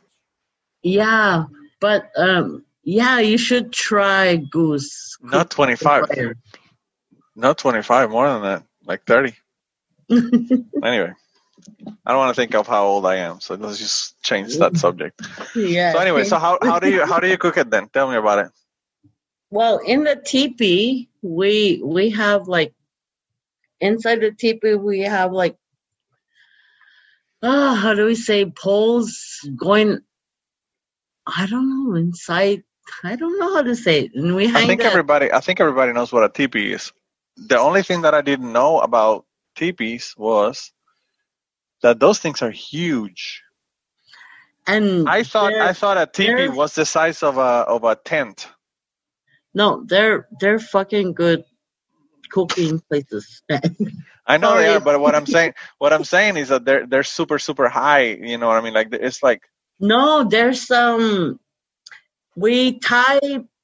Yeah. 0.84 1.46
But 1.80 2.10
um 2.18 2.66
yeah, 2.84 3.20
you 3.20 3.38
should 3.38 3.72
try 3.72 4.36
goose. 4.36 5.18
Not 5.22 5.50
25. 5.50 6.08
fire. 6.08 6.36
Not 7.36 7.58
twenty 7.58 7.82
five, 7.82 8.12
more 8.12 8.28
than 8.30 8.42
that, 8.44 8.64
like 8.86 9.06
thirty. 9.06 9.34
Anyway, 10.84 11.14
I 12.06 12.12
don't 12.12 12.20
want 12.20 12.36
to 12.36 12.40
think 12.40 12.54
of 12.56 12.68
how 12.68 12.86
old 12.86 13.06
I 13.06 13.16
am, 13.16 13.40
so 13.40 13.56
let's 13.56 13.80
just 13.80 14.22
change 14.22 14.58
that 14.58 14.76
subject. 14.86 15.22
yeah. 15.56 15.94
So 15.94 16.00
anyway, 16.00 16.26
so 16.26 16.38
how 16.38 16.60
how 16.62 16.80
do 16.80 16.90
you 16.92 17.06
how 17.06 17.20
do 17.20 17.28
you 17.28 17.38
cook 17.38 17.58
it 17.58 17.70
then? 17.72 17.88
Tell 17.88 18.10
me 18.10 18.18
about 18.18 18.40
it. 18.40 18.52
Well, 19.50 19.78
in 19.78 20.04
the 20.04 20.16
teepee, 20.18 21.10
we 21.22 21.82
we 21.84 22.10
have 22.12 22.48
like 22.48 22.74
inside 23.84 24.22
the 24.22 24.32
teepee 24.32 24.76
we 24.76 25.02
have 25.02 25.32
like 25.32 25.58
ah, 27.44 27.76
how 27.76 27.94
do 27.94 28.06
we 28.06 28.16
say 28.16 28.46
poles 28.46 29.40
going? 29.56 30.00
I 31.28 31.46
don't 31.48 31.70
know 31.70 31.96
inside. 31.96 32.64
I 33.04 33.16
don't 33.16 33.40
know 33.40 33.56
how 33.56 33.62
to 33.64 33.76
say 33.76 34.06
it. 34.06 34.12
And 34.16 34.36
we 34.36 34.48
I 34.48 34.66
think 34.66 34.82
that. 34.82 34.92
everybody 34.92 35.32
I 35.32 35.40
think 35.40 35.60
everybody 35.60 35.94
knows 35.94 36.12
what 36.12 36.24
a 36.24 36.30
teepee 36.30 36.74
is. 36.74 36.92
The 37.38 37.60
only 37.60 37.84
thing 37.84 38.02
that 38.02 38.14
I 38.14 38.22
didn't 38.22 38.52
know 38.52 38.80
about 38.80 39.26
teepees 39.56 40.14
was 40.18 40.72
that 41.82 42.00
those 42.00 42.20
things 42.20 42.42
are 42.42 42.52
huge. 42.52 43.44
and 44.68 45.10
I 45.10 45.24
thought 45.24 45.54
I 45.54 45.74
thought 45.74 45.98
a 45.98 46.08
teepee 46.08 46.48
was 46.50 46.76
the 46.76 46.86
size 46.86 47.24
of 47.24 47.38
a 47.38 47.68
of 47.76 47.84
a 47.84 47.96
tent. 47.96 48.48
no, 49.54 49.84
they're 49.86 50.28
they're 50.40 50.60
fucking 50.60 51.14
good 51.14 51.44
cooking 52.34 52.82
places. 52.90 53.44
I 54.26 54.38
know 54.38 54.58
they 54.58 54.68
are, 54.70 54.80
but 54.82 55.00
what 55.00 55.16
I'm 55.16 55.28
saying 55.28 55.54
what 55.80 55.94
I'm 55.94 56.04
saying 56.06 56.38
is 56.38 56.50
that 56.50 56.66
they're 56.66 56.88
they're 56.88 57.04
super 57.04 57.40
super 57.40 57.70
high. 57.70 58.06
You 58.14 58.38
know 58.38 58.48
what 58.48 58.58
I 58.58 58.62
mean? 58.62 58.74
Like 58.74 58.90
it's 58.94 59.24
like 59.24 59.42
no, 59.80 60.26
there's 60.30 60.68
some. 60.68 61.40
We 62.38 62.80
tie 62.80 63.20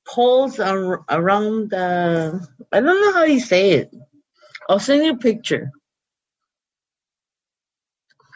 poles 0.07 0.59
ar- 0.59 1.05
around 1.09 1.71
the. 1.71 2.47
I 2.71 2.81
don't 2.81 3.01
know 3.01 3.13
how 3.13 3.25
you 3.25 3.39
say 3.41 3.71
it. 3.71 3.95
I'll 4.69 4.79
send 4.79 5.05
you 5.05 5.13
a 5.13 5.17
picture. 5.17 5.71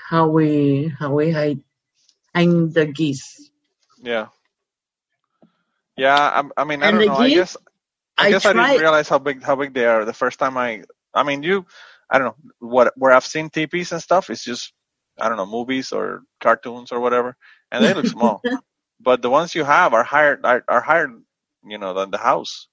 How 0.09 0.27
we 0.29 0.93
how 0.99 1.13
we 1.13 1.31
hide 1.31 1.61
hang 2.36 2.71
the 2.71 2.86
geese. 2.88 3.51
yeah, 4.03 4.27
yeah. 5.97 6.15
I, 6.57 6.61
I 6.61 6.65
mean 6.65 6.84
I 6.84 6.89
And 6.89 6.93
don't 6.93 7.05
know. 7.05 7.15
I 7.17 7.29
guess 7.29 7.57
I, 8.18 8.28
I 8.28 8.30
guess 8.32 8.45
I 8.45 8.53
didn't 8.53 8.80
realize 8.80 9.09
how 9.09 9.20
big 9.20 9.43
how 9.43 9.55
big 9.55 9.74
they 9.74 9.86
are 9.86 10.05
the 10.05 10.14
first 10.14 10.39
time 10.39 10.57
I. 10.57 10.84
I 11.14 11.24
mean 11.24 11.43
you. 11.43 11.66
I 12.09 12.18
don't 12.18 12.28
know 12.28 12.36
what 12.59 12.93
where 12.95 13.11
I've 13.11 13.26
seen 13.26 13.49
teepees 13.49 13.91
and 13.91 14.01
stuff. 14.01 14.30
It's 14.30 14.43
just 14.43 14.74
I 15.20 15.30
don't 15.30 15.38
know 15.38 15.45
movies 15.45 15.91
or 15.91 16.24
cartoons 16.39 16.91
or 16.91 16.99
whatever, 16.99 17.36
and 17.72 17.84
they 17.84 17.93
look 17.93 18.07
small. 18.07 18.41
but 18.99 19.22
the 19.22 19.30
ones 19.30 19.55
you 19.55 19.64
have 19.64 19.93
are 19.93 20.03
higher 20.03 20.39
are, 20.43 20.64
are 20.68 20.82
higher, 20.82 21.07
you 21.66 21.78
know, 21.78 21.93
than 21.93 22.11
the 22.11 22.18
house. 22.18 22.68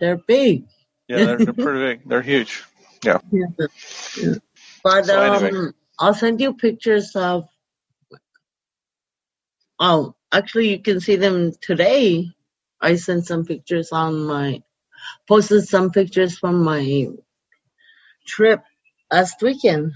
They're 0.00 0.16
big. 0.16 0.64
Yeah, 1.08 1.24
they're, 1.24 1.38
they're 1.38 1.52
pretty 1.52 1.80
big. 1.80 2.08
They're 2.08 2.22
huge. 2.22 2.62
Yeah. 3.04 3.18
But 4.82 5.06
So 5.06 5.18
um, 5.18 5.44
anyway. 5.44 5.72
I'll 5.98 6.12
send 6.12 6.40
you 6.40 6.52
pictures 6.52 7.16
of. 7.16 7.48
Oh, 9.80 10.14
actually, 10.30 10.68
you 10.68 10.82
can 10.82 11.00
see 11.00 11.16
them 11.16 11.52
today. 11.62 12.28
I 12.84 12.96
sent 12.96 13.26
some 13.26 13.46
pictures 13.46 13.92
on 13.92 14.26
my, 14.26 14.62
posted 15.26 15.66
some 15.66 15.90
pictures 15.90 16.38
from 16.38 16.62
my 16.62 17.08
trip 18.26 18.62
last 19.10 19.40
weekend. 19.42 19.92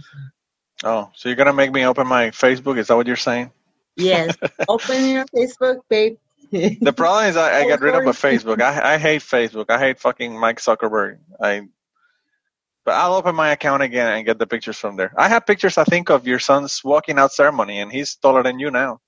Oh, 0.82 1.10
so 1.14 1.28
you're 1.28 1.36
gonna 1.36 1.52
make 1.52 1.72
me 1.72 1.84
open 1.84 2.06
my 2.06 2.30
Facebook? 2.30 2.78
Is 2.78 2.86
that 2.86 2.96
what 2.96 3.06
you're 3.06 3.16
saying? 3.16 3.50
Yes, 3.96 4.36
open 4.68 5.04
your 5.10 5.26
Facebook, 5.26 5.80
babe. 5.88 6.16
The 6.80 6.94
problem 6.94 7.26
is 7.26 7.36
I, 7.36 7.60
I 7.60 7.68
got 7.68 7.82
rid 7.82 7.94
of 7.94 8.04
my. 8.04 8.12
Facebook. 8.12 8.62
I 8.62 8.94
I 8.94 8.98
hate 8.98 9.20
Facebook. 9.20 9.66
I 9.68 9.78
hate 9.78 10.00
fucking 10.00 10.38
Mike 10.38 10.60
Zuckerberg. 10.60 11.18
I 11.38 11.68
but 12.86 12.94
I'll 12.94 13.16
open 13.16 13.34
my 13.34 13.50
account 13.50 13.82
again 13.82 14.06
and 14.06 14.24
get 14.24 14.38
the 14.38 14.46
pictures 14.46 14.78
from 14.78 14.96
there. 14.96 15.12
I 15.14 15.28
have 15.28 15.44
pictures 15.44 15.76
I 15.76 15.84
think 15.84 16.08
of 16.08 16.26
your 16.26 16.38
son's 16.38 16.80
walking 16.82 17.18
out 17.18 17.34
ceremony 17.34 17.80
and 17.80 17.92
he's 17.92 18.16
taller 18.16 18.42
than 18.42 18.58
you 18.58 18.70
now. 18.70 19.00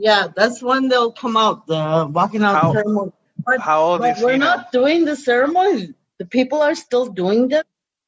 Yeah, 0.00 0.28
that's 0.36 0.62
when 0.62 0.88
they'll 0.88 1.12
come 1.12 1.36
out, 1.38 1.66
the 1.68 2.08
walking 2.12 2.44
out 2.44 2.56
How- 2.56 2.72
ceremony. 2.72 3.12
But, 3.46 3.60
How 3.60 3.82
old 3.82 4.02
but 4.02 4.12
is 4.12 4.22
we're 4.22 4.32
he 4.32 4.38
now? 4.38 4.56
not 4.56 4.72
doing 4.72 5.06
the 5.06 5.16
ceremony. 5.16 5.94
The 6.18 6.26
people 6.26 6.62
are 6.62 6.76
still 6.76 7.06
doing 7.08 7.48
them 7.48 7.64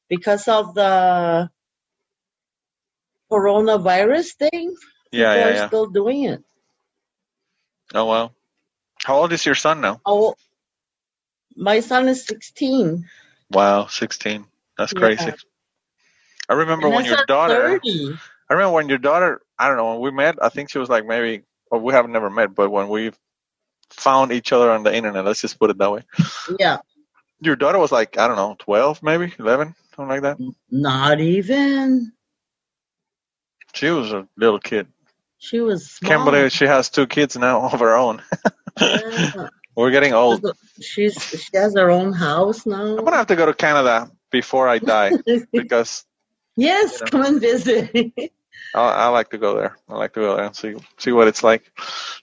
because 0.09 0.47
of 0.49 0.75
the 0.75 1.51
coronavirus 3.31 4.33
thing. 4.35 4.75
Yeah, 5.11 5.35
People 5.35 5.35
yeah, 5.35 5.49
are 5.49 5.55
yeah. 5.55 5.69
still 5.69 5.87
doing 5.87 6.25
it. 6.25 6.43
Oh 7.95 8.05
well. 8.07 8.35
How 9.05 9.17
old 9.17 9.33
is 9.33 9.45
your 9.45 9.55
son 9.55 9.81
now? 9.81 10.01
Oh, 10.05 10.35
my 11.55 11.81
son 11.81 12.09
is 12.09 12.25
16. 12.27 13.05
Wow, 13.51 13.87
sixteen. 13.87 14.45
That's 14.77 14.93
Yeah. 14.93 14.93
crazy. 14.93 15.35
I 16.49 16.53
remember 16.55 16.89
And 16.89 16.93
when 16.95 17.05
your 17.05 17.17
daughter 17.17 17.81
30. 17.81 18.19
I 18.49 18.53
remember 18.55 18.75
when 18.75 18.89
your 18.89 18.99
daughter, 18.99 19.41
I 19.59 19.67
don't 19.69 19.77
know, 19.77 19.93
when 19.95 20.01
we 20.01 20.11
met, 20.11 20.37
I 20.41 20.49
think 20.49 20.71
she 20.71 20.79
was 20.79 20.89
like 20.89 21.05
maybe, 21.05 21.43
well, 21.73 21.81
we 21.81 21.93
have 21.93 22.07
never 22.07 22.29
met, 22.29 22.53
but 22.53 22.69
when 22.69 22.87
we 22.87 23.11
found 23.89 24.31
each 24.31 24.51
other 24.53 24.71
on 24.71 24.83
the 24.83 24.95
internet, 24.95 25.25
let's 25.25 25.41
just 25.41 25.57
put 25.57 25.71
it 25.71 25.77
that 25.79 25.91
way. 25.91 26.03
Yeah, 26.59 26.77
Your 27.41 27.55
daughter 27.55 27.79
was 27.79 27.91
like, 27.91 28.17
I 28.17 28.27
don't 28.27 28.37
know, 28.37 28.55
12 28.59 29.01
maybe, 29.01 29.33
11, 29.39 29.73
something 29.95 30.07
like 30.07 30.21
that. 30.21 30.37
not 30.69 31.19
even. 31.19 32.11
She 33.73 33.89
was 33.89 34.11
a 34.13 34.27
little 34.37 34.59
kid. 34.59 34.87
She 35.39 35.61
was 35.61 35.89
small. 35.89 36.09
Can't 36.11 36.25
believe 36.25 36.51
she 36.51 36.65
has 36.65 36.89
two 36.89 37.07
kids 37.07 37.35
now 37.35 37.67
of 37.69 37.79
her 37.79 37.95
own. 37.95 38.21
Yeah. 38.79 39.47
We're 39.75 39.89
getting 39.89 40.13
old. 40.13 40.45
She's 40.79 41.15
she 41.23 41.57
has 41.57 41.73
her 41.75 41.89
own 41.89 42.13
house 42.13 42.67
now. 42.67 42.97
I'm 42.97 43.03
gonna 43.03 43.17
have 43.17 43.27
to 43.27 43.35
go 43.35 43.47
to 43.47 43.53
Canada 43.55 44.11
before 44.29 44.67
I 44.67 44.77
die 44.77 45.13
because 45.51 46.05
yes, 46.55 46.93
you 46.93 46.99
know. 46.99 47.05
come 47.09 47.21
and 47.23 47.41
visit. 47.41 48.13
I, 48.75 48.89
I 48.89 49.07
like 49.09 49.29
to 49.31 49.37
go 49.37 49.55
there. 49.55 49.77
I 49.87 49.95
like 49.95 50.13
to 50.13 50.19
go 50.21 50.35
there 50.35 50.45
and 50.45 50.55
see 50.55 50.75
see 50.97 51.11
what 51.11 51.27
it's 51.27 51.43
like. 51.43 51.71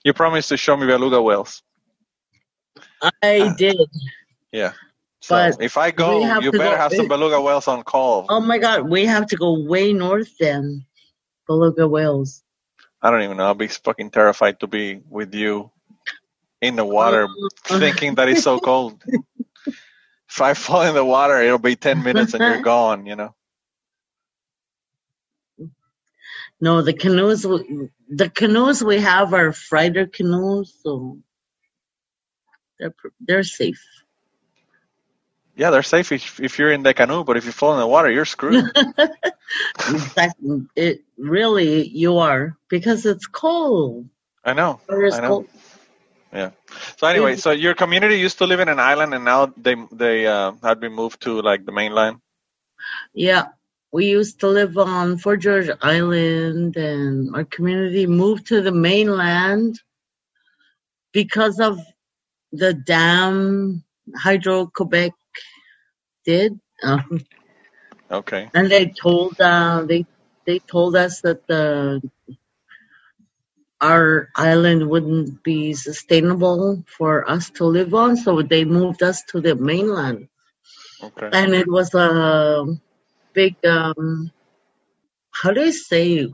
You 0.03 0.13
promised 0.13 0.49
to 0.49 0.57
show 0.57 0.75
me 0.75 0.85
beluga 0.87 1.21
whales. 1.21 1.63
I 3.23 3.53
did. 3.57 3.77
Yeah. 4.51 4.73
So 5.21 5.35
But 5.35 5.61
if 5.61 5.77
I 5.77 5.91
go, 5.91 6.19
you 6.41 6.51
better 6.51 6.71
go- 6.71 6.77
have 6.77 6.93
some 6.93 7.07
beluga 7.07 7.39
whales 7.39 7.67
on 7.67 7.83
call. 7.83 8.25
Oh 8.29 8.39
my 8.39 8.57
God, 8.57 8.89
we 8.89 9.05
have 9.05 9.27
to 9.27 9.35
go 9.35 9.59
way 9.59 9.93
north 9.93 10.35
then. 10.39 10.85
Beluga 11.47 11.87
whales. 11.87 12.43
I 13.01 13.09
don't 13.11 13.21
even 13.23 13.37
know. 13.37 13.45
I'll 13.45 13.55
be 13.55 13.67
fucking 13.67 14.11
terrified 14.11 14.59
to 14.59 14.67
be 14.67 15.01
with 15.09 15.33
you 15.33 15.71
in 16.61 16.75
the 16.75 16.85
water, 16.85 17.27
Uh, 17.69 17.79
thinking 17.79 18.15
that 18.15 18.29
it's 18.29 18.43
so 18.43 18.59
cold. 18.59 19.03
if 20.29 20.41
I 20.41 20.53
fall 20.53 20.83
in 20.83 20.93
the 20.95 21.05
water, 21.05 21.41
it'll 21.41 21.57
be 21.59 21.75
ten 21.75 22.03
minutes 22.03 22.33
and 22.33 22.43
you're 22.43 22.61
gone. 22.75 23.05
You 23.05 23.15
know. 23.15 23.35
No, 26.61 26.83
the 26.83 26.93
canoes. 26.93 27.41
The 27.41 28.29
canoes 28.29 28.83
we 28.83 28.99
have 28.99 29.33
are 29.33 29.51
freighter 29.51 30.05
canoes, 30.05 30.73
so 30.83 31.17
they're 32.79 32.93
they're 33.19 33.43
safe. 33.43 33.83
Yeah, 35.55 35.71
they're 35.71 35.83
safe 35.83 36.11
if, 36.11 36.39
if 36.39 36.59
you're 36.59 36.71
in 36.71 36.83
the 36.83 36.93
canoe, 36.93 37.23
but 37.23 37.35
if 37.35 37.45
you 37.45 37.51
fall 37.51 37.73
in 37.73 37.79
the 37.79 37.87
water, 37.87 38.09
you're 38.09 38.25
screwed. 38.25 38.65
Exactly. 39.89 40.67
It 40.75 41.03
really 41.17 41.87
you 41.87 42.19
are 42.19 42.57
because 42.69 43.05
it's 43.05 43.27
cold. 43.27 44.07
I 44.45 44.53
know. 44.53 44.79
I 44.89 45.19
know. 45.19 45.27
cold. 45.27 45.47
yeah. 46.31 46.51
So 46.97 47.07
anyway, 47.07 47.35
so 47.35 47.51
your 47.51 47.73
community 47.73 48.17
used 48.19 48.37
to 48.37 48.45
live 48.45 48.59
in 48.59 48.69
an 48.69 48.79
island, 48.79 49.13
and 49.13 49.25
now 49.25 49.53
they 49.57 49.75
they 49.91 50.25
uh, 50.25 50.53
had 50.63 50.79
been 50.79 50.93
moved 50.93 51.21
to 51.23 51.41
like 51.41 51.65
the 51.65 51.71
mainland. 51.71 52.21
Yeah, 53.13 53.47
we 53.91 54.05
used 54.05 54.39
to 54.41 54.47
live 54.47 54.77
on 54.77 55.17
Fort 55.17 55.41
George 55.41 55.69
Island, 55.81 56.75
and 56.77 57.35
our 57.35 57.45
community 57.45 58.05
moved 58.07 58.47
to 58.47 58.61
the 58.61 58.71
mainland 58.71 59.79
because 61.13 61.59
of 61.59 61.79
the 62.51 62.73
dam 62.73 63.83
Hydro 64.15 64.67
Quebec 64.73 65.11
did. 66.25 66.59
Um, 66.83 67.25
Okay. 68.11 68.51
and 68.53 68.69
they 68.71 68.93
told 69.01 69.39
uh, 69.39 69.83
they 69.87 70.05
they 70.45 70.59
told 70.59 70.95
us 70.95 71.21
that 71.21 71.45
the 71.47 72.01
our 73.81 74.29
island 74.35 74.87
wouldn't 74.89 75.43
be 75.43 75.73
sustainable 75.73 76.83
for 76.87 77.29
us 77.29 77.49
to 77.51 77.65
live 77.65 77.93
on, 77.93 78.15
so 78.15 78.41
they 78.41 78.63
moved 78.63 79.01
us 79.03 79.23
to 79.23 79.41
the 79.41 79.55
mainland, 79.55 80.27
Okay. 81.01 81.31
and 81.31 81.53
it 81.53 81.67
was 81.67 81.93
a 81.95 82.65
big 83.33 83.55
um, 83.65 84.31
how 85.31 85.51
do 85.51 85.61
you 85.61 85.71
say 85.71 86.27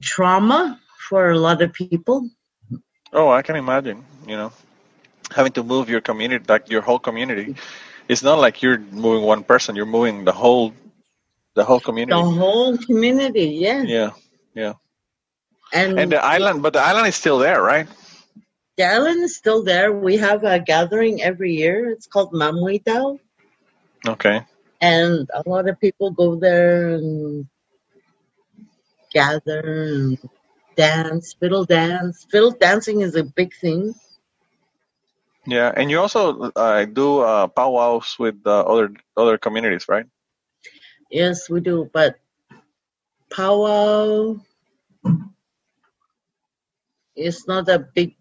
trauma 0.00 0.80
for 1.08 1.30
a 1.30 1.38
lot 1.38 1.62
of 1.62 1.72
people. 1.72 2.28
Oh, 3.12 3.30
I 3.30 3.42
can 3.42 3.56
imagine. 3.56 4.04
You 4.26 4.36
know, 4.36 4.52
having 5.34 5.52
to 5.52 5.64
move 5.64 5.88
your 5.90 6.00
community, 6.00 6.44
like 6.48 6.70
your 6.70 6.82
whole 6.82 6.98
community. 6.98 7.56
It's 8.08 8.22
not 8.22 8.38
like 8.38 8.62
you're 8.62 8.78
moving 8.78 9.24
one 9.24 9.44
person; 9.44 9.76
you're 9.76 9.86
moving 9.86 10.24
the 10.24 10.32
whole, 10.32 10.72
the 11.54 11.64
whole 11.64 11.80
community. 11.80 12.20
The 12.20 12.30
whole 12.30 12.76
community, 12.78 13.46
yeah, 13.60 13.84
Yeah, 13.84 14.10
yeah. 14.54 14.74
and, 15.72 15.98
And 15.98 16.12
the 16.12 16.22
island, 16.22 16.62
but 16.62 16.72
the 16.72 16.80
island 16.80 17.06
is 17.08 17.16
still 17.16 17.38
there, 17.38 17.62
right? 17.62 17.88
the 18.76 18.84
island 18.84 19.22
is 19.22 19.36
still 19.36 19.62
there. 19.62 19.92
We 19.92 20.16
have 20.18 20.44
a 20.44 20.58
gathering 20.58 21.22
every 21.22 21.54
year. 21.54 21.90
It's 21.90 22.06
called 22.06 22.32
Mamuitao. 22.32 23.18
Okay. 24.06 24.42
And 24.80 25.28
a 25.34 25.48
lot 25.48 25.68
of 25.68 25.80
people 25.80 26.10
go 26.10 26.36
there 26.36 26.94
and 26.94 27.46
gather 29.12 29.60
and 29.92 30.18
dance, 30.76 31.34
fiddle 31.34 31.64
dance. 31.64 32.26
Fiddle 32.30 32.52
dancing 32.52 33.00
is 33.02 33.16
a 33.16 33.24
big 33.24 33.54
thing. 33.54 33.94
Yeah, 35.46 35.72
and 35.74 35.90
you 35.90 35.98
also 36.00 36.52
uh, 36.54 36.84
do 36.84 37.20
uh, 37.20 37.46
powwows 37.48 38.16
with 38.18 38.36
uh, 38.46 38.60
other 38.60 38.92
other 39.16 39.38
communities, 39.38 39.88
right? 39.88 40.06
Yes, 41.10 41.50
we 41.50 41.60
do, 41.60 41.90
but 41.92 42.20
powwow 43.30 44.36
is 47.16 47.46
not 47.48 47.68
a 47.68 47.78
big 47.78 48.16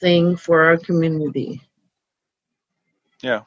thing 0.00 0.36
for 0.36 0.64
our 0.64 0.76
community. 0.76 1.60
Yeah. 3.22 3.42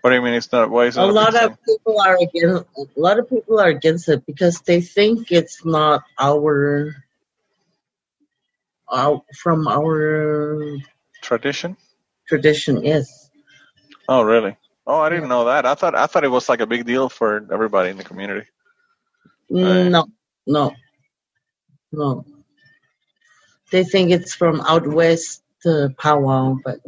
What 0.00 0.10
do 0.10 0.16
you 0.16 0.22
mean? 0.22 0.34
It's 0.34 0.52
not. 0.52 0.70
Why 0.70 0.86
is 0.86 0.96
it 0.96 1.02
A 1.02 1.06
lot 1.06 1.34
of 1.34 1.58
people 1.64 2.00
are 2.00 2.16
against. 2.20 2.64
A 2.76 3.00
lot 3.00 3.18
of 3.18 3.28
people 3.28 3.58
are 3.60 3.68
against 3.68 4.08
it 4.08 4.24
because 4.26 4.60
they 4.60 4.80
think 4.80 5.32
it's 5.32 5.64
not 5.64 6.02
our, 6.18 6.94
our 8.88 9.22
from 9.36 9.66
our 9.66 10.78
tradition? 11.22 11.76
tradition. 12.28 12.84
Yes. 12.84 13.30
Oh, 14.08 14.22
really? 14.22 14.56
Oh, 14.86 15.00
I 15.00 15.08
didn't 15.08 15.28
know 15.28 15.46
that. 15.46 15.66
I 15.66 15.74
thought 15.74 15.94
I 15.94 16.06
thought 16.06 16.24
it 16.24 16.30
was 16.30 16.48
like 16.48 16.60
a 16.60 16.66
big 16.66 16.86
deal 16.86 17.08
for 17.08 17.46
everybody 17.52 17.90
in 17.90 17.96
the 17.96 18.04
community. 18.04 18.46
Right. 19.50 19.88
No, 19.88 20.06
no, 20.46 20.72
no. 21.92 22.24
They 23.70 23.84
think 23.84 24.10
it's 24.10 24.34
from 24.34 24.60
out 24.62 24.86
west 24.86 25.42
uh, 25.66 25.88
powwow, 25.98 26.56
but 26.64 26.80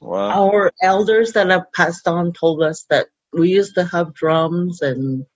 Wow. 0.00 0.30
our 0.30 0.72
elders 0.82 1.32
that 1.32 1.50
have 1.50 1.70
passed 1.74 2.08
on 2.08 2.32
told 2.32 2.62
us 2.62 2.86
that 2.88 3.08
we 3.32 3.50
used 3.50 3.74
to 3.74 3.84
have 3.84 4.14
drums 4.14 4.80
and 4.82 5.26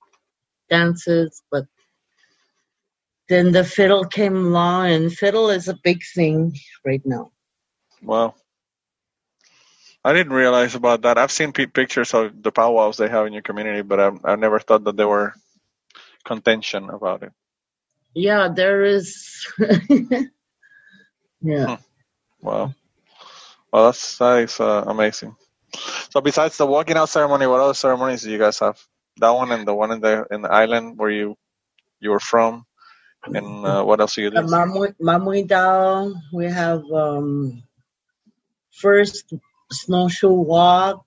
dances, 0.71 1.43
but 1.51 1.67
then 3.29 3.53
the 3.53 3.65
fiddle 3.65 4.05
came 4.05 4.37
along, 4.37 4.91
and 4.91 5.13
fiddle 5.13 5.51
is 5.51 5.69
a 5.69 5.79
big 5.83 6.03
thing 6.15 6.55
right 6.85 7.03
now. 7.05 7.31
Wow. 8.03 8.35
I 10.05 10.13
didn't 10.13 10.35
realize 10.35 10.75
about 10.75 11.03
that. 11.03 11.17
I've 11.17 11.33
seen 11.33 11.53
pe- 11.53 11.67
pictures 11.67 12.13
of 12.13 12.43
the 12.43 12.53
powwows 12.53 12.99
they 12.99 13.09
have 13.09 13.27
in 13.27 13.33
your 13.33 13.43
community, 13.43 13.81
but 13.81 14.01
I 14.01 14.11
I 14.25 14.37
never 14.37 14.59
thought 14.61 14.85
that 14.85 14.97
there 14.97 15.09
were 15.09 15.35
contention 16.25 16.91
about 16.91 17.23
it. 17.23 17.33
Yeah, 18.15 18.49
there 18.55 18.85
is. 18.85 19.47
yeah. 21.41 21.67
Hmm. 21.67 21.75
Wow. 22.43 22.75
Well, 23.75 23.87
that's 23.87 24.19
that 24.21 24.41
is 24.45 24.61
uh, 24.61 24.85
amazing. 24.89 25.37
So 26.11 26.21
besides 26.23 26.59
the 26.59 26.67
walking 26.67 26.97
out 26.97 27.11
ceremony, 27.11 27.47
what 27.47 27.61
other 27.61 27.75
ceremonies 27.75 28.23
do 28.23 28.31
you 28.33 28.39
guys 28.39 28.61
have? 28.61 28.79
That 29.19 29.31
one 29.31 29.53
and 29.53 29.69
the 29.69 29.75
one 29.75 29.93
in 29.93 30.01
the 30.01 30.27
in 30.31 30.43
the 30.43 30.53
island 30.53 30.99
where 30.99 31.11
you 31.11 31.37
you 32.01 32.11
were 32.11 32.21
from, 32.21 32.65
and 33.35 33.67
uh, 33.67 33.85
what 33.85 34.01
else 34.01 34.17
do 34.17 34.23
you 34.23 34.31
do? 34.31 34.45
Mamu- 34.45 34.97
Mamuidao, 35.01 36.15
we 36.33 36.47
have 36.47 36.85
um, 36.93 37.63
first 38.73 39.35
snowshoe 39.73 40.33
walk. 40.33 41.05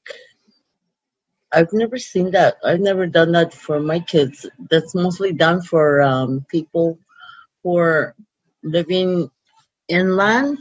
I've 1.53 1.73
never 1.73 1.97
seen 1.97 2.31
that. 2.31 2.57
I've 2.65 2.81
never 2.81 3.07
done 3.07 3.33
that 3.33 3.53
for 3.53 3.79
my 3.79 3.99
kids. 4.01 4.45
That's 4.69 4.95
mostly 4.95 5.33
done 5.33 5.61
for 5.61 6.01
um, 6.03 6.45
people 6.49 6.99
who 7.63 7.77
are 7.77 8.15
living 8.63 9.31
inland. 9.89 10.59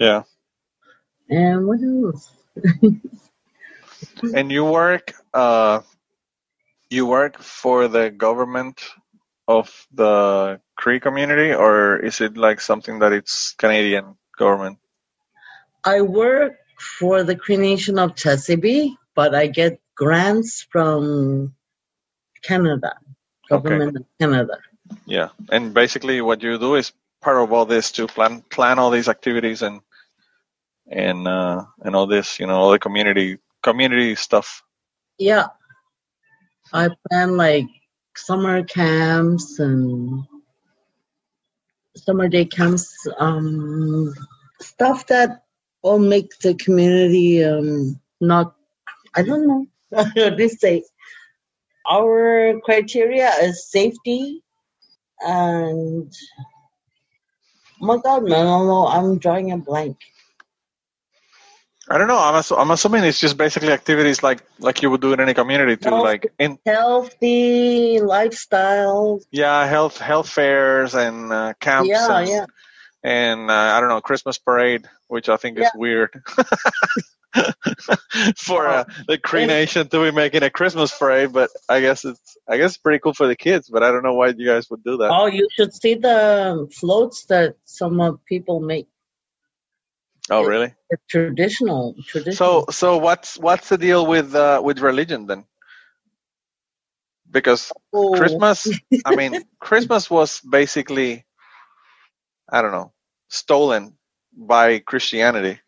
Yeah. 0.00 0.24
And 1.30 1.66
what 1.66 1.80
else? 1.80 2.32
And 4.34 4.50
you 4.50 4.64
work 4.64 5.14
uh 5.32 5.80
you 6.90 7.06
work 7.06 7.38
for 7.38 7.88
the 7.88 8.10
government 8.10 8.82
of 9.46 9.86
the 9.92 10.60
Cree 10.76 11.00
community 11.00 11.54
or 11.54 11.96
is 11.96 12.20
it 12.20 12.36
like 12.36 12.60
something 12.60 12.98
that 12.98 13.12
it's 13.12 13.52
Canadian 13.52 14.16
government? 14.36 14.78
I 15.84 16.02
work 16.02 16.58
for 16.98 17.22
the 17.22 17.36
Cree 17.36 17.56
Nation 17.56 17.98
of 17.98 18.14
Chisasibi, 18.14 18.96
but 19.14 19.34
I 19.34 19.46
get 19.46 19.80
grants 19.94 20.66
from 20.70 21.54
Canada, 22.42 22.94
government 23.48 23.96
of 23.96 24.04
Canada. 24.18 24.58
Yeah. 25.06 25.28
And 25.50 25.72
basically 25.72 26.20
what 26.20 26.42
you 26.42 26.58
do 26.58 26.74
is 26.74 26.92
part 27.20 27.38
of 27.38 27.52
all 27.52 27.66
this 27.66 27.92
to 27.92 28.06
plan 28.06 28.42
plan 28.42 28.78
all 28.78 28.90
these 28.90 29.08
activities 29.08 29.62
and 29.62 29.80
and 30.90 31.26
uh 31.26 31.64
and 31.82 31.94
all 31.94 32.06
this, 32.06 32.38
you 32.38 32.46
know, 32.46 32.56
all 32.56 32.70
the 32.70 32.78
community 32.78 33.38
community 33.62 34.14
stuff. 34.14 34.62
Yeah. 35.18 35.46
I 36.72 36.88
plan 37.08 37.36
like 37.36 37.66
summer 38.16 38.62
camps 38.62 39.58
and 39.58 40.24
summer 41.96 42.28
day 42.28 42.44
camps, 42.44 42.94
um, 43.18 44.12
stuff 44.60 45.06
that 45.08 45.42
will 45.82 45.98
make 45.98 46.38
the 46.38 46.54
community 46.54 47.44
um, 47.44 48.00
not, 48.20 48.54
I 49.14 49.22
don't 49.22 49.46
know 49.46 50.04
to 50.14 50.48
say. 50.48 50.84
Our 51.90 52.60
criteria 52.64 53.30
is 53.40 53.70
safety 53.70 54.42
and, 55.20 56.12
my 57.80 57.96
God, 57.96 58.24
no, 58.24 58.44
no, 58.44 58.66
no, 58.66 58.86
I'm 58.86 59.18
drawing 59.18 59.50
a 59.52 59.56
blank. 59.56 59.96
I 61.92 61.98
don't 61.98 62.06
know. 62.06 62.18
I'm 62.18 62.34
assu- 62.34 62.56
I'm 62.56 62.70
assuming 62.70 63.02
it's 63.02 63.18
just 63.18 63.36
basically 63.36 63.72
activities 63.72 64.22
like 64.22 64.42
like 64.60 64.80
you 64.80 64.90
would 64.90 65.00
do 65.00 65.12
in 65.12 65.18
any 65.18 65.34
community 65.34 65.76
to 65.78 65.90
like 65.96 66.32
in 66.38 66.56
Healthy 66.64 67.98
lifestyles. 67.98 69.22
yeah 69.32 69.66
health 69.66 69.98
health 69.98 70.28
fairs 70.28 70.94
and 70.94 71.32
uh, 71.32 71.54
camps 71.58 71.88
Yeah, 71.88 72.18
and, 72.18 72.28
yeah. 72.28 72.46
and 73.02 73.50
uh, 73.50 73.54
I 73.54 73.80
don't 73.80 73.88
know 73.88 74.00
Christmas 74.00 74.38
parade, 74.38 74.88
which 75.08 75.28
I 75.28 75.36
think 75.36 75.58
is 75.58 75.68
weird 75.74 76.10
for 78.36 78.66
uh, 78.68 78.84
the 79.08 79.18
Cree 79.18 79.46
Nation 79.46 79.88
to 79.88 80.02
be 80.04 80.10
making 80.10 80.42
a 80.42 80.50
Christmas 80.50 80.96
parade. 80.96 81.32
But 81.32 81.50
I 81.68 81.80
guess 81.80 82.04
it's 82.04 82.36
I 82.48 82.56
guess 82.56 82.70
it's 82.72 82.78
pretty 82.78 83.00
cool 83.00 83.14
for 83.14 83.26
the 83.26 83.36
kids. 83.36 83.68
But 83.68 83.82
I 83.82 83.90
don't 83.90 84.02
know 84.02 84.14
why 84.14 84.28
you 84.28 84.46
guys 84.46 84.68
would 84.70 84.84
do 84.84 84.96
that. 84.98 85.10
Oh, 85.10 85.26
you 85.26 85.48
should 85.56 85.72
see 85.74 85.94
the 85.94 86.68
floats 86.78 87.24
that 87.26 87.56
some 87.64 88.00
of 88.00 88.24
people 88.26 88.60
make. 88.60 88.86
Oh, 90.30 90.44
really? 90.44 90.74
Traditional, 91.08 91.94
traditional. 92.06 92.64
So 92.66 92.70
so 92.70 92.98
what's 92.98 93.36
what's 93.38 93.68
the 93.68 93.78
deal 93.78 94.06
with 94.06 94.34
uh, 94.34 94.60
with 94.62 94.78
religion 94.80 95.26
then? 95.26 95.44
Because 97.30 97.72
Oh, 97.92 98.12
Christmas, 98.14 98.66
I 99.04 99.14
mean, 99.16 99.42
Christmas 99.60 100.10
was 100.10 100.40
basically, 100.40 101.24
I 102.48 102.62
don't 102.62 102.72
know, 102.72 102.92
stolen 103.28 103.96
by 104.36 104.78
Christianity. 104.80 105.60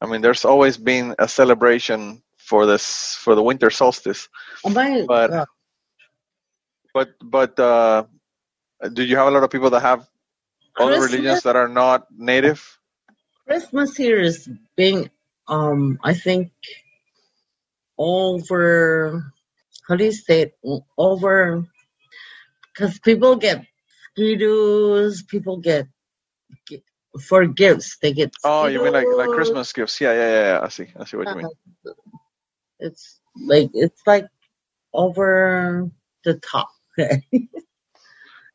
I 0.00 0.06
mean, 0.06 0.20
there's 0.22 0.44
always 0.44 0.76
been 0.76 1.14
a 1.18 1.26
celebration 1.28 2.22
for 2.38 2.66
this 2.66 3.14
for 3.18 3.34
the 3.34 3.42
winter 3.42 3.70
solstice, 3.70 4.28
Oh 4.64 4.70
my 4.70 5.04
but- 5.08 5.30
God. 5.30 5.48
but 6.94 7.08
but 7.22 7.58
uh, 7.58 8.04
do 8.92 9.02
you 9.04 9.16
have 9.16 9.26
a 9.26 9.30
lot 9.30 9.42
of 9.42 9.50
people 9.50 9.70
that 9.70 9.80
have 9.82 10.06
other 10.78 11.00
religions 11.00 11.42
that 11.42 11.56
are 11.56 11.68
not 11.68 12.06
native? 12.16 12.75
Christmas 13.46 13.96
here 13.96 14.20
is 14.20 14.48
being, 14.76 15.10
um, 15.48 15.98
I 16.02 16.14
think, 16.14 16.52
over. 17.98 19.32
How 19.88 19.96
do 19.96 20.04
you 20.04 20.12
say 20.12 20.42
it? 20.42 20.58
Over, 20.98 21.64
because 22.74 22.98
people 22.98 23.36
get 23.36 23.64
mosquitoes. 24.16 25.22
People 25.22 25.58
get, 25.58 25.86
get 26.66 26.82
for 27.22 27.46
gifts. 27.46 27.98
They 28.02 28.12
get. 28.12 28.34
Oh, 28.44 28.66
you 28.66 28.82
mean 28.82 28.92
like 28.92 29.06
like 29.06 29.30
Christmas 29.30 29.72
gifts? 29.72 30.00
Yeah, 30.00 30.12
yeah, 30.12 30.30
yeah. 30.30 30.42
yeah. 30.42 30.60
I 30.62 30.68
see. 30.68 30.88
I 30.98 31.04
see 31.04 31.16
what 31.16 31.28
you 31.28 31.34
mean. 31.36 31.46
Uh, 31.46 31.92
It's 32.80 33.20
like 33.46 33.70
it's 33.74 34.02
like 34.06 34.26
over 34.92 35.90
the 36.24 36.34
top. 36.40 36.68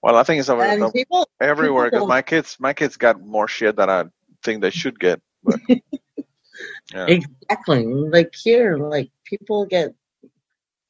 Well, 0.01 0.15
I 0.15 0.23
think 0.23 0.39
it's 0.39 0.49
over 0.49 0.63
the 0.63 0.85
and 0.85 0.93
people 0.93 1.29
everywhere 1.39 1.85
because 1.91 2.07
my 2.07 2.23
kids, 2.23 2.57
my 2.59 2.73
kids 2.73 2.97
got 2.97 3.21
more 3.21 3.47
shit 3.47 3.75
than 3.75 3.87
I 3.87 4.05
think 4.43 4.61
they 4.61 4.71
should 4.71 4.99
get. 4.99 5.21
But 5.43 5.59
yeah, 6.93 7.09
exactly 7.09 7.85
like 7.85 8.33
here, 8.33 8.77
like 8.77 9.11
people 9.25 9.65
get 9.65 9.93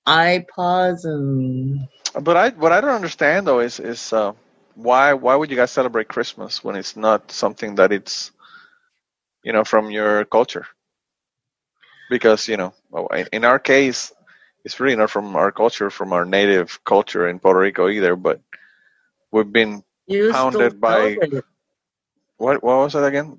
iPods 0.08 1.06
and 1.06 1.88
but 2.20 2.38
I 2.38 2.50
what 2.50 2.72
I 2.72 2.82
don't 2.82 2.92
understand 2.96 3.48
though 3.48 3.60
is 3.60 3.80
is 3.80 4.14
uh, 4.14 4.34
why 4.76 5.14
why 5.14 5.36
would 5.36 5.50
you 5.50 5.56
guys 5.58 5.72
celebrate 5.72 6.08
Christmas 6.10 6.64
when 6.64 6.76
it's 6.76 6.96
not 6.96 7.32
something 7.32 7.76
that 7.76 7.92
it's 7.92 8.32
you 9.44 9.54
know 9.54 9.64
from 9.64 9.92
your 9.92 10.26
culture? 10.26 10.68
Because 12.10 12.48
you 12.50 12.58
know, 12.58 12.74
in, 13.32 13.46
our 13.46 13.60
case, 13.60 14.12
it's 14.66 14.80
really 14.80 14.98
not 14.98 15.10
from 15.10 15.36
our 15.36 15.52
culture, 15.52 15.90
from 15.90 16.12
our 16.12 16.26
native 16.26 16.84
culture 16.84 17.28
in 17.30 17.40
Puerto 17.40 17.60
Rico 17.60 17.88
either. 17.88 18.16
But 18.18 18.42
we've 19.32 19.52
been 19.52 19.84
you 20.08 20.32
Pounded 20.34 20.82
by- 20.82 21.20
it. 21.22 21.46
What 22.42 22.64
what 22.64 22.78
was 22.80 22.96
it 22.96 23.04
again? 23.04 23.38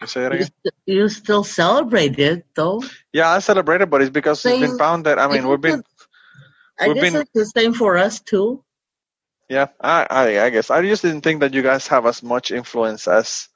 You 0.00 0.06
say 0.06 0.22
that 0.22 0.32
You, 0.32 0.38
again? 0.38 0.50
st- 0.62 0.74
you 0.86 1.08
still 1.08 1.44
celebrate 1.44 2.18
it 2.18 2.46
though. 2.54 2.82
Yeah, 3.12 3.30
I 3.30 3.38
celebrate 3.40 3.80
it, 3.82 3.90
but 3.90 4.02
it's 4.02 4.10
because 4.10 4.44
it's 4.46 4.58
been 4.60 4.78
found 4.78 5.06
that 5.06 5.18
I 5.18 5.26
mean, 5.28 5.48
we've 5.48 5.60
been 5.60 5.82
I 6.80 6.88
we've 6.88 6.96
guess 6.96 7.12
been- 7.12 7.20
it's 7.22 7.30
the 7.34 7.46
same 7.46 7.74
for 7.74 7.96
us 7.96 8.20
too. 8.20 8.62
Yeah, 9.50 9.68
I, 9.80 10.06
I 10.10 10.24
I 10.46 10.50
guess 10.50 10.70
I 10.70 10.80
just 10.82 11.02
didn't 11.02 11.20
think 11.22 11.40
that 11.40 11.52
you 11.54 11.62
guys 11.62 11.86
have 11.88 12.06
as 12.06 12.22
much 12.22 12.50
influence 12.50 13.06
as 13.08 13.48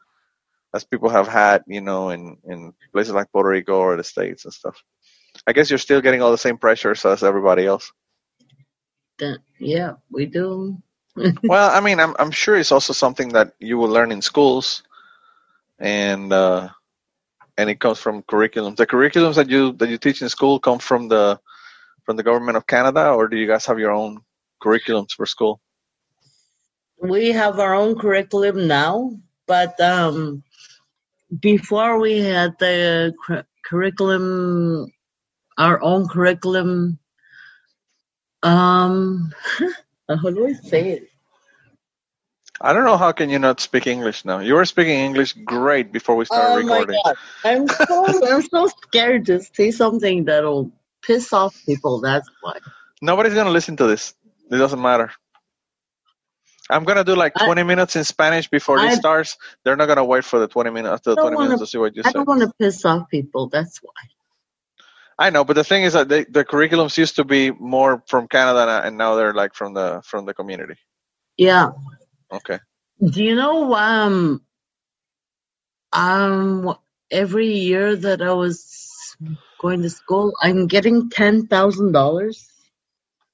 as 0.74 0.84
people 0.84 1.08
have 1.08 1.28
had, 1.28 1.62
you 1.66 1.80
know, 1.80 2.10
in 2.10 2.36
in 2.44 2.72
places 2.92 3.14
like 3.14 3.32
Puerto 3.32 3.48
Rico 3.48 3.78
or 3.78 3.96
the 3.96 4.04
states 4.04 4.44
and 4.44 4.52
stuff. 4.52 4.76
I 5.46 5.52
guess 5.54 5.70
you're 5.70 5.78
still 5.86 6.02
getting 6.02 6.20
all 6.22 6.30
the 6.32 6.38
same 6.46 6.58
pressures 6.58 7.04
as 7.06 7.22
everybody 7.22 7.64
else. 7.66 7.90
Yeah, 9.58 9.94
we 10.10 10.26
do. 10.26 10.76
well, 11.44 11.70
I 11.70 11.80
mean, 11.80 11.98
I'm 12.00 12.14
I'm 12.18 12.30
sure 12.30 12.56
it's 12.56 12.72
also 12.72 12.92
something 12.92 13.30
that 13.30 13.54
you 13.58 13.78
will 13.78 13.88
learn 13.88 14.12
in 14.12 14.22
schools, 14.22 14.82
and 15.78 16.32
uh, 16.32 16.68
and 17.56 17.70
it 17.70 17.80
comes 17.80 17.98
from 17.98 18.22
curriculums. 18.22 18.76
The 18.76 18.86
curriculums 18.86 19.36
that 19.36 19.48
you 19.48 19.72
that 19.74 19.88
you 19.88 19.98
teach 19.98 20.22
in 20.22 20.28
school 20.28 20.58
come 20.58 20.78
from 20.78 21.08
the 21.08 21.40
from 22.04 22.16
the 22.16 22.22
government 22.22 22.56
of 22.56 22.66
Canada, 22.66 23.10
or 23.10 23.28
do 23.28 23.36
you 23.36 23.46
guys 23.46 23.66
have 23.66 23.78
your 23.78 23.92
own 23.92 24.20
curriculums 24.62 25.12
for 25.12 25.26
school? 25.26 25.60
we 27.00 27.28
have 27.28 27.58
our 27.58 27.74
own 27.74 27.98
curriculum 27.98 28.66
now, 28.66 29.12
but 29.46 29.80
um, 29.80 30.42
before 31.40 31.98
we 32.00 32.18
had 32.18 32.58
the 32.58 33.14
cur- 33.24 33.46
curriculum, 33.64 34.86
our 35.56 35.80
own 35.82 36.08
curriculum. 36.08 36.98
Um, 38.42 39.32
how 40.08 40.30
do 40.30 40.46
I 40.46 40.52
say 40.52 40.90
it? 40.90 41.07
I 42.60 42.72
don't 42.72 42.84
know 42.84 42.96
how 42.96 43.12
can 43.12 43.30
you 43.30 43.38
not 43.38 43.60
speak 43.60 43.86
English 43.86 44.24
now. 44.24 44.40
You 44.40 44.54
were 44.54 44.64
speaking 44.64 44.98
English 44.98 45.34
great 45.44 45.92
before 45.92 46.16
we 46.16 46.24
started 46.24 46.64
Oh 46.64 46.66
my 46.66 46.78
recording. 46.80 47.00
god, 47.04 47.16
I'm 47.44 47.68
so 47.68 48.06
I'm 48.32 48.42
so 48.42 48.66
scared 48.82 49.26
to 49.26 49.40
say 49.42 49.70
something 49.70 50.24
that'll 50.24 50.70
piss 51.02 51.32
off 51.32 51.54
people. 51.66 52.00
That's 52.00 52.28
why. 52.40 52.54
Nobody's 53.00 53.34
gonna 53.34 53.50
listen 53.50 53.76
to 53.76 53.86
this. 53.86 54.14
It 54.50 54.56
doesn't 54.56 54.80
matter. 54.82 55.12
I'm 56.70 56.84
gonna 56.84 57.04
do 57.04 57.14
like 57.14 57.32
I- 57.36 57.46
20 57.46 57.62
minutes 57.62 57.96
in 57.96 58.04
Spanish 58.04 58.48
before 58.48 58.78
I- 58.78 58.88
this 58.90 58.98
starts. 58.98 59.36
They're 59.64 59.76
not 59.76 59.86
gonna 59.86 60.04
wait 60.04 60.24
for 60.24 60.38
the 60.40 60.48
20 60.48 60.70
minutes 60.70 60.92
after 60.92 61.10
the 61.10 61.16
don't 61.16 61.24
20 61.26 61.36
wanna- 61.36 61.48
minutes 61.50 61.62
to 61.62 61.66
see 61.70 61.78
what 61.78 61.94
you 61.96 62.02
I 62.04 62.08
say. 62.08 62.12
don't 62.12 62.26
want 62.28 62.40
to 62.42 62.52
piss 62.58 62.84
off 62.84 63.08
people. 63.08 63.48
That's 63.48 63.78
why. 63.78 63.92
I 65.20 65.30
know, 65.30 65.44
but 65.44 65.54
the 65.54 65.64
thing 65.64 65.82
is 65.84 65.94
that 65.94 66.08
they, 66.08 66.24
the 66.24 66.44
curriculums 66.44 66.96
used 66.96 67.16
to 67.16 67.24
be 67.24 67.50
more 67.52 68.02
from 68.06 68.28
Canada, 68.28 68.82
and 68.84 68.96
now 68.96 69.14
they're 69.16 69.34
like 69.34 69.54
from 69.54 69.74
the 69.74 70.00
from 70.04 70.26
the 70.26 70.34
community. 70.34 70.74
Yeah. 71.36 71.70
Okay. 72.30 72.58
Do 73.04 73.22
you 73.24 73.34
know 73.34 73.74
um 73.74 74.42
um 75.92 76.74
every 77.10 77.46
year 77.48 77.96
that 77.96 78.20
I 78.22 78.32
was 78.32 79.16
going 79.60 79.82
to 79.82 79.90
school, 79.90 80.32
I'm 80.42 80.66
getting 80.66 81.10
ten 81.10 81.46
thousand 81.46 81.92
dollars 81.92 82.48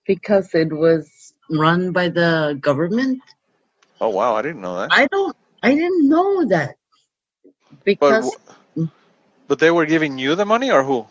because 0.06 0.54
it 0.54 0.72
was 0.72 1.34
run 1.50 1.92
by 1.92 2.08
the 2.08 2.58
government. 2.60 3.22
Oh 4.00 4.08
wow, 4.10 4.34
I 4.34 4.42
didn't 4.42 4.60
know 4.62 4.76
that. 4.76 4.92
I 4.92 5.06
don't 5.06 5.36
I 5.62 5.74
didn't 5.74 6.08
know 6.08 6.46
that 6.46 6.76
because 7.84 8.36
w- 8.76 8.90
but 9.48 9.58
they 9.58 9.70
were 9.70 9.86
giving 9.86 10.18
you 10.18 10.34
the 10.34 10.44
money, 10.44 10.70
or 10.70 10.82
who? 10.84 11.06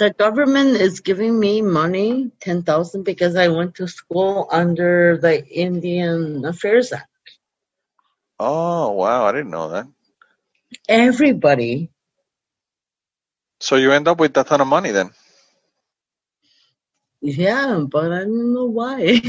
The 0.00 0.12
government 0.12 0.70
is 0.78 1.02
giving 1.02 1.40
me 1.40 1.62
money 1.62 2.32
ten 2.40 2.64
thousand 2.64 3.04
because 3.04 3.36
I 3.36 3.50
went 3.50 3.76
to 3.76 3.88
school 3.88 4.48
under 4.52 5.18
the 5.22 5.46
Indian 5.46 6.44
Affairs 6.46 6.92
Act. 6.92 7.08
Oh 8.40 8.92
wow, 8.92 9.24
I 9.26 9.32
didn't 9.32 9.50
know 9.52 9.70
that. 9.70 9.86
Everybody 10.88 11.90
So 13.60 13.76
you 13.76 13.92
end 13.92 14.08
up 14.08 14.20
with 14.20 14.36
a 14.36 14.44
ton 14.44 14.60
of 14.60 14.68
money 14.68 14.92
then. 14.92 15.10
Yeah, 17.20 17.84
but 17.90 18.12
I 18.12 18.20
don't 18.20 18.54
know 18.54 18.66
why. 18.66 19.20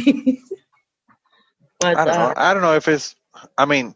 but 1.79 1.99
I 1.99 2.05
don't 2.05 2.17
know. 2.17 2.31
uh, 2.31 2.35
I 2.35 2.53
don't 2.53 2.63
know 2.63 2.75
if 2.75 2.87
it's. 2.87 3.15
I 3.57 3.65
mean, 3.65 3.95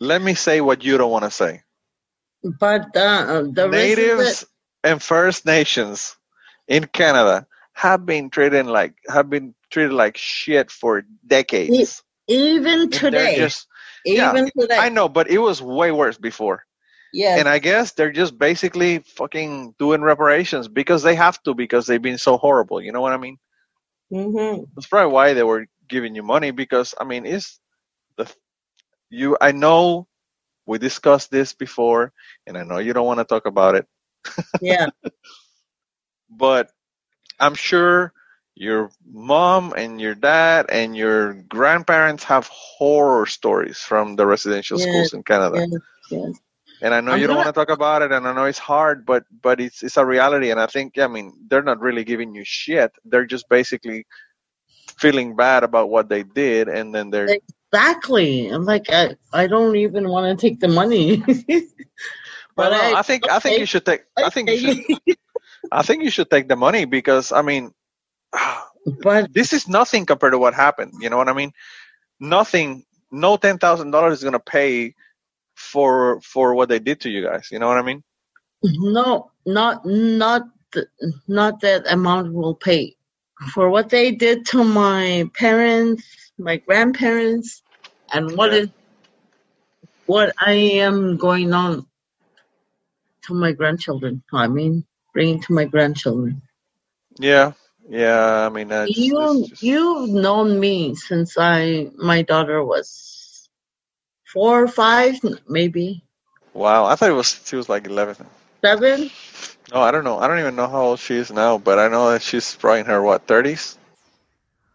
let 0.00 0.22
me 0.22 0.34
say 0.34 0.60
what 0.60 0.84
you 0.84 0.98
don't 0.98 1.10
want 1.12 1.24
to 1.24 1.30
say. 1.32 1.62
But 2.42 2.96
uh, 2.96 3.42
the 3.52 3.68
Natives 3.70 4.44
and 4.84 5.02
First 5.02 5.46
Nations 5.46 6.16
in 6.66 6.84
Canada 6.86 7.46
have 7.72 8.04
been 8.06 8.30
treated 8.30 8.66
like 8.66 8.94
have 9.08 9.30
been 9.30 9.54
treated 9.70 9.92
like 9.92 10.16
shit 10.16 10.70
for 10.70 11.02
decades. 11.26 11.70
that 11.70 12.02
even 12.28 12.90
today, 12.90 13.36
just 13.36 13.66
yeah, 14.04 14.32
today, 14.32 14.76
I 14.76 14.88
know, 14.88 15.08
but 15.08 15.30
it 15.30 15.38
was 15.38 15.62
way 15.62 15.90
worse 15.90 16.18
before. 16.18 16.64
yes, 17.12 17.38
And 17.38 17.48
I 17.48 17.58
guess 17.58 17.92
they're 17.92 18.12
just 18.12 18.38
basically 18.38 18.98
fucking 18.98 19.74
doing 19.78 20.02
reparations 20.02 20.68
because 20.68 21.02
they 21.02 21.14
have 21.14 21.42
to 21.44 21.54
because 21.54 21.86
they've 21.86 22.02
been 22.02 22.18
so 22.18 22.36
horrible. 22.36 22.82
You 22.82 22.92
know 22.92 23.00
what 23.00 23.12
I 23.12 23.16
mean? 23.16 23.38
Mm 24.12 24.32
-hmm. 24.32 24.66
That's 24.74 24.88
probably 24.88 25.12
why 25.12 25.34
they 25.34 25.44
were 25.44 25.66
giving 25.88 26.14
you 26.14 26.22
money 26.22 26.52
because 26.52 26.94
I 27.00 27.04
mean, 27.04 27.26
it's 27.26 27.60
the 28.16 28.26
you. 29.10 29.36
I 29.40 29.52
know 29.52 30.06
we 30.68 30.78
discussed 30.78 31.32
this 31.32 31.54
before, 31.54 32.12
and 32.46 32.58
I 32.58 32.64
know 32.64 32.78
you 32.78 32.94
don't 32.94 33.06
want 33.08 33.20
to 33.20 33.26
talk 33.26 33.46
about 33.46 33.76
it, 33.76 33.86
yeah, 34.60 34.88
but 36.30 36.70
I'm 37.40 37.54
sure 37.54 38.12
your 38.54 38.90
mom 39.06 39.74
and 39.76 40.00
your 40.00 40.14
dad 40.14 40.66
and 40.70 40.96
your 40.96 41.34
grandparents 41.34 42.24
have 42.24 42.48
horror 42.48 43.26
stories 43.26 43.78
from 43.78 44.16
the 44.16 44.26
residential 44.26 44.78
Yes, 44.78 44.80
schools 44.80 45.14
in 45.14 45.22
Canada. 45.24 45.64
yes, 45.70 45.80
yes. 46.10 46.40
And 46.82 46.94
I 46.94 47.00
know 47.00 47.14
I'm 47.14 47.20
you 47.20 47.26
don't 47.26 47.36
want 47.36 47.48
to 47.48 47.52
talk 47.54 47.70
about 47.70 48.02
it, 48.02 48.12
and 48.12 48.28
I 48.28 48.34
know 48.34 48.44
it's 48.46 48.58
hard, 48.58 49.06
but 49.06 49.24
but 49.42 49.60
it's 49.60 49.82
it's 49.82 49.96
a 49.98 50.06
reality. 50.06 50.50
And 50.50 50.60
I 50.60 50.66
think, 50.66 50.98
I 50.98 51.08
mean, 51.08 51.34
they're 51.48 51.62
not 51.62 51.80
really 51.80 52.04
giving 52.04 52.34
you 52.34 52.44
shit. 52.46 52.92
They're 53.04 53.26
just 53.26 53.48
basically 53.48 54.06
feeling 54.98 55.36
bad 55.36 55.64
about 55.64 55.90
what 55.90 56.08
they 56.08 56.24
did, 56.24 56.68
and 56.68 56.94
then 56.94 57.10
they're 57.10 57.36
Exactly. 57.72 58.48
I'm 58.48 58.64
like, 58.64 58.86
I, 58.90 59.16
I 59.32 59.46
don't 59.46 59.76
even 59.76 60.08
want 60.08 60.38
to 60.38 60.48
take 60.48 60.60
the 60.60 60.68
money. 60.68 61.22
Well, 62.56 62.70
But 62.70 62.76
no, 62.76 62.96
I- 62.96 62.98
I 62.98 63.02
think 63.02 63.28
I 63.30 63.38
think 63.38 63.58
you 63.58 63.66
should 63.66 63.86
take. 63.86 64.02
I 64.16 64.30
think 64.30 64.50
you 64.50 64.56
should. 64.56 64.78
I 65.70 65.82
think 65.82 66.02
you 66.02 66.10
should 66.10 66.30
take 66.30 66.48
the 66.48 66.56
money 66.56 66.86
because 66.86 67.30
I 67.30 67.42
mean, 67.42 67.72
but 69.02 69.32
this 69.32 69.52
is 69.52 69.68
nothing 69.68 70.06
compared 70.06 70.32
to 70.32 70.38
what 70.38 70.54
happened. 70.54 70.94
You 71.00 71.08
know 71.08 71.16
what 71.16 71.28
I 71.28 71.34
mean? 71.34 71.52
Nothing. 72.20 72.84
No 73.12 73.36
ten 73.36 73.58
thousand 73.58 73.92
dollars 73.92 74.18
is 74.18 74.24
gonna 74.24 74.40
pay 74.40 74.94
for 75.54 76.20
for 76.20 76.54
what 76.54 76.68
they 76.68 76.80
did 76.80 77.00
to 77.02 77.10
you 77.10 77.22
guys. 77.24 77.48
You 77.52 77.58
know 77.60 77.68
what 77.68 77.78
I 77.78 77.82
mean? 77.82 78.02
no, 78.62 79.30
not 79.46 79.86
not 79.86 80.42
not 81.28 81.60
that 81.60 81.90
amount 81.90 82.32
will 82.32 82.54
pay 82.54 82.96
for 83.54 83.70
what 83.70 83.88
they 83.90 84.12
did 84.12 84.44
to 84.46 84.64
my 84.64 85.30
parents, 85.34 86.27
my 86.38 86.58
grandparents, 86.58 87.62
and 88.12 88.36
what 88.36 88.52
Yeah. 88.52 88.54
is 88.54 88.68
what 90.06 90.34
I 90.38 90.52
am 90.52 91.16
going 91.18 91.52
on 91.54 91.86
to 93.24 93.34
my 93.34 93.52
grandchildren. 93.52 94.22
I 94.32 94.48
mean, 94.48 94.86
bringing 95.14 95.42
to 95.42 95.54
my 95.54 95.66
grandchildren. 95.66 96.42
Yeah, 97.20 97.52
Yeah, 97.88 98.46
I 98.46 98.50
mean, 98.50 98.72
it's, 98.72 99.12
You 99.12 99.16
it's 99.18 99.48
just, 99.48 99.62
you've 99.62 100.10
known 100.10 100.58
me 100.60 100.94
since 100.96 101.36
I 101.38 101.90
my 101.96 102.22
daughter 102.22 102.64
was 102.64 103.48
four 104.32 104.64
or 104.64 104.68
five, 104.68 105.16
maybe 105.48 106.04
wow. 106.54 106.86
I 106.86 106.96
thought 106.96 107.10
it 107.10 107.14
was 107.14 107.40
she 107.46 107.56
was 107.56 107.68
like 107.68 107.86
eleven. 107.86 108.26
seven. 108.64 109.10
No, 109.72 109.80
I 109.82 109.92
don't 109.92 110.04
know. 110.04 110.18
I 110.18 110.28
don't 110.28 110.40
even 110.40 110.56
know 110.56 110.68
how 110.68 110.82
old 110.82 111.00
she 111.00 111.16
is 111.16 111.32
now, 111.32 111.58
but 111.58 111.78
I 111.78 111.88
know 111.88 112.12
that 112.12 112.22
she's 112.22 112.56
probably 112.56 112.80
in 112.82 112.86
her 112.88 113.02
what 113.02 113.26
thirties. 113.26 113.77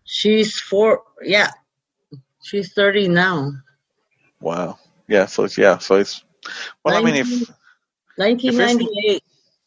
She's 0.03 0.59
four. 0.59 1.03
Yeah, 1.21 1.49
she's 2.41 2.73
thirty 2.73 3.07
now. 3.07 3.51
Wow. 4.39 4.77
Yeah. 5.07 5.25
So 5.27 5.45
it's 5.45 5.57
yeah. 5.57 5.77
So 5.77 5.95
it's 5.95 6.23
well. 6.83 6.97
I 6.97 7.01
mean, 7.01 7.15
if 7.15 7.49
Nineteen 8.17 8.57
ninety 8.57 8.87
eight. 9.07 9.23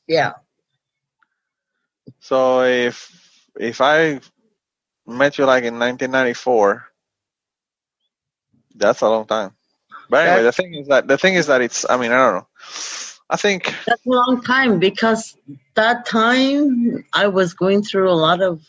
Yeah. 0.06 0.34
so, 2.20 2.62
if 2.62 3.10
if 3.58 3.80
I 3.80 4.20
met 5.06 5.38
you 5.38 5.44
like 5.44 5.64
in 5.64 5.78
1994, 5.78 6.84
that's 8.76 9.00
a 9.00 9.08
long 9.08 9.26
time. 9.26 9.52
But 10.08 10.28
anyway, 10.28 10.42
the 10.44 10.52
thing 10.52 10.74
is 10.74 10.86
that 10.88 11.08
the 11.08 11.18
thing 11.18 11.34
is 11.34 11.48
that 11.48 11.60
it's. 11.60 11.84
I 11.88 11.96
mean, 11.96 12.12
I 12.12 12.16
don't 12.16 12.34
know. 12.36 12.46
I 13.28 13.36
think 13.36 13.74
That's 13.86 14.06
a 14.06 14.10
long 14.10 14.40
time 14.42 14.78
because 14.78 15.36
that 15.74 16.06
time 16.06 17.04
I 17.12 17.26
was 17.26 17.54
going 17.54 17.82
through 17.82 18.08
a 18.08 18.14
lot 18.14 18.40
of 18.40 18.62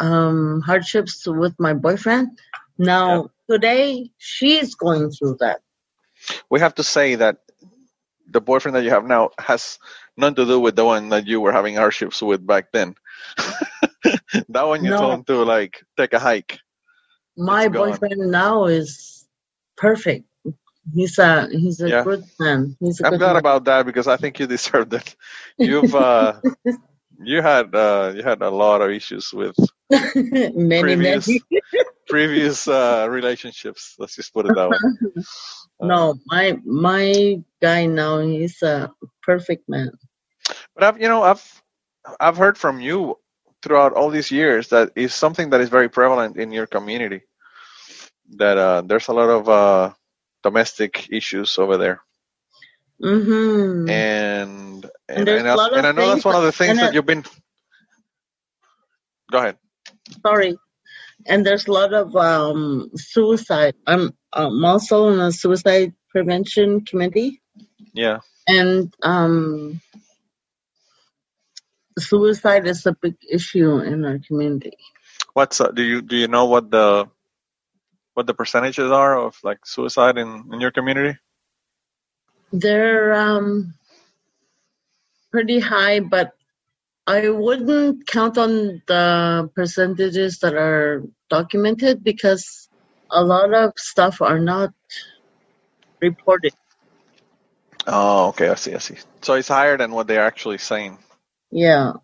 um, 0.00 0.60
hardships 0.64 1.26
with 1.26 1.54
my 1.58 1.74
boyfriend. 1.74 2.38
Now 2.78 3.30
today 3.50 4.10
she's 4.18 4.74
going 4.74 5.10
through 5.10 5.36
that. 5.40 5.60
we 6.50 6.60
have 6.60 6.74
to 6.76 6.84
say 6.84 7.16
that 7.16 7.38
the 8.30 8.40
boyfriend 8.40 8.76
that 8.76 8.84
you 8.84 8.90
have 8.90 9.04
now 9.04 9.30
has 9.38 9.78
nothing 10.16 10.36
to 10.36 10.46
do 10.46 10.60
with 10.60 10.76
the 10.76 10.84
one 10.84 11.10
that 11.10 11.26
you 11.26 11.40
were 11.40 11.52
having 11.52 11.74
hardships 11.76 12.22
with 12.22 12.46
back 12.46 12.72
then. 12.72 12.94
that 14.48 14.66
one 14.66 14.84
you 14.84 14.92
No. 14.92 14.98
told 14.98 15.12
him 15.18 15.24
to 15.24 15.42
like 15.44 15.82
take 15.96 16.12
a 16.14 16.18
hike. 16.18 16.58
My 17.36 17.66
It's 17.66 17.68
gone. 17.68 18.00
boyfriend 18.00 18.30
now 18.30 18.64
is 18.66 19.26
perfect. 19.76 20.26
He's 20.94 21.18
a 21.18 21.48
he's 21.50 21.80
a 21.80 21.90
Yeah. 21.90 22.04
good 22.04 22.24
man. 22.38 22.76
He's 22.80 23.00
a 23.00 23.04
I'm 23.04 23.16
glad 23.16 23.36
man. 23.36 23.36
about 23.36 23.64
that 23.66 23.86
because 23.86 24.08
I 24.08 24.16
think 24.16 24.38
you 24.40 24.46
deserved 24.46 24.94
it. 24.94 25.16
You've 25.60 25.94
uh, 25.94 26.40
you 27.22 27.42
had 27.42 27.74
uh, 27.74 28.12
you 28.14 28.22
had 28.22 28.42
a 28.42 28.50
lot 28.50 28.82
of 28.82 28.90
issues 28.90 29.32
with 29.32 29.56
many 30.54 30.80
previous 30.80 31.26
many. 31.26 31.40
previous 32.08 32.68
uh, 32.68 33.06
relationships. 33.10 33.94
Let's 33.98 34.16
just 34.16 34.32
put 34.32 34.46
it 34.46 34.54
that 34.54 34.70
way. 34.70 34.78
Uh, 34.84 35.22
No, 35.80 36.14
my 36.26 36.58
my 36.64 37.40
guy 37.60 37.86
now 37.86 38.18
he's 38.20 38.62
a 38.62 38.90
perfect 39.22 39.68
man. 39.68 39.90
But 40.74 40.84
I've 40.84 41.00
you 41.00 41.08
know 41.08 41.22
I've 41.22 41.62
I've 42.20 42.36
heard 42.36 42.56
from 42.58 42.80
you 42.80 43.18
throughout 43.62 43.92
all 43.94 44.10
these 44.10 44.30
years 44.30 44.68
that 44.68 44.90
is 44.96 45.14
something 45.14 45.50
that 45.50 45.60
is 45.60 45.68
very 45.68 45.88
prevalent 45.88 46.36
in 46.36 46.52
your 46.52 46.66
community. 46.66 47.22
That 48.36 48.58
uh, 48.58 48.82
there's 48.82 49.08
a 49.08 49.12
lot 49.12 49.28
of 49.30 49.48
uh, 49.48 49.94
domestic 50.42 51.08
issues 51.10 51.58
over 51.58 51.76
there, 51.76 52.00
Mm-hmm. 53.02 53.88
and 53.88 54.90
and, 55.08 55.28
and, 55.28 55.46
a 55.46 55.50
I, 55.50 55.78
and 55.78 55.86
I 55.86 55.92
know 55.92 56.08
that's 56.10 56.24
one 56.24 56.36
of 56.36 56.44
the 56.44 56.52
things 56.52 56.78
that 56.80 56.94
you've 56.94 57.06
been. 57.06 57.24
Go 59.30 59.38
ahead. 59.38 59.56
Sorry. 60.24 60.56
And 61.26 61.44
there's 61.44 61.66
a 61.66 61.72
lot 61.72 61.92
of 61.92 62.14
um 62.16 62.90
suicide. 62.94 63.74
I'm 63.86 64.12
I'm 64.32 64.64
also 64.64 65.08
in 65.08 65.20
a 65.20 65.32
suicide 65.32 65.92
prevention 66.10 66.84
committee, 66.84 67.42
Yeah. 67.92 68.20
and 68.46 68.94
um 69.02 69.80
suicide 71.98 72.66
is 72.66 72.86
a 72.86 72.94
big 73.00 73.16
issue 73.30 73.78
in 73.78 74.04
our 74.04 74.18
community. 74.26 74.76
What's 75.34 75.60
uh, 75.60 75.70
do 75.70 75.82
you 75.82 76.02
do 76.02 76.16
you 76.16 76.28
know 76.28 76.46
what 76.46 76.70
the 76.70 77.08
what 78.14 78.26
the 78.26 78.34
percentages 78.34 78.90
are 78.90 79.18
of 79.18 79.38
like 79.42 79.66
suicide 79.66 80.18
in 80.18 80.50
in 80.52 80.60
your 80.60 80.70
community? 80.70 81.18
They're 82.54 83.12
um 83.14 83.74
pretty 85.32 85.58
high, 85.58 85.98
but 85.98 86.32
I 87.04 87.28
wouldn't 87.28 88.06
count 88.06 88.38
on 88.38 88.80
the 88.86 89.50
percentages 89.54 90.38
that 90.38 90.54
are 90.54 91.02
documented 91.28 92.04
because 92.04 92.68
a 93.10 93.22
lot 93.24 93.52
of 93.52 93.72
stuff 93.76 94.22
are 94.22 94.38
not 94.38 94.72
reported. 96.00 96.52
Oh, 97.86 98.28
okay. 98.28 98.48
I 98.48 98.54
see. 98.54 98.74
I 98.74 98.78
see. 98.78 98.96
So 99.22 99.34
it's 99.34 99.48
higher 99.48 99.76
than 99.76 99.90
what 99.90 100.06
they're 100.06 100.24
actually 100.24 100.58
saying. 100.58 100.98
Yeah. 101.50 101.94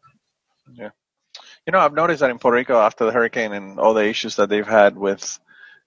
Yeah. 0.75 0.91
You 1.67 1.73
know, 1.73 1.79
I've 1.79 1.95
noticed 1.95 2.21
that 2.21 2.31
in 2.31 2.41
Puerto 2.41 2.57
Rico 2.57 2.77
after 2.79 3.05
the 3.05 3.13
hurricane 3.13 3.53
and 3.53 3.79
all 3.79 3.95
the 3.95 4.05
issues 4.05 4.37
that 4.37 4.49
they've 4.49 4.67
had 4.67 4.97
with 4.97 5.39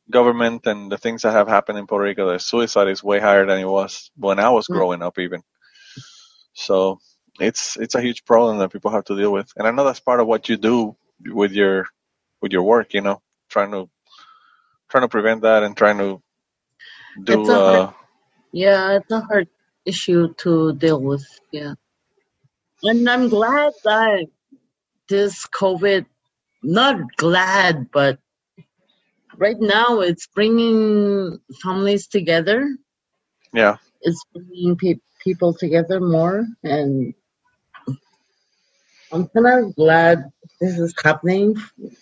government 0.09 0.67
and 0.67 0.91
the 0.91 0.97
things 0.97 1.23
that 1.23 1.33
have 1.33 1.47
happened 1.47 1.79
in 1.79 1.87
Puerto 1.87 2.05
Rico, 2.05 2.31
the 2.31 2.39
suicide 2.39 2.89
is 2.89 3.03
way 3.03 3.19
higher 3.19 3.45
than 3.45 3.59
it 3.59 3.67
was 3.67 4.11
when 4.17 4.39
I 4.39 4.49
was 4.51 4.67
Mm. 4.69 4.69
growing 4.69 5.01
up, 5.03 5.19
even. 5.19 5.43
So 6.53 6.99
it's 7.39 7.77
it's 7.77 7.95
a 7.95 8.01
huge 8.01 8.25
problem 8.25 8.59
that 8.59 8.73
people 8.73 8.91
have 8.91 9.05
to 9.05 9.17
deal 9.17 9.31
with, 9.33 9.51
and 9.57 9.67
I 9.67 9.71
know 9.71 9.85
that's 9.85 10.01
part 10.01 10.21
of 10.21 10.27
what 10.27 10.49
you 10.49 10.57
do 10.57 10.97
with 11.25 11.53
your 11.53 11.87
with 12.41 12.51
your 12.53 12.63
work. 12.63 12.93
You 12.93 13.01
know, 13.01 13.21
trying 13.49 13.71
to 13.71 13.89
trying 14.89 15.03
to 15.03 15.09
prevent 15.09 15.43
that 15.43 15.63
and 15.63 15.77
trying 15.77 15.99
to 15.99 16.21
do. 17.23 17.39
It's 17.39 17.49
hard- 17.49 17.85
Uh, 17.85 17.93
Yeah, 18.53 18.97
it's 18.97 19.11
a 19.11 19.21
hard 19.21 19.49
issue 19.85 20.33
to 20.39 20.73
deal 20.73 21.01
with. 21.01 21.25
Yeah. 21.51 21.75
And 22.83 23.09
I'm 23.09 23.29
glad 23.29 23.73
that 23.85 24.27
this 25.09 25.47
COVID, 25.47 26.05
not 26.63 27.15
glad, 27.17 27.91
but 27.91 28.19
right 29.37 29.59
now 29.59 30.01
it's 30.01 30.27
bringing 30.27 31.39
families 31.61 32.07
together. 32.07 32.75
yeah, 33.53 33.77
It's 34.01 34.23
bringing 34.33 34.75
pe- 34.77 35.01
people 35.23 35.53
together 35.53 35.99
more. 35.99 36.45
And 36.63 37.13
I'm 39.11 39.27
kind 39.29 39.47
of 39.47 39.75
glad 39.75 40.31
this 40.59 40.77
is 40.79 40.93
happening 41.03 41.55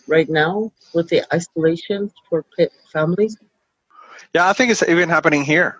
right 0.08 0.30
now 0.30 0.72
with 0.94 1.10
the 1.10 1.24
isolation 1.34 2.12
for 2.30 2.46
families. 2.94 3.38
yeah. 4.34 4.50
I 4.50 4.54
think 4.54 4.72
it's 4.72 4.84
even 4.84 5.10
happening 5.10 5.44
here. 5.44 5.78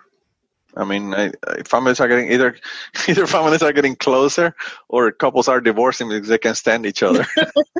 I 0.76 0.84
mean, 0.84 1.14
I, 1.14 1.32
I- 1.46 1.62
families 1.64 2.00
are 2.00 2.08
getting 2.08 2.30
either 2.32 2.56
either 3.08 3.26
families 3.26 3.62
are 3.62 3.72
getting 3.72 3.96
closer 3.96 4.54
or 4.88 5.12
couples 5.12 5.48
are 5.48 5.60
divorcing 5.60 6.08
because 6.08 6.28
they 6.28 6.38
can't 6.38 6.56
stand 6.56 6.86
each 6.86 7.02
other. 7.02 7.26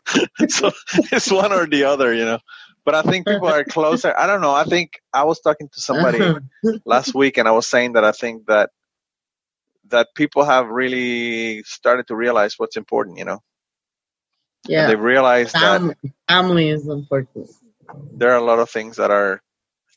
so 0.48 0.70
it's 1.12 1.30
one 1.30 1.52
or 1.52 1.66
the 1.66 1.84
other, 1.84 2.14
you 2.14 2.24
know. 2.24 2.38
But 2.84 2.94
I 2.96 3.02
think 3.02 3.26
people 3.26 3.48
are 3.48 3.64
closer. 3.64 4.14
I 4.16 4.26
don't 4.26 4.40
know. 4.40 4.52
I 4.54 4.64
think 4.64 5.00
I 5.12 5.24
was 5.24 5.40
talking 5.40 5.68
to 5.70 5.80
somebody 5.80 6.20
last 6.84 7.14
week, 7.14 7.38
and 7.38 7.48
I 7.48 7.52
was 7.52 7.66
saying 7.66 7.92
that 7.94 8.04
I 8.04 8.12
think 8.12 8.46
that 8.46 8.70
that 9.88 10.08
people 10.16 10.44
have 10.44 10.68
really 10.68 11.62
started 11.64 12.06
to 12.08 12.16
realize 12.16 12.54
what's 12.58 12.76
important. 12.76 13.18
You 13.18 13.26
know, 13.26 13.40
and 14.72 14.72
yeah. 14.72 14.86
they 14.86 14.96
realize 14.96 15.52
that 15.52 15.80
Fam- 15.80 15.94
family 16.28 16.70
is 16.70 16.88
important. 16.88 17.50
there 18.12 18.32
are 18.32 18.36
a 18.38 18.44
lot 18.44 18.58
of 18.60 18.70
things 18.70 18.96
that 18.96 19.10
are 19.10 19.42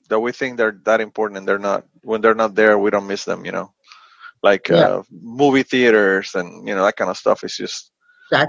that 0.09 0.19
we 0.19 0.31
think 0.31 0.57
they're 0.57 0.79
that 0.85 1.01
important, 1.01 1.37
and 1.39 1.47
they're 1.47 1.59
not. 1.59 1.85
When 2.03 2.21
they're 2.21 2.35
not 2.35 2.55
there, 2.55 2.77
we 2.77 2.91
don't 2.91 3.07
miss 3.07 3.25
them. 3.25 3.45
You 3.45 3.51
know, 3.53 3.73
like 4.43 4.69
Yeah. 4.69 4.99
uh, 4.99 5.03
movie 5.11 5.63
theaters 5.63 6.35
and 6.35 6.67
you 6.67 6.75
know 6.75 6.83
that 6.85 6.97
kind 6.97 7.09
of 7.11 7.17
stuff. 7.17 7.43
It's 7.43 7.57
just 7.57 7.91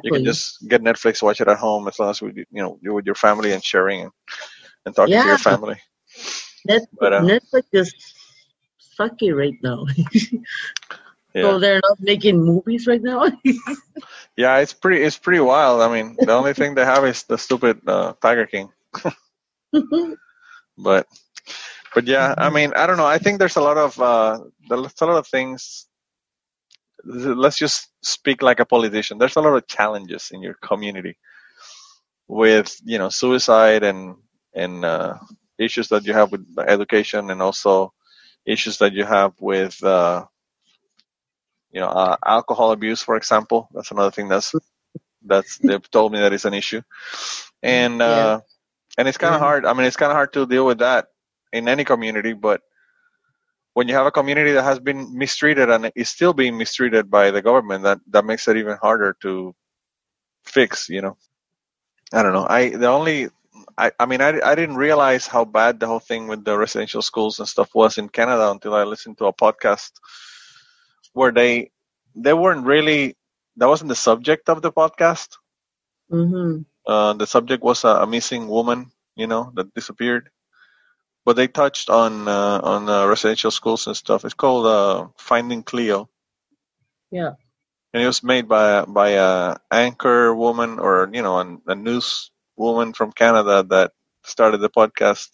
you 0.02 0.12
can 0.12 0.24
just 0.24 0.66
get 0.68 0.82
Netflix, 0.82 1.22
watch 1.22 1.40
it 1.40 1.48
at 1.48 1.58
home 1.58 1.86
as 1.88 1.98
long 1.98 2.10
as 2.10 2.22
we, 2.22 2.32
you 2.34 2.62
know, 2.62 2.78
you're 2.80 2.94
with 2.94 3.06
your 3.06 3.14
family 3.14 3.52
and 3.52 3.62
sharing 3.62 4.02
and, 4.02 4.12
and 4.86 4.94
talking 4.94 5.20
to 5.20 5.26
your 5.26 5.38
family. 5.38 5.76
Net- 6.66 6.88
But, 6.98 7.12
uh, 7.12 7.22
Netflix 7.22 7.64
is 7.72 7.94
sucky 8.98 9.34
right 9.34 9.56
now. 9.62 9.86
Yeah, 11.34 11.42
So 11.42 11.58
they're 11.58 11.80
not 11.82 12.00
making 12.00 12.42
movies 12.42 12.86
right 12.86 13.02
now. 13.02 13.26
yeah, 14.36 14.56
it's 14.58 14.72
pretty, 14.72 15.02
it's 15.02 15.18
pretty 15.18 15.40
wild. 15.40 15.82
I 15.82 15.92
mean, 15.92 16.16
the 16.18 16.32
only 16.32 16.54
thing 16.54 16.74
they 16.74 16.84
have 16.84 17.04
is 17.04 17.24
the 17.24 17.36
stupid 17.36 17.80
uh, 17.86 18.14
Tiger 18.22 18.46
King. 18.46 18.70
But, 20.78 21.06
but 21.94 22.06
yeah, 22.06 22.34
I 22.36 22.50
mean, 22.50 22.72
I 22.74 22.86
don't 22.86 22.96
know. 22.96 23.06
I 23.06 23.18
think 23.18 23.38
there's 23.38 23.56
a 23.56 23.60
lot 23.60 23.76
of, 23.76 23.98
uh, 24.00 24.40
there's 24.68 24.94
a 25.00 25.06
lot 25.06 25.16
of 25.18 25.26
things. 25.26 25.86
Let's 27.06 27.58
just 27.58 27.90
speak 28.02 28.42
like 28.42 28.60
a 28.60 28.66
politician. 28.66 29.18
There's 29.18 29.36
a 29.36 29.40
lot 29.42 29.56
of 29.56 29.66
challenges 29.68 30.30
in 30.32 30.42
your 30.42 30.54
community 30.54 31.16
with, 32.28 32.76
you 32.84 32.98
know, 32.98 33.08
suicide 33.08 33.82
and 33.84 34.16
and 34.54 34.84
uh, 34.84 35.14
issues 35.58 35.88
that 35.88 36.04
you 36.06 36.12
have 36.14 36.32
with 36.32 36.46
education, 36.66 37.30
and 37.30 37.42
also 37.42 37.92
issues 38.46 38.78
that 38.78 38.92
you 38.94 39.04
have 39.04 39.32
with, 39.40 39.82
uh, 39.84 40.24
you 41.70 41.80
know, 41.80 41.88
uh, 41.88 42.16
alcohol 42.26 42.72
abuse, 42.72 43.02
for 43.02 43.16
example. 43.16 43.68
That's 43.74 43.90
another 43.92 44.10
thing 44.10 44.28
that's 44.28 44.54
that's 45.24 45.58
they've 45.64 45.90
told 45.90 46.12
me 46.12 46.20
that 46.20 46.32
is 46.32 46.44
an 46.46 46.54
issue, 46.54 46.82
and 47.62 48.02
uh, 48.02 48.40
and 48.98 49.08
it's 49.08 49.18
kind 49.18 49.34
of 49.34 49.40
Yeah. 49.40 49.42
hard. 49.42 49.66
I 49.66 49.72
mean, 49.74 49.86
it's 49.86 49.96
kind 49.96 50.10
of 50.12 50.16
hard 50.16 50.32
to 50.34 50.46
deal 50.46 50.66
with 50.66 50.78
that 50.78 51.08
in 51.52 51.68
any 51.68 51.84
community, 51.84 52.32
but 52.34 52.62
when 53.76 53.88
you 53.88 53.94
have 53.94 54.06
a 54.06 54.12
community 54.18 54.52
that 54.52 54.64
has 54.64 54.80
been 54.80 55.18
mistreated 55.18 55.70
and 55.70 55.92
is 55.96 56.10
still 56.10 56.34
being 56.34 56.58
mistreated 56.58 57.10
by 57.10 57.30
the 57.30 57.42
government, 57.42 57.84
that 57.84 58.00
that 58.14 58.24
makes 58.24 58.48
it 58.48 58.56
even 58.58 58.76
harder 58.86 59.16
to 59.22 59.54
fix. 60.44 60.88
You 60.88 61.02
know. 61.02 61.16
I 62.12 62.22
don't 62.22 62.32
know. 62.32 62.46
I 62.48 62.70
the 62.70 62.88
only 62.88 63.28
I, 63.78 63.92
I 63.98 64.06
mean 64.06 64.22
I, 64.22 64.40
I 64.44 64.54
didn't 64.56 64.76
realize 64.76 65.26
how 65.26 65.44
bad 65.44 65.80
the 65.80 65.86
whole 65.86 66.00
thing 66.00 66.28
with 66.28 66.44
the 66.44 66.56
residential 66.58 67.02
schools 67.02 67.38
and 67.40 67.48
stuff 67.48 67.74
was 67.74 67.98
in 67.98 68.08
Canada 68.08 68.50
until 68.50 68.74
I 68.74 68.84
listened 68.84 69.18
to 69.18 69.26
a 69.26 69.34
podcast 69.34 69.92
where 71.14 71.32
they 71.32 71.70
they 72.14 72.32
weren't 72.34 72.66
really 72.66 73.16
that 73.56 73.68
wasn't 73.68 73.88
the 73.88 73.96
subject 73.96 74.48
of 74.48 74.62
the 74.62 74.72
podcast. 74.72 75.38
hmm 76.10 76.64
Uh, 76.86 77.12
the 77.14 77.26
subject 77.26 77.62
was 77.62 77.84
a, 77.84 77.88
a 77.88 78.06
missing 78.06 78.48
woman, 78.48 78.90
you 79.16 79.26
know, 79.26 79.52
that 79.54 79.74
disappeared. 79.74 80.30
But 81.26 81.36
they 81.36 81.48
touched 81.48 81.90
on 81.90 82.28
uh, 82.28 82.60
on 82.64 82.88
uh, 82.88 83.06
residential 83.06 83.52
schools 83.52 83.86
and 83.88 83.96
stuff. 83.96 84.24
It's 84.24 84.34
called 84.34 84.66
uh, 84.66 85.08
Finding 85.18 85.64
Cleo. 85.64 86.08
Yeah. 87.10 87.32
and 87.94 88.02
it 88.04 88.06
was 88.06 88.22
made 88.22 88.48
by 88.48 88.84
by 88.84 89.10
a 89.10 89.56
anchor 89.70 90.34
woman 90.34 90.78
or 90.78 91.10
you 91.12 91.22
know 91.22 91.38
an, 91.40 91.62
a 91.66 91.74
news 91.74 92.30
woman 92.56 92.92
from 92.92 93.12
Canada 93.12 93.64
that 93.70 93.92
started 94.24 94.58
the 94.58 94.70
podcast 94.70 95.30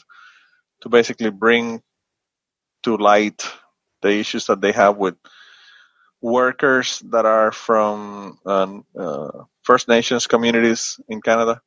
to 0.82 0.88
basically 0.90 1.30
bring 1.30 1.82
to 2.84 2.96
light 2.96 3.46
the 4.02 4.10
issues 4.12 4.46
that 4.46 4.60
they 4.60 4.72
have 4.72 4.96
with 4.96 5.16
workers 6.20 7.00
that 7.10 7.26
are 7.26 7.52
from 7.52 8.38
um, 8.46 8.84
uh, 8.98 9.44
First 9.62 9.88
Nations 9.88 10.26
communities 10.26 11.00
in 11.08 11.20
Canada, 11.22 11.60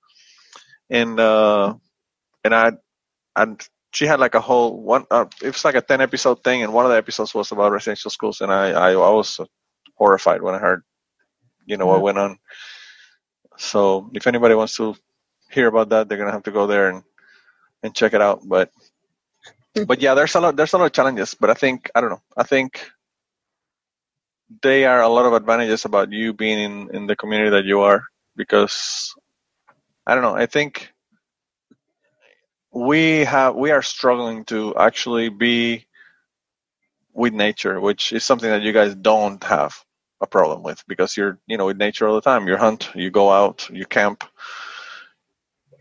and 0.90 1.20
uh, 1.20 1.76
and 2.44 2.56
I 2.56 2.72
and 3.36 3.62
she 3.96 4.06
had 4.06 4.20
like 4.20 4.36
a 4.36 4.42
whole 4.42 4.82
one. 4.82 5.06
Uh, 5.10 5.26
it 5.42 5.48
was 5.48 5.64
like 5.64 5.76
a 5.76 5.82
ten 5.82 6.02
episode 6.02 6.44
thing, 6.44 6.64
and 6.64 6.74
one 6.74 6.86
of 6.86 6.92
the 6.92 6.98
episodes 6.98 7.34
was 7.34 7.52
about 7.52 7.72
residential 7.72 8.12
schools, 8.12 8.42
and 8.42 8.52
I 8.52 8.72
I, 8.72 8.92
I 8.92 9.12
was 9.12 9.40
horrified 9.96 10.42
when 10.42 10.54
I 10.54 10.60
heard 10.60 10.84
you 11.66 11.78
know 11.78 11.88
what 11.88 12.02
went 12.02 12.18
on. 12.18 12.38
So 13.58 14.12
if 14.14 14.28
anybody 14.28 14.54
wants 14.54 14.76
to 14.78 14.96
hear 15.50 15.68
about 15.68 15.90
that, 15.90 16.10
they're 16.10 16.18
gonna 16.18 16.34
have 16.34 16.44
to 16.44 16.52
go 16.52 16.68
there 16.68 16.90
and 16.90 17.04
and 17.84 17.96
check 17.96 18.14
it 18.14 18.22
out. 18.22 18.42
But 18.46 18.70
but 19.88 20.02
yeah, 20.02 20.14
there's 20.14 20.36
a 20.36 20.42
lot 20.42 20.56
there's 20.58 20.74
a 20.74 20.78
lot 20.78 20.88
of 20.88 20.94
challenges. 20.94 21.34
But 21.34 21.50
I 21.50 21.54
think 21.54 21.90
I 21.96 22.02
don't 22.02 22.10
know. 22.10 22.24
I 22.36 22.44
think 22.44 22.92
they 24.62 24.86
are 24.86 25.02
a 25.02 25.10
lot 25.10 25.26
of 25.26 25.34
advantages 25.34 25.86
about 25.86 26.12
you 26.12 26.34
being 26.34 26.60
in 26.60 26.96
in 26.96 27.08
the 27.08 27.16
community 27.16 27.52
that 27.52 27.66
you 27.66 27.80
are 27.80 28.04
because 28.36 29.14
I 30.06 30.16
don't 30.16 30.24
know. 30.24 30.36
I 30.36 30.48
think 30.48 30.92
we 32.76 33.24
have 33.24 33.56
we 33.56 33.72
are 33.72 33.82
struggling 33.82 34.44
to 34.46 34.76
actually 34.76 35.30
be 35.30 35.86
with 37.14 37.34
nature, 37.34 37.80
which 37.80 38.12
is 38.12 38.26
something 38.26 38.50
that 38.50 38.64
you 38.64 38.74
guys 38.74 38.94
don't 38.94 39.42
have 39.46 39.74
a 40.22 40.28
problem 40.28 40.62
with 40.62 40.84
because 40.88 41.16
you're 41.16 41.40
you 41.48 41.58
know 41.58 41.68
with 41.68 41.78
nature 41.78 42.08
all 42.08 42.16
the 42.16 42.22
time. 42.22 42.48
You 42.48 42.58
hunt, 42.58 42.90
you 42.94 43.10
go 43.10 43.32
out, 43.32 43.70
you 43.72 43.86
camp. 43.86 44.26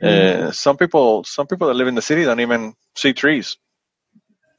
Uh, 0.00 0.52
some 0.52 0.76
people 0.76 1.24
some 1.24 1.46
people 1.48 1.66
that 1.68 1.74
live 1.74 1.88
in 1.88 1.94
the 1.96 2.02
city 2.02 2.24
don't 2.24 2.40
even 2.40 2.74
see 2.94 3.12
trees. 3.12 3.56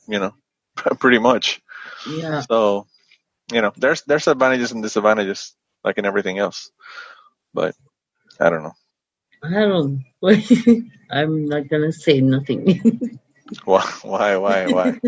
You 0.07 0.19
know, 0.19 0.33
pretty 0.99 1.19
much. 1.19 1.61
Yeah. 2.09 2.41
So, 2.41 2.87
you 3.51 3.61
know, 3.61 3.71
there's 3.77 4.01
there's 4.03 4.27
advantages 4.27 4.73
and 4.73 4.83
disadvantages 4.83 5.55
like 5.85 5.97
in 5.97 6.05
everything 6.05 6.37
else. 6.39 6.69
But 7.53 7.75
I 8.41 8.49
don't 8.49 8.63
know. 8.63 8.75
I 9.45 9.61
don't. 9.61 10.05
I'm 11.11 11.45
not 11.47 11.69
gonna 11.69 11.93
say 11.93 12.21
nothing. 12.21 12.81
Why 13.65 13.83
why 14.03 14.37
why 14.37 14.67
why? 14.69 14.99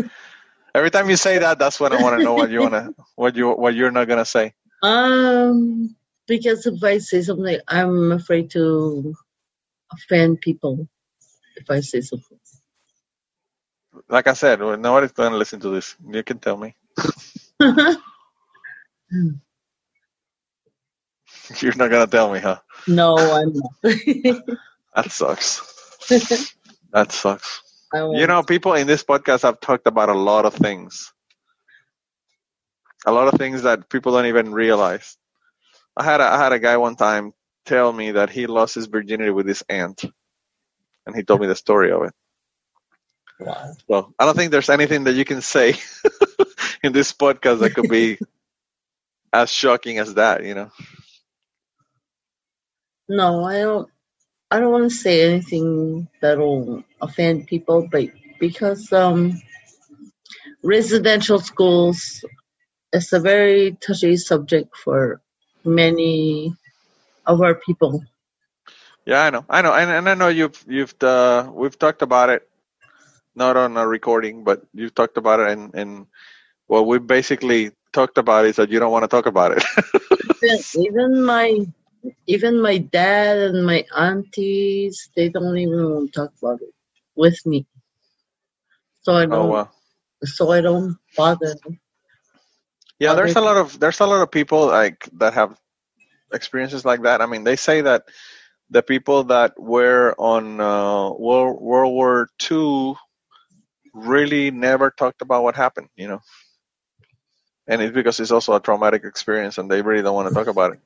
Every 0.74 0.90
time 0.90 1.10
you 1.10 1.16
say 1.16 1.38
that, 1.38 1.58
that's 1.58 1.80
when 1.80 1.92
I 1.92 1.96
want 1.96 2.14
to 2.14 2.20
know 2.20 2.34
what 2.34 2.50
you 2.50 2.60
wanna 2.60 2.92
what 3.16 3.36
you 3.36 3.50
what 3.52 3.74
you're 3.74 3.90
not 3.92 4.08
gonna 4.08 4.24
say. 4.26 4.54
um, 4.82 5.96
because 6.28 6.66
if 6.66 6.82
I 6.84 6.98
say 6.98 7.22
something, 7.22 7.58
I'm 7.68 8.12
afraid 8.12 8.50
to 8.52 9.14
offend 9.92 10.40
people. 10.42 10.88
If 11.56 11.70
I 11.70 11.80
say 11.80 12.02
something. 12.02 12.38
Like 14.08 14.28
I 14.28 14.34
said, 14.34 14.60
nobody's 14.60 15.12
gonna 15.12 15.36
listen 15.36 15.60
to 15.60 15.70
this. 15.70 15.96
You 16.08 16.22
can 16.24 16.38
tell 16.38 16.56
me. 16.56 16.74
You're 21.60 21.76
not 21.76 21.90
gonna 21.90 22.06
tell 22.06 22.32
me, 22.32 22.40
huh? 22.40 22.58
no, 22.86 23.16
I'm 23.18 23.52
not. 23.54 24.42
That 24.94 25.12
sucks. 25.12 26.08
That 26.92 27.12
sucks. 27.12 27.62
You 27.94 28.26
know, 28.26 28.42
people 28.42 28.74
in 28.74 28.88
this 28.88 29.04
podcast 29.04 29.42
have 29.42 29.60
talked 29.60 29.86
about 29.86 30.08
a 30.08 30.14
lot 30.14 30.44
of 30.44 30.54
things. 30.54 31.12
A 33.06 33.12
lot 33.12 33.32
of 33.32 33.38
things 33.38 33.62
that 33.62 33.88
people 33.88 34.12
don't 34.12 34.26
even 34.26 34.52
realize. 34.52 35.16
I 35.96 36.02
had 36.02 36.20
a, 36.20 36.24
I 36.24 36.38
had 36.38 36.52
a 36.52 36.58
guy 36.58 36.76
one 36.78 36.96
time 36.96 37.32
tell 37.64 37.92
me 37.92 38.12
that 38.12 38.30
he 38.30 38.46
lost 38.46 38.74
his 38.74 38.86
virginity 38.86 39.30
with 39.30 39.46
his 39.46 39.62
aunt, 39.68 40.04
and 41.06 41.14
he 41.14 41.22
told 41.22 41.40
me 41.40 41.46
the 41.46 41.54
story 41.54 41.92
of 41.92 42.02
it. 42.02 42.12
Wow. 43.38 43.72
So 43.88 44.14
I 44.18 44.24
don't 44.24 44.36
think 44.36 44.50
there's 44.50 44.70
anything 44.70 45.04
that 45.04 45.14
you 45.14 45.24
can 45.24 45.42
say 45.42 45.74
in 46.82 46.92
this 46.92 47.12
podcast 47.12 47.60
that 47.60 47.74
could 47.74 47.88
be 47.88 48.18
as 49.32 49.52
shocking 49.52 49.98
as 49.98 50.14
that. 50.14 50.44
You 50.44 50.54
know. 50.54 50.70
No, 53.08 53.44
I 53.44 53.60
don't. 53.60 53.88
I 54.50 54.60
don't 54.60 54.72
want 54.72 54.90
to 54.90 54.96
say 54.96 55.28
anything 55.28 56.08
that'll 56.20 56.82
offend 57.02 57.46
people, 57.46 57.86
but 57.90 58.08
because 58.40 58.90
um, 58.92 59.40
residential 60.62 61.38
schools 61.38 62.24
is 62.92 63.12
a 63.12 63.20
very 63.20 63.76
touchy 63.80 64.16
subject 64.16 64.74
for 64.76 65.20
many 65.64 66.54
of 67.26 67.42
our 67.42 67.54
people. 67.54 68.02
Yeah, 69.04 69.24
I 69.24 69.30
know, 69.30 69.44
I 69.48 69.62
know, 69.62 69.72
and, 69.74 69.90
and 69.90 70.08
I 70.08 70.14
know 70.14 70.28
you've 70.28 70.64
you've 70.68 70.94
uh, 71.02 71.50
we've 71.52 71.78
talked 71.78 72.02
about 72.02 72.28
it, 72.28 72.48
not 73.34 73.56
on 73.56 73.76
a 73.76 73.86
recording, 73.86 74.44
but 74.44 74.62
you've 74.74 74.94
talked 74.94 75.16
about 75.16 75.40
it, 75.40 75.48
and 75.48 75.74
and 75.74 76.06
what 76.66 76.86
we 76.86 76.98
basically 76.98 77.72
talked 77.92 78.18
about 78.18 78.44
is 78.44 78.56
that 78.56 78.70
you 78.70 78.78
don't 78.78 78.92
want 78.92 79.04
to 79.04 79.08
talk 79.08 79.26
about 79.26 79.52
it. 79.52 79.64
Even, 80.42 80.58
even 80.76 81.24
my 81.24 81.66
even 82.26 82.60
my 82.60 82.78
dad 82.78 83.38
and 83.38 83.66
my 83.66 83.84
aunties, 83.96 85.10
they 85.16 85.28
don't 85.28 85.58
even 85.58 85.90
want 85.90 86.12
to 86.12 86.20
talk 86.20 86.32
about 86.42 86.60
it 86.62 86.74
with 87.16 87.38
me. 87.46 87.66
So 89.02 89.14
I 89.14 89.26
don't. 89.26 89.34
oh 89.34 89.46
wow. 89.46 89.70
So 90.24 90.50
I 90.50 90.60
don't 90.60 90.96
bother. 91.16 91.54
them. 91.62 91.80
Yeah, 92.98 93.14
there's 93.14 93.36
a 93.36 93.40
lot 93.40 93.56
of 93.56 93.78
there's 93.78 94.00
a 94.00 94.06
lot 94.06 94.22
of 94.22 94.30
people 94.30 94.66
like 94.66 95.08
that 95.14 95.34
have 95.34 95.58
experiences 96.32 96.84
like 96.84 97.02
that. 97.02 97.22
I 97.22 97.26
mean, 97.26 97.44
they 97.44 97.56
say 97.56 97.80
that 97.82 98.04
the 98.70 98.82
people 98.82 99.24
that 99.24 99.58
were 99.58 100.14
on 100.18 100.60
uh, 100.60 101.10
World 101.12 101.60
World 101.60 101.94
War 101.94 102.28
II 102.50 102.94
really 103.94 104.50
never 104.50 104.90
talked 104.90 105.22
about 105.22 105.42
what 105.42 105.54
happened. 105.54 105.88
You 105.96 106.08
know, 106.08 106.20
and 107.68 107.80
it's 107.80 107.94
because 107.94 108.18
it's 108.20 108.32
also 108.32 108.54
a 108.54 108.60
traumatic 108.60 109.04
experience, 109.04 109.58
and 109.58 109.70
they 109.70 109.82
really 109.82 110.02
don't 110.02 110.14
want 110.14 110.28
to 110.28 110.34
talk 110.34 110.48
about 110.48 110.72
it. 110.74 110.80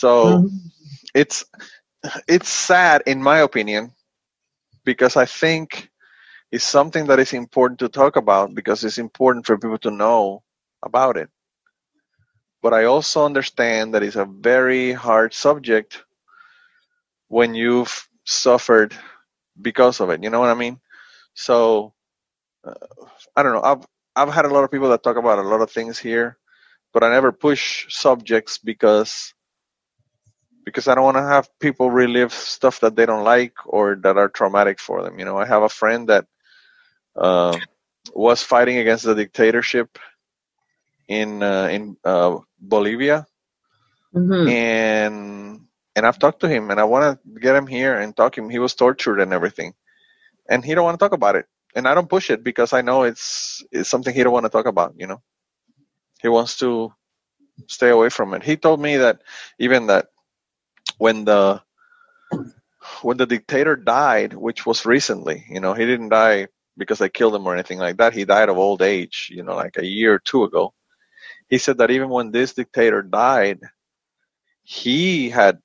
So 0.00 0.46
Mhm. 0.46 0.70
it's 1.14 1.44
it's 2.28 2.48
sad 2.48 3.02
in 3.06 3.22
my 3.22 3.38
opinion 3.38 3.92
because 4.84 5.16
I 5.16 5.26
think 5.26 5.90
it's 6.50 6.64
something 6.64 7.06
that 7.06 7.18
is 7.20 7.32
important 7.32 7.78
to 7.80 7.88
talk 7.88 8.16
about 8.16 8.54
because 8.54 8.84
it's 8.84 8.98
important 8.98 9.46
for 9.46 9.58
people 9.58 9.78
to 9.78 9.90
know 9.90 10.42
about 10.82 11.16
it. 11.16 11.30
But 12.62 12.72
I 12.74 12.84
also 12.84 13.24
understand 13.24 13.94
that 13.94 14.02
it's 14.02 14.16
a 14.16 14.24
very 14.24 14.92
hard 14.92 15.34
subject 15.34 16.04
when 17.28 17.54
you've 17.54 18.08
suffered 18.24 18.94
because 19.60 20.00
of 20.00 20.10
it. 20.10 20.22
You 20.22 20.30
know 20.30 20.40
what 20.40 20.50
I 20.50 20.54
mean? 20.54 20.80
So 21.34 21.94
uh, 22.64 22.74
I 23.36 23.42
don't 23.42 23.52
know. 23.54 23.62
I've 23.62 23.86
I've 24.16 24.34
had 24.34 24.46
a 24.46 24.52
lot 24.54 24.64
of 24.64 24.70
people 24.70 24.90
that 24.90 25.02
talk 25.02 25.16
about 25.16 25.38
a 25.38 25.42
lot 25.42 25.60
of 25.62 25.70
things 25.70 25.98
here, 25.98 26.38
but 26.92 27.02
I 27.04 27.10
never 27.10 27.32
push 27.32 27.86
subjects 27.88 28.58
because 28.58 29.34
because 30.64 30.88
I 30.88 30.94
don't 30.94 31.04
want 31.04 31.16
to 31.16 31.22
have 31.22 31.48
people 31.60 31.90
relive 31.90 32.32
stuff 32.32 32.80
that 32.80 32.96
they 32.96 33.06
don't 33.06 33.24
like 33.24 33.54
or 33.66 33.96
that 34.02 34.16
are 34.18 34.28
traumatic 34.28 34.80
for 34.80 35.02
them. 35.02 35.18
You 35.18 35.24
know, 35.24 35.38
I 35.38 35.46
have 35.46 35.62
a 35.62 35.68
friend 35.68 36.08
that 36.08 36.26
uh, 37.16 37.60
was 38.14 38.42
fighting 38.42 38.78
against 38.78 39.04
the 39.04 39.14
dictatorship 39.14 39.98
in 41.08 41.42
uh, 41.42 41.68
in 41.70 41.96
uh, 42.04 42.38
Bolivia, 42.60 43.26
Mhm. 44.12 44.46
and 44.46 45.60
and 45.96 46.06
I've 46.06 46.18
talked 46.18 46.40
to 46.40 46.48
him, 46.48 46.70
and 46.70 46.80
I 46.80 46.84
want 46.84 47.20
to 47.22 47.40
get 47.40 47.54
him 47.56 47.66
here 47.66 47.98
and 47.98 48.16
talk 48.16 48.36
him. 48.36 48.50
He 48.50 48.58
was 48.58 48.74
tortured 48.74 49.20
and 49.20 49.32
everything, 49.32 49.74
and 50.48 50.64
he 50.64 50.74
don't 50.74 50.84
want 50.84 50.98
to 50.98 51.04
talk 51.04 51.12
about 51.12 51.36
it, 51.36 51.46
and 51.74 51.86
I 51.88 51.94
don't 51.94 52.08
push 52.08 52.30
it 52.30 52.42
because 52.44 52.72
I 52.72 52.82
know 52.82 53.04
it's 53.04 53.64
it's 53.72 53.88
something 53.88 54.14
he 54.14 54.22
don't 54.22 54.32
want 54.32 54.44
to 54.46 54.50
talk 54.50 54.66
about. 54.66 54.94
You 54.96 55.06
know, 55.06 55.22
he 56.20 56.28
wants 56.28 56.58
to 56.58 56.92
stay 57.68 57.90
away 57.90 58.08
from 58.10 58.34
it. 58.34 58.42
He 58.42 58.56
told 58.56 58.80
me 58.80 58.98
that 58.98 59.22
even 59.58 59.86
that 59.88 60.08
when 60.98 61.24
the 61.24 61.62
when 63.02 63.16
the 63.16 63.26
dictator 63.26 63.76
died, 63.76 64.34
which 64.34 64.66
was 64.66 64.86
recently, 64.86 65.44
you 65.48 65.60
know, 65.60 65.74
he 65.74 65.86
didn't 65.86 66.10
die 66.10 66.48
because 66.76 66.98
they 66.98 67.08
killed 67.08 67.34
him 67.34 67.46
or 67.46 67.54
anything 67.54 67.78
like 67.78 67.96
that. 67.98 68.12
He 68.14 68.24
died 68.24 68.48
of 68.48 68.58
old 68.58 68.82
age, 68.82 69.30
you 69.32 69.42
know, 69.42 69.54
like 69.54 69.76
a 69.78 69.86
year 69.86 70.14
or 70.14 70.18
two 70.18 70.44
ago. 70.44 70.72
He 71.48 71.58
said 71.58 71.78
that 71.78 71.90
even 71.90 72.08
when 72.10 72.30
this 72.30 72.54
dictator 72.54 73.02
died, 73.02 73.60
he 74.64 75.30
had 75.30 75.58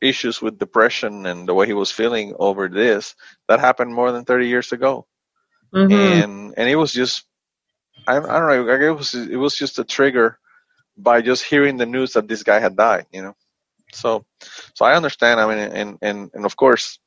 issues 0.00 0.40
with 0.42 0.58
depression 0.58 1.26
and 1.26 1.48
the 1.48 1.54
way 1.54 1.66
he 1.66 1.72
was 1.72 1.90
feeling 1.90 2.34
over 2.38 2.68
this 2.68 3.14
that 3.48 3.60
happened 3.60 3.94
more 3.94 4.12
than 4.12 4.24
30 4.24 4.48
years 4.48 4.72
ago 4.72 5.06
Mhm. 5.74 6.24
and 6.24 6.54
and 6.56 6.68
it 6.68 6.76
was 6.76 6.92
just 6.92 7.24
I, 8.06 8.16
I 8.16 8.20
don't 8.20 8.66
know 8.66 8.68
it 8.68 8.96
was 8.96 9.14
it 9.14 9.36
was 9.36 9.56
just 9.56 9.78
a 9.78 9.84
trigger 9.84 10.38
by 10.96 11.22
just 11.22 11.44
hearing 11.44 11.76
the 11.76 11.86
news 11.86 12.12
that 12.14 12.28
this 12.28 12.42
guy 12.42 12.60
had 12.60 12.76
died 12.76 13.06
you 13.12 13.22
know 13.22 13.34
so 13.94 14.24
so 14.74 14.84
I 14.84 14.94
understand. 14.94 15.40
I 15.40 15.46
mean 15.48 15.58
and 15.58 15.98
and 16.02 16.30
and 16.34 16.44
of 16.44 16.56
course 16.56 16.98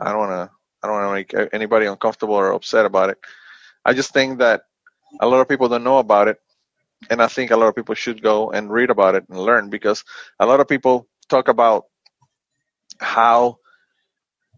I 0.00 0.10
don't 0.10 0.18
want 0.18 0.32
to 0.32 0.50
I 0.82 0.86
don't 0.86 0.96
want 0.96 1.28
to 1.28 1.38
make 1.38 1.50
anybody 1.52 1.86
uncomfortable 1.86 2.34
or 2.34 2.52
upset 2.52 2.86
about 2.86 3.10
it. 3.10 3.18
I 3.84 3.92
just 3.94 4.12
think 4.12 4.38
that 4.38 4.62
a 5.20 5.26
lot 5.26 5.40
of 5.40 5.48
people 5.48 5.68
don't 5.68 5.84
know 5.84 5.98
about 5.98 6.28
it 6.28 6.38
and 7.10 7.22
I 7.22 7.28
think 7.28 7.50
a 7.50 7.56
lot 7.56 7.68
of 7.68 7.76
people 7.76 7.94
should 7.94 8.22
go 8.22 8.50
and 8.50 8.70
read 8.70 8.90
about 8.90 9.14
it 9.14 9.24
and 9.28 9.38
learn 9.38 9.70
because 9.70 10.04
a 10.40 10.46
lot 10.46 10.60
of 10.60 10.68
people 10.68 11.06
talk 11.28 11.48
about 11.48 11.86
how 12.98 13.58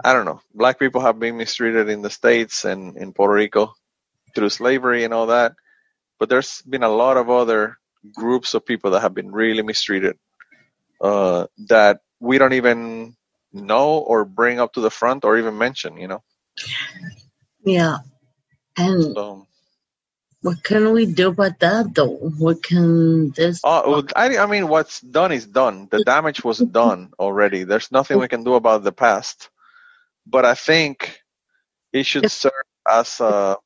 I 0.05 0.12
don't 0.12 0.27
know 0.27 0.41
black 0.55 0.79
people 0.79 1.01
have 1.01 1.19
been 1.19 1.37
mistreated 1.37 1.89
in 1.89 2.03
the 2.03 2.11
states 2.11 2.64
and 2.64 2.97
in 2.97 3.12
Puerto 3.12 3.35
Rico 3.35 3.75
through 4.35 4.51
slavery 4.51 5.05
and 5.05 5.14
all 5.14 5.27
that, 5.29 5.55
but 6.19 6.29
there's 6.29 6.62
been 6.62 6.83
a 6.83 6.89
lot 6.89 7.17
of 7.17 7.31
other 7.31 7.79
groups 8.14 8.55
of 8.55 8.67
people 8.67 8.91
that 8.93 9.01
have 9.01 9.14
been 9.14 9.33
really 9.33 9.62
mistreated 9.62 10.17
uh, 11.01 11.47
that 11.68 12.01
we 12.20 12.38
don't 12.38 12.55
even 12.55 13.16
know 13.53 13.99
or 13.99 14.24
bring 14.24 14.61
up 14.61 14.72
to 14.74 14.80
the 14.80 14.90
front 14.90 15.24
or 15.24 15.38
even 15.38 15.59
mention. 15.59 15.97
You 15.97 16.09
know, 16.09 16.22
Yeah. 17.64 17.99
And 18.76 19.03
so 19.03 19.47
what 20.42 20.62
can 20.62 20.92
we 20.92 21.07
do 21.07 21.28
about 21.28 21.59
that 21.61 21.94
though? 21.94 22.14
What 22.38 22.62
can 22.62 23.30
this 23.32 23.61
Oh, 23.64 24.05
I, 24.14 24.38
I 24.38 24.47
mean, 24.47 24.68
what's 24.68 25.01
done 25.01 25.32
is 25.32 25.47
done. 25.47 25.88
The 25.90 26.05
damage 26.05 26.44
was 26.44 26.59
done 26.59 27.12
already. 27.18 27.64
There's 27.64 27.90
nothing 27.92 28.18
we 28.18 28.28
can 28.28 28.44
do 28.44 28.55
about 28.55 28.84
the 28.84 28.92
past. 28.92 29.51
But 30.26 30.44
I 30.44 30.55
think 30.55 31.20
it 31.92 32.05
should 32.07 32.24
If- 32.26 32.32
serve 32.32 32.53
as 32.88 33.20
a 33.20 33.57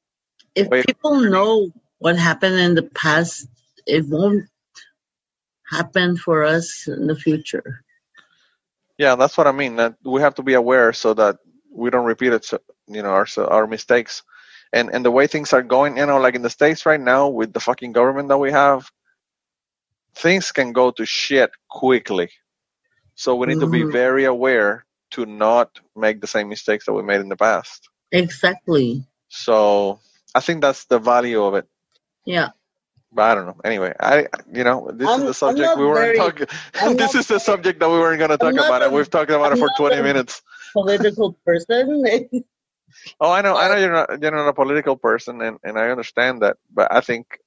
if 0.55 0.69
people 0.87 1.21
know 1.21 1.71
what 1.99 2.17
happened 2.19 2.57
in 2.57 2.75
the 2.75 2.83
past, 2.83 3.47
it 3.87 4.07
won't 4.09 4.45
happen 5.71 6.17
for 6.17 6.45
us 6.45 6.89
in 6.89 7.07
the 7.07 7.17
future. 7.17 7.83
yeah. 8.99 9.17
That's 9.17 9.37
what 9.39 9.47
I 9.47 9.53
mean. 9.53 9.77
That 9.77 9.95
we 10.05 10.21
have 10.23 10.35
to 10.37 10.43
be 10.43 10.55
aware 10.55 10.93
so 10.93 11.15
that 11.15 11.39
we 11.73 11.91
don't 11.91 12.07
repeat 12.07 12.33
it. 12.33 12.51
You 12.89 13.03
know, 13.03 13.11
our 13.11 13.27
our 13.39 13.67
mistakes, 13.67 14.23
and 14.73 14.91
and 14.91 15.05
the 15.05 15.11
way 15.11 15.27
things 15.27 15.53
are 15.53 15.63
going. 15.63 15.97
You 15.99 16.07
know, 16.07 16.19
like 16.21 16.35
in 16.37 16.43
the 16.43 16.51
states 16.51 16.87
right 16.87 17.01
now 17.01 17.29
with 17.29 17.53
the 17.53 17.61
fucking 17.61 17.93
government 17.93 18.29
that 18.29 18.39
we 18.39 18.53
have, 18.53 18.91
things 20.15 20.53
can 20.53 20.73
go 20.73 20.91
to 20.93 21.07
shit 21.07 21.51
quickly. 21.69 22.31
So 23.15 23.37
we 23.37 23.47
need 23.47 23.61
to 23.61 23.67
be 23.69 23.85
Mhm. 23.85 23.93
very 23.93 24.25
aware 24.25 24.87
to 25.13 25.27
not 25.27 25.81
make 25.97 26.21
the 26.21 26.27
same 26.27 26.49
mistakes 26.49 26.87
that 26.87 26.93
we 26.95 27.03
made 27.03 27.21
in 27.21 27.29
the 27.29 27.37
past. 27.37 27.89
Exactly. 28.13 29.05
So 29.29 30.01
I 30.35 30.41
think 30.41 30.61
that's 30.63 30.87
the 30.87 30.99
value 30.99 31.43
of 31.45 31.55
it. 31.55 31.67
Yeah. 32.27 32.51
But 33.13 33.23
I 33.31 33.35
don't 33.35 33.47
know. 33.47 33.57
Anyway, 33.65 33.93
I 33.99 34.29
you 34.53 34.63
know 34.65 34.91
this 34.93 35.09
I'm- 35.09 35.21
is 35.21 35.27
the 35.27 35.35
subject 35.35 35.77
we 35.79 35.87
weren't 35.87 36.17
talking. 36.17 36.47
This 36.97 37.15
is 37.15 37.27
the 37.27 37.41
subject 37.41 37.81
that 37.81 37.89
we 37.89 37.99
weren't 37.99 38.19
going 38.19 38.31
to 38.31 38.39
talk 38.39 38.55
about, 38.55 38.83
and 38.83 38.93
we've 38.93 39.11
talked 39.11 39.31
about 39.31 39.51
it 39.53 39.55
I'm 39.55 39.59
for 39.59 39.67
not 39.67 39.77
twenty 39.77 39.97
a- 39.97 40.03
minutes. 40.03 40.43
Political 40.73 41.33
person. 41.45 42.45
Oh, 43.21 43.31
I 43.31 43.41
know, 43.41 43.57
I 43.57 43.69
know 43.69 43.77
you're 43.77 43.93
not 43.93 44.21
you're 44.21 44.33
not 44.33 44.49
a 44.49 44.53
political 44.53 44.97
person, 44.97 45.41
and 45.43 45.59
and 45.63 45.79
I 45.79 45.91
understand 45.91 46.43
that. 46.43 46.57
But 46.75 46.93
I 46.93 47.01
think, 47.01 47.39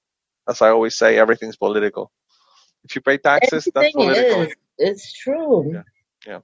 as 0.47 0.61
I 0.61 0.69
always 0.69 0.95
say, 0.95 1.17
everything's 1.19 1.57
political. 1.57 2.11
If 2.85 2.95
you 2.95 3.01
pay 3.01 3.17
taxes, 3.17 3.67
that's 3.75 3.91
political. 3.91 4.41
is. 4.43 4.55
It's 4.77 5.13
true. 5.13 5.83
Yeah. 6.25 6.39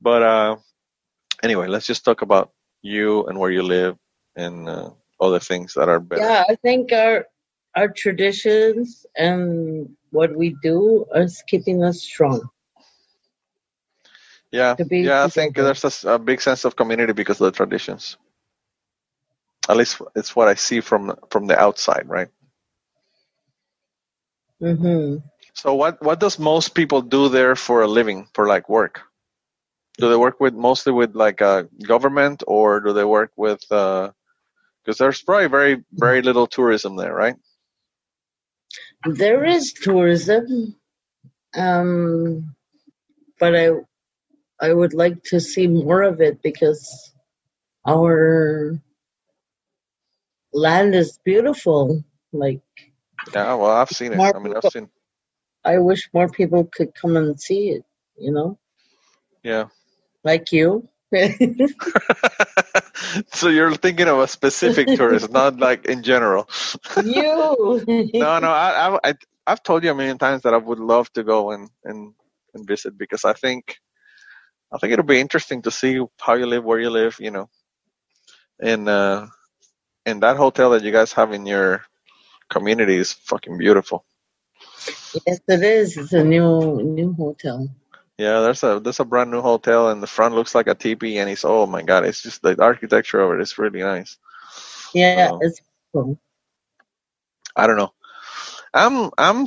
But 0.00 0.22
uh, 0.22 0.56
anyway, 1.44 1.68
let's 1.68 1.86
just 1.86 2.04
talk 2.04 2.22
about 2.22 2.50
you 2.82 3.26
and 3.26 3.38
where 3.38 3.50
you 3.52 3.62
live 3.62 3.96
and 4.34 4.68
uh, 4.68 4.90
other 5.20 5.38
things 5.38 5.74
that 5.74 5.88
are 5.88 6.00
better. 6.00 6.22
Yeah, 6.22 6.44
I 6.48 6.56
think 6.56 6.92
our 6.92 7.26
our 7.76 7.88
traditions 7.88 9.06
and 9.16 9.88
what 10.10 10.34
we 10.36 10.56
do 10.62 11.06
is 11.14 11.42
keeping 11.46 11.82
us 11.84 12.02
strong. 12.02 12.48
Yeah, 14.52 14.76
to 14.76 14.84
be 14.84 15.00
yeah. 15.00 15.24
I 15.24 15.28
think 15.28 15.54
together. 15.54 15.74
there's 15.74 16.04
a 16.04 16.18
big 16.18 16.40
sense 16.40 16.64
of 16.64 16.76
community 16.76 17.12
because 17.12 17.40
of 17.40 17.46
the 17.46 17.56
traditions. 17.56 18.16
At 19.68 19.76
least 19.76 20.00
it's 20.14 20.34
what 20.36 20.48
I 20.48 20.54
see 20.54 20.80
from 20.80 21.14
from 21.30 21.46
the 21.46 21.58
outside, 21.58 22.08
right? 22.08 22.28
hmm 24.60 25.16
So, 25.54 25.74
what 25.74 26.02
what 26.02 26.20
does 26.20 26.38
most 26.38 26.74
people 26.74 27.02
do 27.02 27.28
there 27.28 27.56
for 27.56 27.82
a 27.82 27.88
living, 27.88 28.28
for 28.34 28.46
like 28.46 28.68
work? 28.68 29.00
Do 29.98 30.08
they 30.08 30.16
work 30.16 30.40
with 30.40 30.54
mostly 30.54 30.92
with 30.92 31.14
like 31.14 31.40
a 31.40 31.68
government, 31.86 32.42
or 32.46 32.80
do 32.80 32.92
they 32.92 33.04
work 33.04 33.32
with? 33.36 33.60
Because 33.68 34.14
there's 34.98 35.22
probably 35.22 35.48
very 35.48 35.84
very 35.92 36.22
little 36.22 36.46
tourism 36.46 36.96
there, 36.96 37.14
right? 37.14 37.36
There 39.04 39.44
is 39.44 39.72
tourism, 39.74 40.76
um, 41.54 42.54
but 43.40 43.56
I 43.56 43.70
I 44.60 44.72
would 44.72 44.94
like 44.94 45.22
to 45.24 45.40
see 45.40 45.68
more 45.68 46.02
of 46.02 46.20
it 46.20 46.42
because 46.42 47.12
our 47.86 48.78
land 50.52 50.94
is 50.94 51.18
beautiful. 51.24 52.04
Like 52.32 52.62
Yeah, 53.34 53.54
well, 53.54 53.70
I've 53.70 53.90
seen 53.90 54.12
it. 54.14 54.24
I 54.34 54.38
mean, 54.40 54.54
I've 54.56 54.64
seen. 54.64 54.90
I 55.64 55.78
wish 55.78 56.10
more 56.14 56.28
people 56.28 56.64
could 56.72 56.94
come 56.94 57.16
and 57.16 57.40
see 57.40 57.70
it. 57.70 57.84
You 58.18 58.32
know, 58.32 58.58
Yeah. 59.44 59.66
like 60.24 60.52
you. 60.52 60.88
so 63.32 63.48
you're 63.48 63.74
thinking 63.74 64.08
of 64.08 64.18
a 64.20 64.28
specific 64.28 64.88
tourist, 64.96 65.30
not 65.30 65.58
like 65.58 65.86
in 65.86 66.02
general. 66.02 66.48
you. 66.96 67.82
no, 68.14 68.38
no, 68.38 68.50
I, 68.50 68.98
I, 69.02 69.14
I've 69.46 69.62
told 69.62 69.84
you 69.84 69.90
a 69.90 69.94
million 69.94 70.18
times 70.18 70.42
that 70.42 70.54
I 70.54 70.58
would 70.58 70.78
love 70.78 71.12
to 71.14 71.24
go 71.24 71.52
and, 71.52 71.68
and, 71.84 72.14
and 72.54 72.66
visit 72.66 72.96
because 72.96 73.24
I 73.24 73.32
think, 73.32 73.78
I 74.72 74.78
think 74.78 74.92
it'll 74.92 75.04
be 75.04 75.20
interesting 75.20 75.62
to 75.62 75.70
see 75.70 76.00
how 76.20 76.34
you 76.34 76.46
live, 76.46 76.64
where 76.64 76.78
you 76.78 76.90
live, 76.90 77.16
you 77.18 77.30
know, 77.30 77.48
and, 78.60 78.88
uh, 78.88 79.26
and 80.06 80.22
that 80.22 80.36
hotel 80.36 80.70
that 80.70 80.82
you 80.82 80.92
guys 80.92 81.12
have 81.14 81.32
in 81.32 81.46
your 81.46 81.82
community 82.48 82.96
is 82.96 83.12
fucking 83.12 83.58
beautiful. 83.58 84.04
Yes, 85.26 85.40
it 85.48 85.62
is. 85.62 85.96
It's 85.96 86.12
a 86.12 86.24
new 86.24 86.80
new 86.82 87.12
hotel. 87.14 87.68
Yeah, 88.20 88.40
there's 88.40 88.62
a 88.62 88.78
there's 88.80 89.00
a 89.00 89.06
brand 89.06 89.30
new 89.30 89.40
hotel 89.40 89.88
and 89.88 90.02
the 90.02 90.06
front 90.06 90.34
looks 90.34 90.54
like 90.54 90.66
a 90.66 90.74
teepee 90.74 91.16
and 91.16 91.30
it's 91.30 91.42
oh 91.42 91.64
my 91.64 91.80
god, 91.80 92.04
it's 92.04 92.22
just 92.22 92.42
the 92.42 92.54
architecture 92.60 93.18
of 93.18 93.32
it 93.32 93.40
is 93.40 93.56
really 93.56 93.80
nice. 93.80 94.18
Yeah, 94.92 95.30
it's 95.40 95.62
cool. 95.94 96.20
I 97.56 97.66
don't 97.66 97.78
know. 97.78 97.94
I'm 98.74 99.10
I'm 99.16 99.46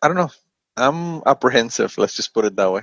I 0.00 0.06
don't 0.06 0.16
know. 0.16 0.30
I'm 0.76 1.22
apprehensive. 1.26 1.98
Let's 1.98 2.14
just 2.14 2.32
put 2.32 2.44
it 2.44 2.54
that 2.54 2.70
way. 2.70 2.82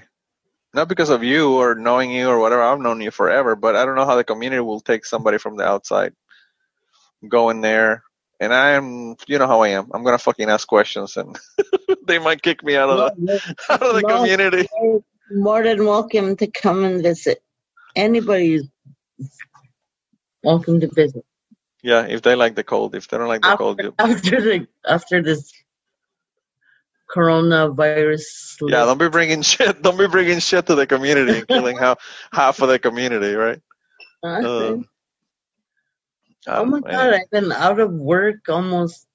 Not 0.73 0.89
because 0.89 1.09
of 1.09 1.23
you 1.23 1.53
or 1.53 1.73
knowing 1.73 2.11
you 2.11 2.27
or 2.27 2.39
whatever. 2.39 2.61
I've 2.61 2.81
known 2.81 2.99
you 2.99 3.09
forever, 3.09 3.55
but 3.55 3.77
I 3.77 3.85
don't 3.85 3.95
know 3.95 4.05
how 4.05 4.17
the 4.17 4.25
community 4.25 4.59
will 4.59 4.81
take 4.81 5.05
somebody 5.05 5.37
from 5.37 5.55
the 5.55 5.63
outside, 5.63 6.11
go 7.29 7.49
in 7.49 7.61
there, 7.61 8.03
and 8.41 8.53
I 8.53 8.71
am. 8.71 9.15
You 9.25 9.39
know 9.39 9.47
how 9.47 9.61
I 9.61 9.69
am. 9.69 9.89
I'm 9.93 10.03
gonna 10.03 10.17
fucking 10.17 10.49
ask 10.49 10.67
questions, 10.67 11.15
and 11.15 11.39
they 12.05 12.19
might 12.19 12.41
kick 12.41 12.61
me 12.61 12.75
out 12.75 12.89
of 12.89 12.97
the 12.97 13.41
out 13.69 13.83
of 13.83 13.95
the 13.95 14.03
community. 14.03 14.67
More 15.31 15.63
than 15.63 15.85
welcome 15.85 16.35
to 16.37 16.47
come 16.47 16.83
and 16.83 17.01
visit. 17.03 17.41
Anybody 17.95 18.55
is 18.55 18.67
welcome 20.43 20.79
to 20.79 20.87
visit. 20.87 21.25
Yeah, 21.81 22.05
if 22.05 22.21
they 22.21 22.35
like 22.35 22.55
the 22.55 22.63
cold. 22.63 22.95
If 22.95 23.07
they 23.07 23.17
don't 23.17 23.27
like 23.27 23.41
the 23.41 23.55
cold, 23.57 23.79
After, 23.79 23.83
you, 23.83 23.95
after 23.99 24.41
the 24.41 24.67
after 24.85 25.21
this 25.21 25.51
coronavirus. 27.09 28.57
yeah, 28.61 28.85
don't 28.85 28.97
be 28.97 29.09
bringing 29.09 29.41
shit. 29.41 29.81
Don't 29.81 29.97
be 29.97 30.07
bringing 30.07 30.39
shit 30.39 30.65
to 30.67 30.75
the 30.75 30.85
community 30.85 31.39
and 31.39 31.47
killing 31.47 31.77
half 31.77 31.99
half 32.31 32.61
of 32.61 32.69
the 32.69 32.79
community, 32.79 33.33
right? 33.33 33.61
Uh, 34.23 34.77
oh 36.47 36.65
my 36.65 36.81
god. 36.81 37.13
I've 37.13 37.29
been 37.31 37.51
out 37.51 37.79
of 37.79 37.91
work 37.93 38.49
almost 38.49 39.07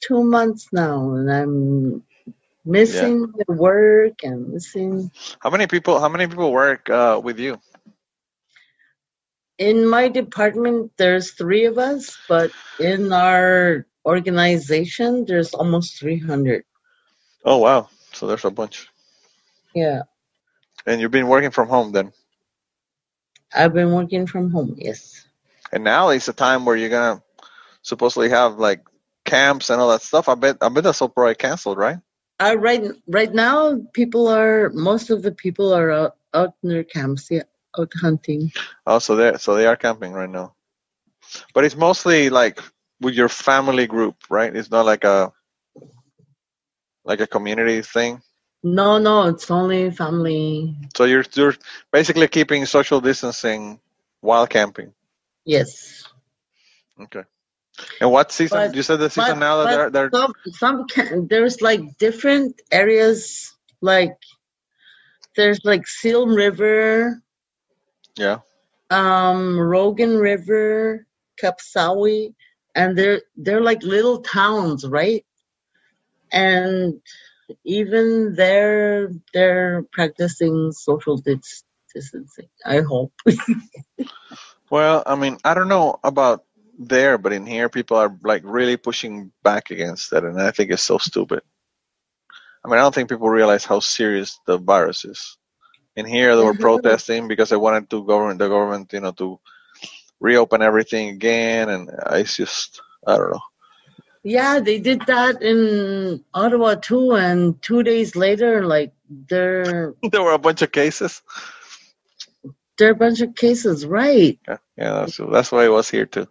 two 0.00 0.24
months 0.24 0.68
now, 0.72 1.12
and 1.12 1.30
I'm 1.30 2.02
missing 2.64 3.32
the 3.36 3.52
work 3.52 4.22
and 4.22 4.48
missing. 4.48 5.10
How 5.40 5.50
many 5.50 5.66
people? 5.66 6.00
How 6.00 6.08
many 6.08 6.26
people 6.26 6.52
work 6.52 6.88
uh, 6.90 7.20
with 7.22 7.38
you? 7.38 7.60
In 9.58 9.86
my 9.86 10.08
department, 10.08 10.92
there's 10.96 11.32
three 11.32 11.66
of 11.66 11.78
us, 11.78 12.18
but 12.28 12.52
in 12.78 13.12
our 13.12 13.86
organization, 14.04 15.24
there's 15.26 15.54
almost 15.54 15.98
300. 15.98 16.64
Oh 17.44 17.58
wow! 17.58 17.88
So 18.12 18.26
there's 18.26 18.44
a 18.44 18.50
bunch. 18.50 18.88
Yeah, 19.74 20.02
And 20.86 21.00
you've 21.00 21.10
been 21.10 21.28
working 21.28 21.50
from 21.50 21.68
home 21.68 21.92
then. 21.92 22.12
I've 23.54 23.74
been 23.74 23.92
working 23.92 24.26
from 24.26 24.50
home. 24.50 24.74
Yes. 24.78 25.26
And 25.72 25.84
now 25.84 26.10
is 26.10 26.26
the 26.26 26.32
time 26.32 26.64
where 26.64 26.76
you're 26.76 26.90
gonna 26.90 27.22
supposedly 27.82 28.30
have 28.30 28.58
like 28.58 28.82
camps 29.24 29.70
and 29.70 29.80
all 29.80 29.90
that 29.90 30.02
stuff. 30.02 30.28
I 30.28 30.34
bet. 30.34 30.58
I 30.60 30.68
bet 30.68 30.84
that's 30.84 31.02
all 31.02 31.08
probably 31.08 31.34
canceled, 31.34 31.78
right? 31.78 31.98
Uh, 32.42 32.56
right 32.56 32.82
right 33.06 33.32
now, 33.32 33.78
people 33.92 34.26
are 34.26 34.68
most 34.70 35.10
of 35.10 35.22
the 35.22 35.30
people 35.30 35.72
are 35.72 35.92
out, 35.92 36.16
out 36.34 36.54
in 36.62 36.70
their 36.70 36.82
camps, 36.82 37.28
yeah, 37.30 37.44
out 37.78 37.92
hunting. 37.94 38.50
Oh, 38.84 38.98
so 38.98 39.14
they 39.14 39.38
so 39.38 39.54
they 39.54 39.66
are 39.66 39.76
camping 39.76 40.12
right 40.12 40.28
now, 40.28 40.54
but 41.54 41.64
it's 41.64 41.76
mostly 41.76 42.30
like 42.30 42.58
with 43.00 43.14
your 43.14 43.28
family 43.28 43.86
group, 43.86 44.16
right? 44.28 44.54
It's 44.56 44.72
not 44.72 44.86
like 44.86 45.04
a 45.04 45.32
like 47.04 47.20
a 47.20 47.28
community 47.28 47.80
thing. 47.82 48.20
No, 48.64 48.98
no, 48.98 49.28
it's 49.28 49.48
only 49.48 49.92
family. 49.92 50.74
So 50.96 51.04
you're 51.04 51.24
you're 51.34 51.54
basically 51.92 52.26
keeping 52.26 52.66
social 52.66 53.00
distancing 53.00 53.78
while 54.20 54.48
camping. 54.48 54.92
Yes. 55.44 56.08
Okay. 57.00 57.22
And 58.00 58.10
what 58.10 58.32
season? 58.32 58.58
But- 58.58 58.74
you 58.74 58.82
said 58.82 58.98
the 59.00 59.10
season 59.10 59.34
but- 59.34 59.38
now 59.38 59.64
that 59.64 59.70
they're 59.70 59.90
they're 59.90 60.10
some 60.12 60.32
some 60.52 60.86
ca- 60.88 61.22
there's 61.28 61.62
like 61.62 61.80
different 61.98 62.60
areas 62.70 63.54
like 63.80 64.16
there's 65.36 65.60
like 65.64 65.86
Seal 65.86 66.26
River, 66.26 67.22
yeah. 68.16 68.38
um 68.90 69.58
Rogan 69.58 70.18
River, 70.18 71.06
Kapsawi, 71.42 72.34
and 72.74 72.96
they're 72.96 73.22
they're 73.36 73.62
like 73.62 73.82
little 73.82 74.20
towns, 74.20 74.86
right? 74.86 75.24
And 76.30 77.00
even 77.64 78.34
there 78.34 79.10
they're 79.32 79.84
practicing 79.92 80.72
social 80.72 81.16
dis- 81.16 81.64
distancing. 81.94 82.48
I 82.64 82.80
hope. 82.80 83.12
Well, 84.70 85.02
I 85.04 85.16
mean, 85.16 85.36
I 85.44 85.52
don't 85.52 85.68
know 85.68 86.00
about 86.02 86.44
there, 86.88 87.18
but 87.18 87.32
in 87.32 87.46
here, 87.46 87.68
people 87.68 87.98
are 87.98 88.16
like 88.24 88.42
really 88.44 88.76
pushing 88.78 89.32
back 89.44 89.70
against 89.70 90.10
that, 90.12 90.24
and 90.24 90.40
I 90.40 90.52
think 90.52 90.70
it's 90.72 90.82
so 90.84 90.98
stupid. 90.98 91.42
I 92.64 92.68
mean, 92.68 92.78
I 92.78 92.82
don't 92.82 92.94
think 92.94 93.10
people 93.10 93.28
realize 93.30 93.64
how 93.64 93.80
serious 93.80 94.38
the 94.46 94.58
virus 94.58 95.04
is. 95.04 95.38
In 95.96 96.06
here, 96.06 96.36
they 96.36 96.42
were 96.42 96.54
Mhm. 96.54 96.56
protesting 96.56 97.28
because 97.28 97.50
they 97.50 97.56
wanted 97.56 97.90
to 97.90 98.04
government 98.04 98.38
the 98.40 98.48
government, 98.48 98.92
you 98.92 99.00
know, 99.00 99.12
to 99.12 99.40
reopen 100.20 100.62
everything 100.62 101.10
again, 101.10 101.68
and 101.70 101.90
it's 102.12 102.36
just 102.36 102.82
I 103.06 103.16
don't 103.18 103.32
know. 103.32 103.40
yeah, 104.24 104.60
they 104.60 104.78
did 104.80 105.06
that 105.06 105.42
in 105.42 106.24
Ottawa 106.34 106.76
too, 106.76 107.12
and 107.14 107.60
two 107.62 107.82
days 107.84 108.16
later, 108.16 108.66
like 108.66 108.94
there 109.08 109.94
there 110.12 110.22
were 110.22 110.32
a 110.34 110.38
bunch 110.38 110.62
of 110.62 110.72
cases. 110.72 111.22
there 112.78 112.88
are 112.88 112.92
a 112.92 112.96
bunch 112.96 113.20
of 113.22 113.34
cases, 113.36 113.86
right? 113.86 114.38
Yeah, 114.48 114.58
yeah, 114.76 114.92
that's 115.00 115.18
that's 115.18 115.52
why 115.52 115.66
it 115.66 115.70
was 115.70 115.90
here 115.90 116.06
too. 116.06 116.28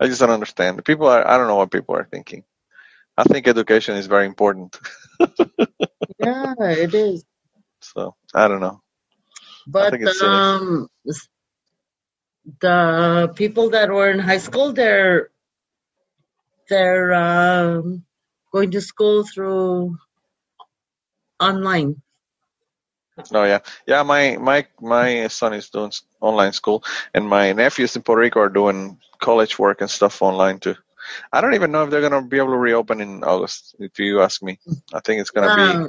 I 0.00 0.06
just 0.06 0.20
don't 0.20 0.30
understand. 0.30 0.84
People 0.84 1.08
are 1.08 1.26
I 1.26 1.38
don't 1.38 1.48
know 1.48 1.56
what 1.56 1.72
people 1.72 1.96
are 1.96 2.08
thinking. 2.10 2.44
I 3.16 3.24
think 3.24 3.48
education 3.48 3.96
is 3.96 4.06
very 4.06 4.26
important. 4.26 4.78
Yeah, 6.18 6.54
it 6.60 6.94
is. 6.94 7.24
So 7.80 8.14
I 8.34 8.48
don't 8.48 8.60
know. 8.60 8.80
But 9.66 9.90
think 9.90 10.04
it's 10.04 10.18
silly. 10.18 10.40
um, 10.40 10.88
the 12.60 13.32
people 13.34 13.70
that 13.70 13.90
were 13.90 14.10
in 14.10 14.18
high 14.18 14.38
school, 14.38 14.72
they're 14.72 15.30
they're 16.68 17.14
um, 17.14 18.04
going 18.52 18.70
to 18.72 18.80
school 18.80 19.24
through 19.24 19.96
online. 21.40 22.02
Oh 23.32 23.44
yeah, 23.44 23.60
yeah. 23.86 24.02
My 24.04 24.36
my 24.36 24.66
my 24.80 25.28
son 25.28 25.54
is 25.54 25.70
doing 25.70 25.92
online 26.20 26.52
school, 26.52 26.84
and 27.14 27.28
my 27.28 27.52
nephews 27.52 27.96
in 27.96 28.02
Puerto 28.02 28.20
Rico 28.20 28.40
are 28.40 28.48
doing 28.48 28.98
college 29.18 29.58
work 29.58 29.80
and 29.80 29.90
stuff 29.90 30.22
online 30.22 30.58
too. 30.60 30.74
I 31.32 31.40
don't 31.40 31.54
even 31.54 31.72
know 31.72 31.84
if 31.84 31.90
they're 31.90 32.00
gonna 32.02 32.22
be 32.22 32.38
able 32.38 32.52
to 32.52 32.58
reopen 32.58 33.00
in 33.00 33.24
August. 33.24 33.76
If 33.78 33.98
you 33.98 34.22
ask 34.22 34.42
me, 34.42 34.58
I 34.92 35.00
think 35.00 35.20
it's 35.20 35.30
gonna 35.30 35.54
be. 35.56 35.62
Um, 35.62 35.88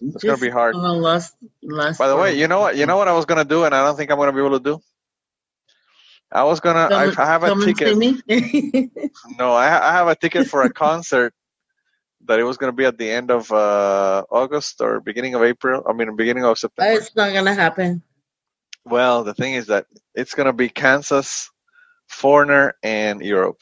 It's 0.00 0.24
gonna 0.24 0.36
be 0.38 0.50
hard. 0.50 0.76
last, 0.76 1.34
last 1.62 1.98
By 1.98 2.08
the 2.08 2.16
way, 2.16 2.36
you 2.38 2.46
know 2.48 2.60
what? 2.60 2.76
You 2.76 2.84
know 2.86 2.96
what 2.96 3.08
I 3.08 3.12
was 3.12 3.24
gonna 3.24 3.44
do, 3.44 3.64
and 3.64 3.74
I 3.74 3.84
don't 3.84 3.96
think 3.96 4.10
I'm 4.10 4.18
gonna 4.18 4.32
be 4.32 4.40
able 4.40 4.58
to 4.58 4.64
do. 4.64 4.80
I 6.30 6.42
was 6.44 6.60
gonna. 6.60 6.88
I, 6.92 7.10
Come- 7.10 7.24
I 7.24 7.26
have 7.26 7.44
a 7.44 7.54
ticket. 7.64 7.96
No, 9.38 9.52
I, 9.52 9.66
I 9.88 9.92
have 9.92 10.08
a 10.08 10.16
ticket 10.16 10.46
for 10.46 10.62
a 10.62 10.70
concert 10.72 11.32
that 12.26 12.38
it 12.40 12.44
was 12.44 12.56
gonna 12.58 12.72
be 12.72 12.84
at 12.84 12.98
the 12.98 13.10
end 13.10 13.30
of 13.30 13.50
uh, 13.52 14.24
August 14.30 14.80
or 14.80 15.00
beginning 15.00 15.34
of 15.34 15.42
April. 15.42 15.82
I 15.88 15.92
mean, 15.92 16.16
beginning 16.16 16.44
of 16.44 16.58
September. 16.58 16.92
it's 17.00 17.14
not 17.16 17.32
gonna 17.32 17.54
happen. 17.54 18.02
Well, 18.84 19.24
the 19.24 19.34
thing 19.34 19.54
is 19.54 19.68
that 19.68 19.86
it's 20.14 20.34
gonna 20.34 20.52
be 20.52 20.68
Kansas, 20.68 21.50
Foreigner, 22.08 22.74
and 22.82 23.20
Europe. 23.20 23.60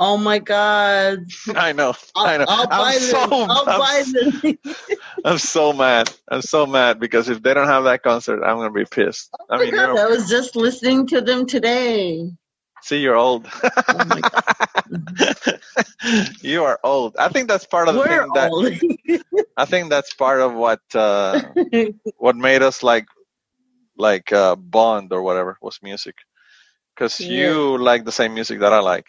Oh 0.00 0.16
my 0.16 0.38
god! 0.38 1.24
I 1.56 1.72
know, 1.72 1.94
I'll, 2.14 2.26
I 2.26 2.36
know. 2.36 2.44
I'll 2.48 2.68
I'm 2.70 2.94
this. 2.94 3.10
so, 3.10 3.18
I'll 3.20 3.64
I'm, 3.66 3.78
buy 3.78 4.02
this. 4.12 4.76
I'm 5.24 5.38
so 5.38 5.72
mad. 5.72 6.12
I'm 6.30 6.42
so 6.42 6.66
mad 6.66 7.00
because 7.00 7.28
if 7.28 7.42
they 7.42 7.52
don't 7.52 7.66
have 7.66 7.84
that 7.84 8.02
concert, 8.04 8.44
I'm 8.44 8.58
gonna 8.58 8.70
be 8.70 8.84
pissed. 8.84 9.30
Oh 9.38 9.46
I 9.50 9.58
mean, 9.58 9.74
god! 9.74 9.98
I 9.98 10.06
was 10.06 10.28
just 10.28 10.54
listening 10.54 11.08
to 11.08 11.20
them 11.20 11.46
today. 11.46 12.30
see, 12.82 12.98
you're 12.98 13.16
old. 13.16 13.48
Oh 13.88 14.04
my 14.06 14.20
god! 14.20 15.60
you 16.42 16.62
are 16.62 16.78
old. 16.84 17.16
I 17.18 17.28
think 17.28 17.48
that's 17.48 17.66
part 17.66 17.88
of 17.88 17.94
the 17.94 18.00
We're 18.00 18.22
thing 18.22 18.32
that 18.34 18.50
old. 18.52 18.72
I 19.56 19.64
think 19.64 19.90
that's 19.90 20.14
part 20.14 20.40
of 20.40 20.54
what 20.54 20.80
uh, 20.94 21.42
what 22.18 22.36
made 22.36 22.62
us 22.62 22.84
like 22.84 23.06
like 23.96 24.32
uh, 24.32 24.54
bond 24.54 25.12
or 25.12 25.22
whatever 25.22 25.58
was 25.60 25.80
music. 25.82 26.14
Because 26.98 27.20
Yeah. 27.20 27.28
you 27.28 27.78
like 27.78 28.06
the 28.06 28.12
same 28.12 28.34
music 28.34 28.60
that 28.60 28.74
I 28.74 28.80
like. 28.80 29.06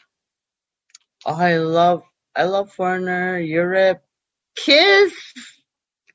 I 1.26 1.58
love 1.58 2.04
I 2.36 2.46
love 2.46 2.72
Foreigner, 2.74 3.40
Europe, 3.40 4.04
Kiss. 4.58 5.14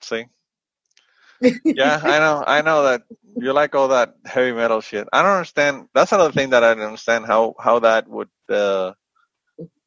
See? 0.02 0.26
yeah, 1.74 2.00
I 2.04 2.18
know. 2.20 2.44
I 2.46 2.62
know 2.62 2.84
that 2.84 3.02
you 3.40 3.52
like 3.52 3.74
all 3.74 3.88
that 3.88 4.16
heavy 4.26 4.52
metal 4.52 4.80
shit. 4.82 5.08
I 5.12 5.22
don't 5.22 5.32
understand. 5.32 5.88
That's 5.94 6.12
another 6.12 6.32
thing 6.32 6.50
that 6.50 6.64
I 6.64 6.74
don't 6.74 6.84
understand 6.84 7.26
how 7.26 7.54
how 7.60 7.80
that 7.80 8.08
would 8.08 8.30
uh, 8.50 8.92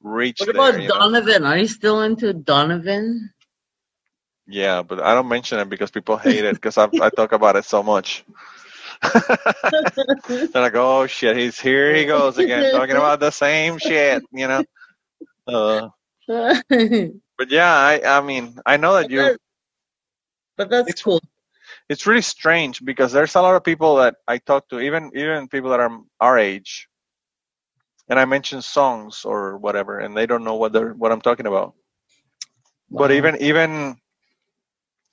reach 0.02 0.46
What 0.46 0.52
there. 0.52 0.54
about 0.54 0.86
know? 0.86 0.88
Donovan? 0.88 1.46
Are 1.46 1.58
you 1.58 1.68
still 1.68 2.02
into 2.04 2.34
Donovan? 2.34 3.32
Yeah, 4.48 4.84
but 4.84 5.02
I 5.02 5.16
don't 5.16 5.30
mention 5.30 5.60
it 5.60 5.70
because 5.70 5.92
people 5.92 6.18
hate 6.18 6.46
it 6.46 6.56
because 6.56 6.78
I 6.78 6.90
I 7.00 7.10
talk 7.12 7.32
about 7.34 7.56
it 7.58 7.66
so 7.66 7.84
much. 7.84 8.26
They're 10.28 10.62
like, 10.62 10.76
oh 10.76 11.08
shit, 11.08 11.38
he's 11.38 11.60
here. 11.60 11.94
He 11.96 12.06
goes 12.06 12.38
again, 12.38 12.72
talking 12.76 12.96
about 12.96 13.20
the 13.20 13.32
same 13.32 13.78
shit. 13.78 14.24
You 14.32 14.48
know. 14.48 14.64
Uh, 15.48 15.90
but 16.28 17.50
yeah, 17.50 17.72
I 17.74 18.02
I 18.18 18.22
mean 18.22 18.60
I 18.66 18.78
know 18.78 18.96
that 18.96 19.10
you. 19.10 19.38
but 20.58 20.70
that's 20.70 20.90
It's- 20.90 21.04
cool. 21.04 21.22
It's 21.90 22.06
really 22.06 22.22
strange 22.22 22.84
because 22.84 23.14
there's 23.14 23.36
a 23.36 23.42
lot 23.42 23.56
of 23.56 23.64
people 23.64 23.98
that 23.98 24.16
I 24.28 24.40
talk 24.40 24.68
to, 24.70 24.80
even 24.80 25.12
even 25.16 25.48
people 25.48 25.70
that 25.72 25.80
are 25.80 26.00
our 26.20 26.38
age, 26.38 26.88
and 28.10 28.20
I 28.20 28.26
mention 28.26 28.62
songs 28.62 29.24
or 29.24 29.58
whatever, 29.58 30.00
and 30.00 30.16
they 30.16 30.26
don't 30.26 30.44
know 30.44 30.56
what 30.56 30.74
they're 30.74 30.92
what 30.94 31.12
I'm 31.14 31.22
talking 31.22 31.48
about. 31.48 31.76
But 32.90 33.12
even 33.12 33.38
even, 33.42 33.96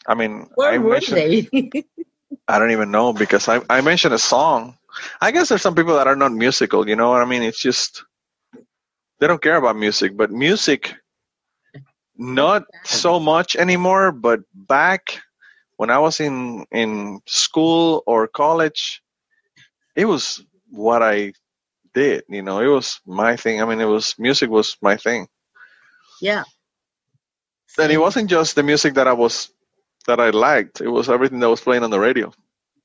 I 0.06 0.14
mean, 0.14 0.48
I 0.60 0.78
Where 0.78 0.80
were 0.80 1.00
they? 1.00 1.48
I 2.48 2.58
don't 2.58 2.72
even 2.72 2.90
know 2.90 3.12
because 3.12 3.48
I 3.48 3.60
I 3.70 3.80
mentioned 3.80 4.14
a 4.14 4.18
song. 4.18 4.76
I 5.20 5.30
guess 5.30 5.48
there's 5.48 5.62
some 5.62 5.74
people 5.74 5.96
that 5.96 6.06
are 6.06 6.16
not 6.16 6.32
musical. 6.32 6.88
You 6.88 6.96
know 6.96 7.10
what 7.10 7.22
I 7.22 7.24
mean? 7.24 7.42
It's 7.42 7.60
just 7.60 8.04
they 9.18 9.26
don't 9.26 9.42
care 9.42 9.56
about 9.56 9.76
music, 9.76 10.16
but 10.16 10.30
music 10.30 10.94
not 12.16 12.64
so 12.84 13.18
much 13.18 13.56
anymore. 13.56 14.12
But 14.12 14.40
back 14.54 15.20
when 15.76 15.90
I 15.90 15.98
was 15.98 16.20
in 16.20 16.64
in 16.70 17.20
school 17.26 18.02
or 18.06 18.28
college, 18.28 19.02
it 19.96 20.04
was 20.04 20.44
what 20.70 21.02
I 21.02 21.32
did. 21.94 22.24
You 22.28 22.42
know, 22.42 22.60
it 22.60 22.68
was 22.68 23.00
my 23.06 23.36
thing. 23.36 23.62
I 23.62 23.64
mean, 23.64 23.80
it 23.80 23.86
was 23.88 24.14
music 24.18 24.50
was 24.50 24.76
my 24.82 24.96
thing, 24.96 25.28
yeah. 26.20 26.44
and 27.78 27.90
it 27.90 27.98
wasn't 27.98 28.30
just 28.30 28.54
the 28.54 28.62
music 28.62 28.94
that 28.94 29.08
I 29.08 29.12
was 29.12 29.50
that 30.06 30.20
I 30.20 30.30
liked. 30.30 30.80
It 30.80 30.88
was 30.88 31.08
everything 31.08 31.40
that 31.40 31.50
was 31.50 31.60
playing 31.60 31.84
on 31.84 31.90
the 31.90 32.00
radio. 32.00 32.32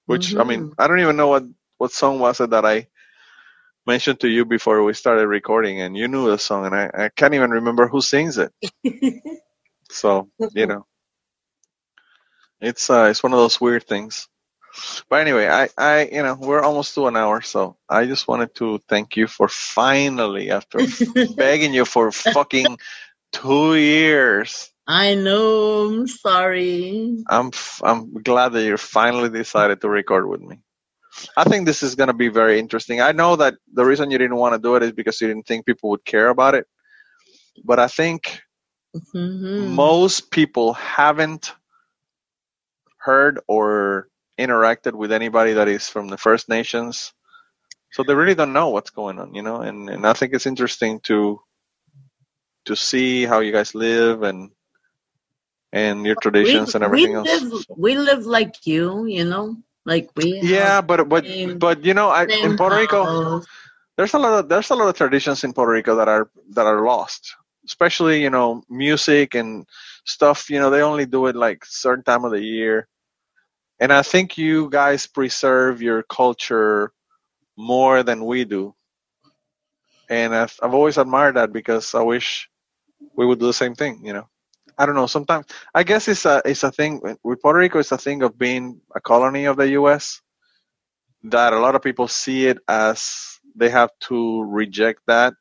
Which 0.06 0.36
I 0.36 0.44
mean, 0.44 0.74
I 0.78 0.88
don't 0.88 1.00
even 1.02 1.18
know 1.18 1.28
what 1.28 1.44
what 1.78 1.92
song 1.92 2.20
was 2.20 2.40
it 2.40 2.50
that 2.52 2.66
I 2.66 2.88
mentioned 3.86 4.20
to 4.22 4.28
you 4.28 4.46
before 4.46 4.84
we 4.84 4.94
started 4.94 5.28
recording, 5.28 5.82
and 5.82 5.96
you 5.98 6.08
knew 6.08 6.30
the 6.30 6.38
song, 6.38 6.66
and 6.66 6.76
I, 6.76 6.90
I 6.94 7.10
can't 7.10 7.34
even 7.36 7.52
remember 7.52 7.88
who 7.88 8.02
sings 8.02 8.38
it. 8.38 8.52
So 9.92 10.30
you 10.54 10.68
know, 10.68 10.86
it's 12.62 12.90
uh, 12.90 13.08
it's 13.10 13.24
one 13.24 13.34
of 13.34 13.40
those 13.40 13.60
weird 13.60 13.84
things. 13.84 14.28
But 15.10 15.22
anyway, 15.22 15.48
I, 15.48 15.70
I, 15.78 16.10
you 16.12 16.22
know, 16.22 16.38
we're 16.40 16.62
almost 16.62 16.94
to 16.94 17.08
an 17.08 17.18
hour, 17.18 17.42
so 17.42 17.78
I 17.90 18.06
just 18.06 18.28
wanted 18.28 18.54
to 18.56 18.80
thank 18.88 19.18
you 19.18 19.28
for 19.28 19.48
finally, 19.48 20.52
after 20.52 20.80
begging 21.36 21.74
you 21.74 21.86
for 21.86 22.12
fucking 22.12 22.78
two 23.32 23.76
years, 23.76 24.72
I 24.90 25.16
know. 25.16 25.90
I'm 25.90 26.08
sorry. 26.10 27.26
I'm, 27.30 27.48
f- 27.54 27.82
I'm 27.86 28.14
glad 28.24 28.50
that 28.54 28.66
you 28.66 28.78
finally 28.78 29.30
decided 29.30 29.82
to 29.82 29.90
record 29.90 30.28
with 30.30 30.42
me. 30.42 30.62
I 31.38 31.46
think 31.46 31.66
this 31.66 31.84
is 31.84 31.96
going 31.96 32.08
to 32.10 32.14
be 32.14 32.30
very 32.30 32.60
interesting. 32.60 33.02
I 33.02 33.14
know 33.14 33.38
that 33.38 33.56
the 33.74 33.86
reason 33.86 34.12
you 34.12 34.18
didn't 34.20 34.38
want 34.38 34.56
to 34.56 34.60
do 34.62 34.76
it 34.76 34.84
is 34.84 34.94
because 34.94 35.20
you 35.22 35.28
didn't 35.28 35.48
think 35.48 35.66
people 35.66 35.92
would 35.92 36.06
care 36.06 36.30
about 36.30 36.56
it, 36.56 36.68
but 37.66 37.80
I 37.80 37.88
think 37.88 38.42
Mhm. 38.96 39.78
most 39.78 40.32
people 40.32 40.74
haven't 40.74 41.54
heard 43.00 43.40
or 43.48 44.10
interacted 44.40 44.94
with 44.94 45.12
anybody 45.14 45.54
that 45.54 45.68
is 45.70 45.90
from 45.90 46.08
the 46.10 46.18
First 46.18 46.50
Nations, 46.50 47.14
so 47.92 48.04
they 48.04 48.16
really 48.16 48.36
don't 48.36 48.54
know 48.54 48.70
what's 48.70 48.92
going 48.92 49.20
on, 49.20 49.36
you 49.36 49.44
know. 49.44 49.62
And 49.62 49.90
and 49.90 50.08
I 50.08 50.14
think 50.14 50.34
it's 50.34 50.48
interesting 50.48 51.02
to 51.02 51.42
to 52.66 52.76
see 52.76 53.26
how 53.26 53.40
you 53.42 53.52
guys 53.52 53.76
live 53.76 54.24
and 54.24 54.52
and 55.72 56.06
your 56.06 56.16
traditions 56.16 56.76
and 56.76 56.84
everything 56.84 57.14
we 57.14 57.16
else. 57.16 57.46
We 57.78 57.96
live 57.98 58.26
like 58.26 58.66
you, 58.66 59.06
you 59.06 59.26
know, 59.26 59.58
like 59.86 60.10
we. 60.16 60.42
Yeah, 60.42 60.82
but 60.82 61.08
but 61.10 61.26
same- 61.26 61.60
but 61.60 61.84
you 61.84 61.94
know, 61.94 62.10
I, 62.10 62.28
in 62.42 62.56
Puerto 62.56 62.76
Rico, 62.76 63.06
house. 63.06 63.46
there's 63.98 64.14
a 64.14 64.20
lot 64.20 64.40
of 64.40 64.50
there's 64.50 64.70
a 64.72 64.76
lot 64.76 64.90
of 64.90 64.96
traditions 64.96 65.44
in 65.44 65.54
Puerto 65.54 65.72
Rico 65.72 65.96
that 65.96 66.08
are 66.08 66.30
that 66.52 66.66
are 66.66 66.86
lost. 66.86 67.36
Especially, 67.66 68.22
you 68.22 68.30
know, 68.30 68.64
music 68.70 69.36
and 69.36 69.66
stuff, 70.06 70.50
you 70.50 70.60
know, 70.60 70.70
they 70.70 70.82
only 70.82 71.06
do 71.06 71.28
it 71.28 71.36
like 71.36 71.64
certain 71.66 72.04
time 72.04 72.24
of 72.26 72.32
the 72.32 72.42
year. 72.42 72.88
And 73.80 73.92
I 73.92 74.02
think 74.02 74.38
you 74.38 74.70
guys 74.70 75.08
preserve 75.08 75.82
your 75.82 76.04
culture 76.04 76.92
more 77.58 78.04
than 78.04 78.26
we 78.26 78.46
do. 78.46 78.74
And 80.10 80.34
I've, 80.36 80.56
I've 80.62 80.74
always 80.74 80.98
admired 80.98 81.36
that 81.36 81.52
because 81.54 81.94
I 81.96 82.02
wish 82.02 82.50
we 83.16 83.26
would 83.26 83.40
do 83.40 83.48
the 83.48 83.54
same 83.54 83.76
thing, 83.76 84.06
you 84.06 84.14
know. 84.14 84.28
I 84.80 84.86
don't 84.88 84.96
know, 84.96 85.08
sometimes 85.08 85.48
I 85.76 85.84
guess 85.84 86.08
it's 86.10 86.26
a 86.26 86.42
it's 86.46 86.64
a 86.64 86.72
thing 86.72 87.02
with 87.24 87.42
Puerto 87.42 87.60
Rico 87.60 87.80
it's 87.80 87.92
a 87.92 87.98
thing 88.00 88.24
of 88.24 88.38
being 88.40 88.82
a 88.96 89.02
colony 89.02 89.46
of 89.46 89.58
the 89.58 89.70
US 89.72 90.22
that 91.24 91.54
a 91.54 91.60
lot 91.60 91.76
of 91.76 91.82
people 91.84 92.08
see 92.08 92.48
it 92.48 92.60
as 92.68 93.40
they 93.56 93.70
have 93.70 93.92
to 94.10 94.44
reject 94.44 95.02
that 95.08 95.34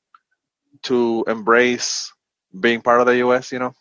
to 0.85 1.25
embrace 1.29 2.13
being 2.61 2.81
part 2.83 3.01
of 3.01 3.07
the 3.07 3.17
US, 3.19 3.53
you 3.53 3.59
know. 3.59 3.75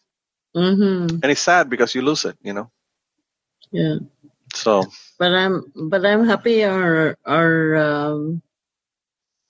Mhm. 0.55 1.23
And 1.23 1.31
it's 1.31 1.41
sad 1.41 1.69
because 1.69 1.95
you 1.95 2.01
lose 2.01 2.25
it, 2.25 2.37
you 2.41 2.53
know. 2.53 2.71
Yeah, 3.71 3.97
So 4.53 4.91
but 5.19 5.33
I'm 5.33 5.71
but 5.89 6.05
I'm 6.05 6.25
happy 6.25 6.63
our 6.63 7.17
our 7.25 7.75
um, 7.75 8.41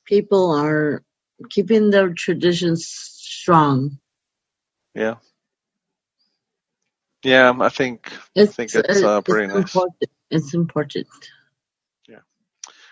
people 0.05 0.51
are 0.51 1.03
keeping 1.49 1.89
their 1.91 2.13
traditions 2.13 2.85
strong. 2.87 3.99
yeah. 4.95 5.15
Yeah, 7.27 7.51
I 7.59 7.67
think 7.67 8.09
It's, 8.35 8.55
think 8.55 8.73
it's, 8.73 9.03
uh, 9.03 9.19
pretty 9.19 9.47
nice. 9.47 9.57
important. 9.57 10.11
It's 10.31 10.53
important. 10.53 11.07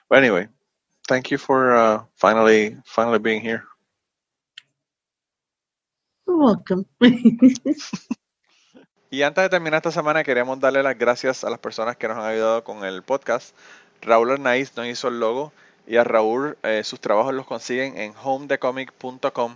but 0.10 0.18
anyway, 0.20 0.49
thank 1.07 1.32
you 1.32 1.38
for 1.38 1.74
uh 1.74 2.03
finally 2.16 2.76
finally 2.84 3.20
being 3.20 3.40
here. 3.40 3.64
You're 6.28 6.38
welcome. 6.38 6.86
Y 9.10 9.22
antes 9.24 9.44
de 9.45 9.49
terminar 9.49 9.78
esta 9.78 9.91
semana, 9.91 10.26
queremos 10.26 10.60
darle 10.60 10.84
las 10.84 10.98
gracias 10.98 11.45
a 11.45 11.49
las 11.49 11.60
personas 11.60 11.95
que 11.95 12.10
nos 12.10 12.18
han 12.18 12.26
ayudado 12.26 12.66
con 12.66 12.84
el 12.84 13.03
podcast. 13.03 13.56
Raúl 14.02 14.32
Arnaiz 14.32 14.76
nos 14.76 14.88
hizo 14.88 15.07
el 15.07 15.22
logo 15.22 15.53
y 15.88 15.95
a 15.95 16.03
Raúl 16.03 16.57
eh, 16.64 16.84
sus 16.84 16.99
trabajos 16.99 17.34
los 17.34 17.45
consiguen 17.45 17.98
en 17.98 18.14
homedecomic.com. 18.22 19.56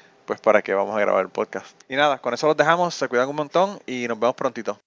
pues 0.25 0.39
para 0.39 0.61
qué 0.61 0.73
vamos 0.73 0.95
a 0.95 0.99
grabar 0.99 1.23
el 1.23 1.29
podcast. 1.29 1.67
Y 1.89 1.95
nada, 1.95 2.19
con 2.19 2.33
eso 2.33 2.47
los 2.47 2.57
dejamos, 2.57 2.95
se 2.95 3.07
cuidan 3.07 3.29
un 3.29 3.35
montón 3.35 3.79
y 3.85 4.07
nos 4.07 4.19
vemos 4.19 4.35
prontito. 4.35 4.79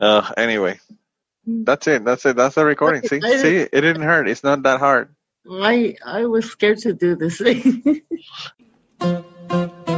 Uh, 0.00 0.22
anyway, 0.36 0.78
that's 1.64 1.86
it, 1.88 2.04
that's 2.04 2.24
it, 2.24 2.36
that's 2.36 2.54
the 2.54 2.64
recording. 2.64 3.02
See, 3.08 3.20
see, 3.20 3.56
it 3.56 3.80
didn't 3.80 4.02
hurt, 4.02 4.28
it's 4.28 4.44
not 4.44 4.62
that 4.62 4.80
hard. 4.80 5.14
I 5.50 5.96
I 6.04 6.26
was 6.26 6.50
scared 6.50 6.78
to 6.82 6.92
do 6.92 7.16
this. 7.16 7.40
Cucubano, 9.00 9.94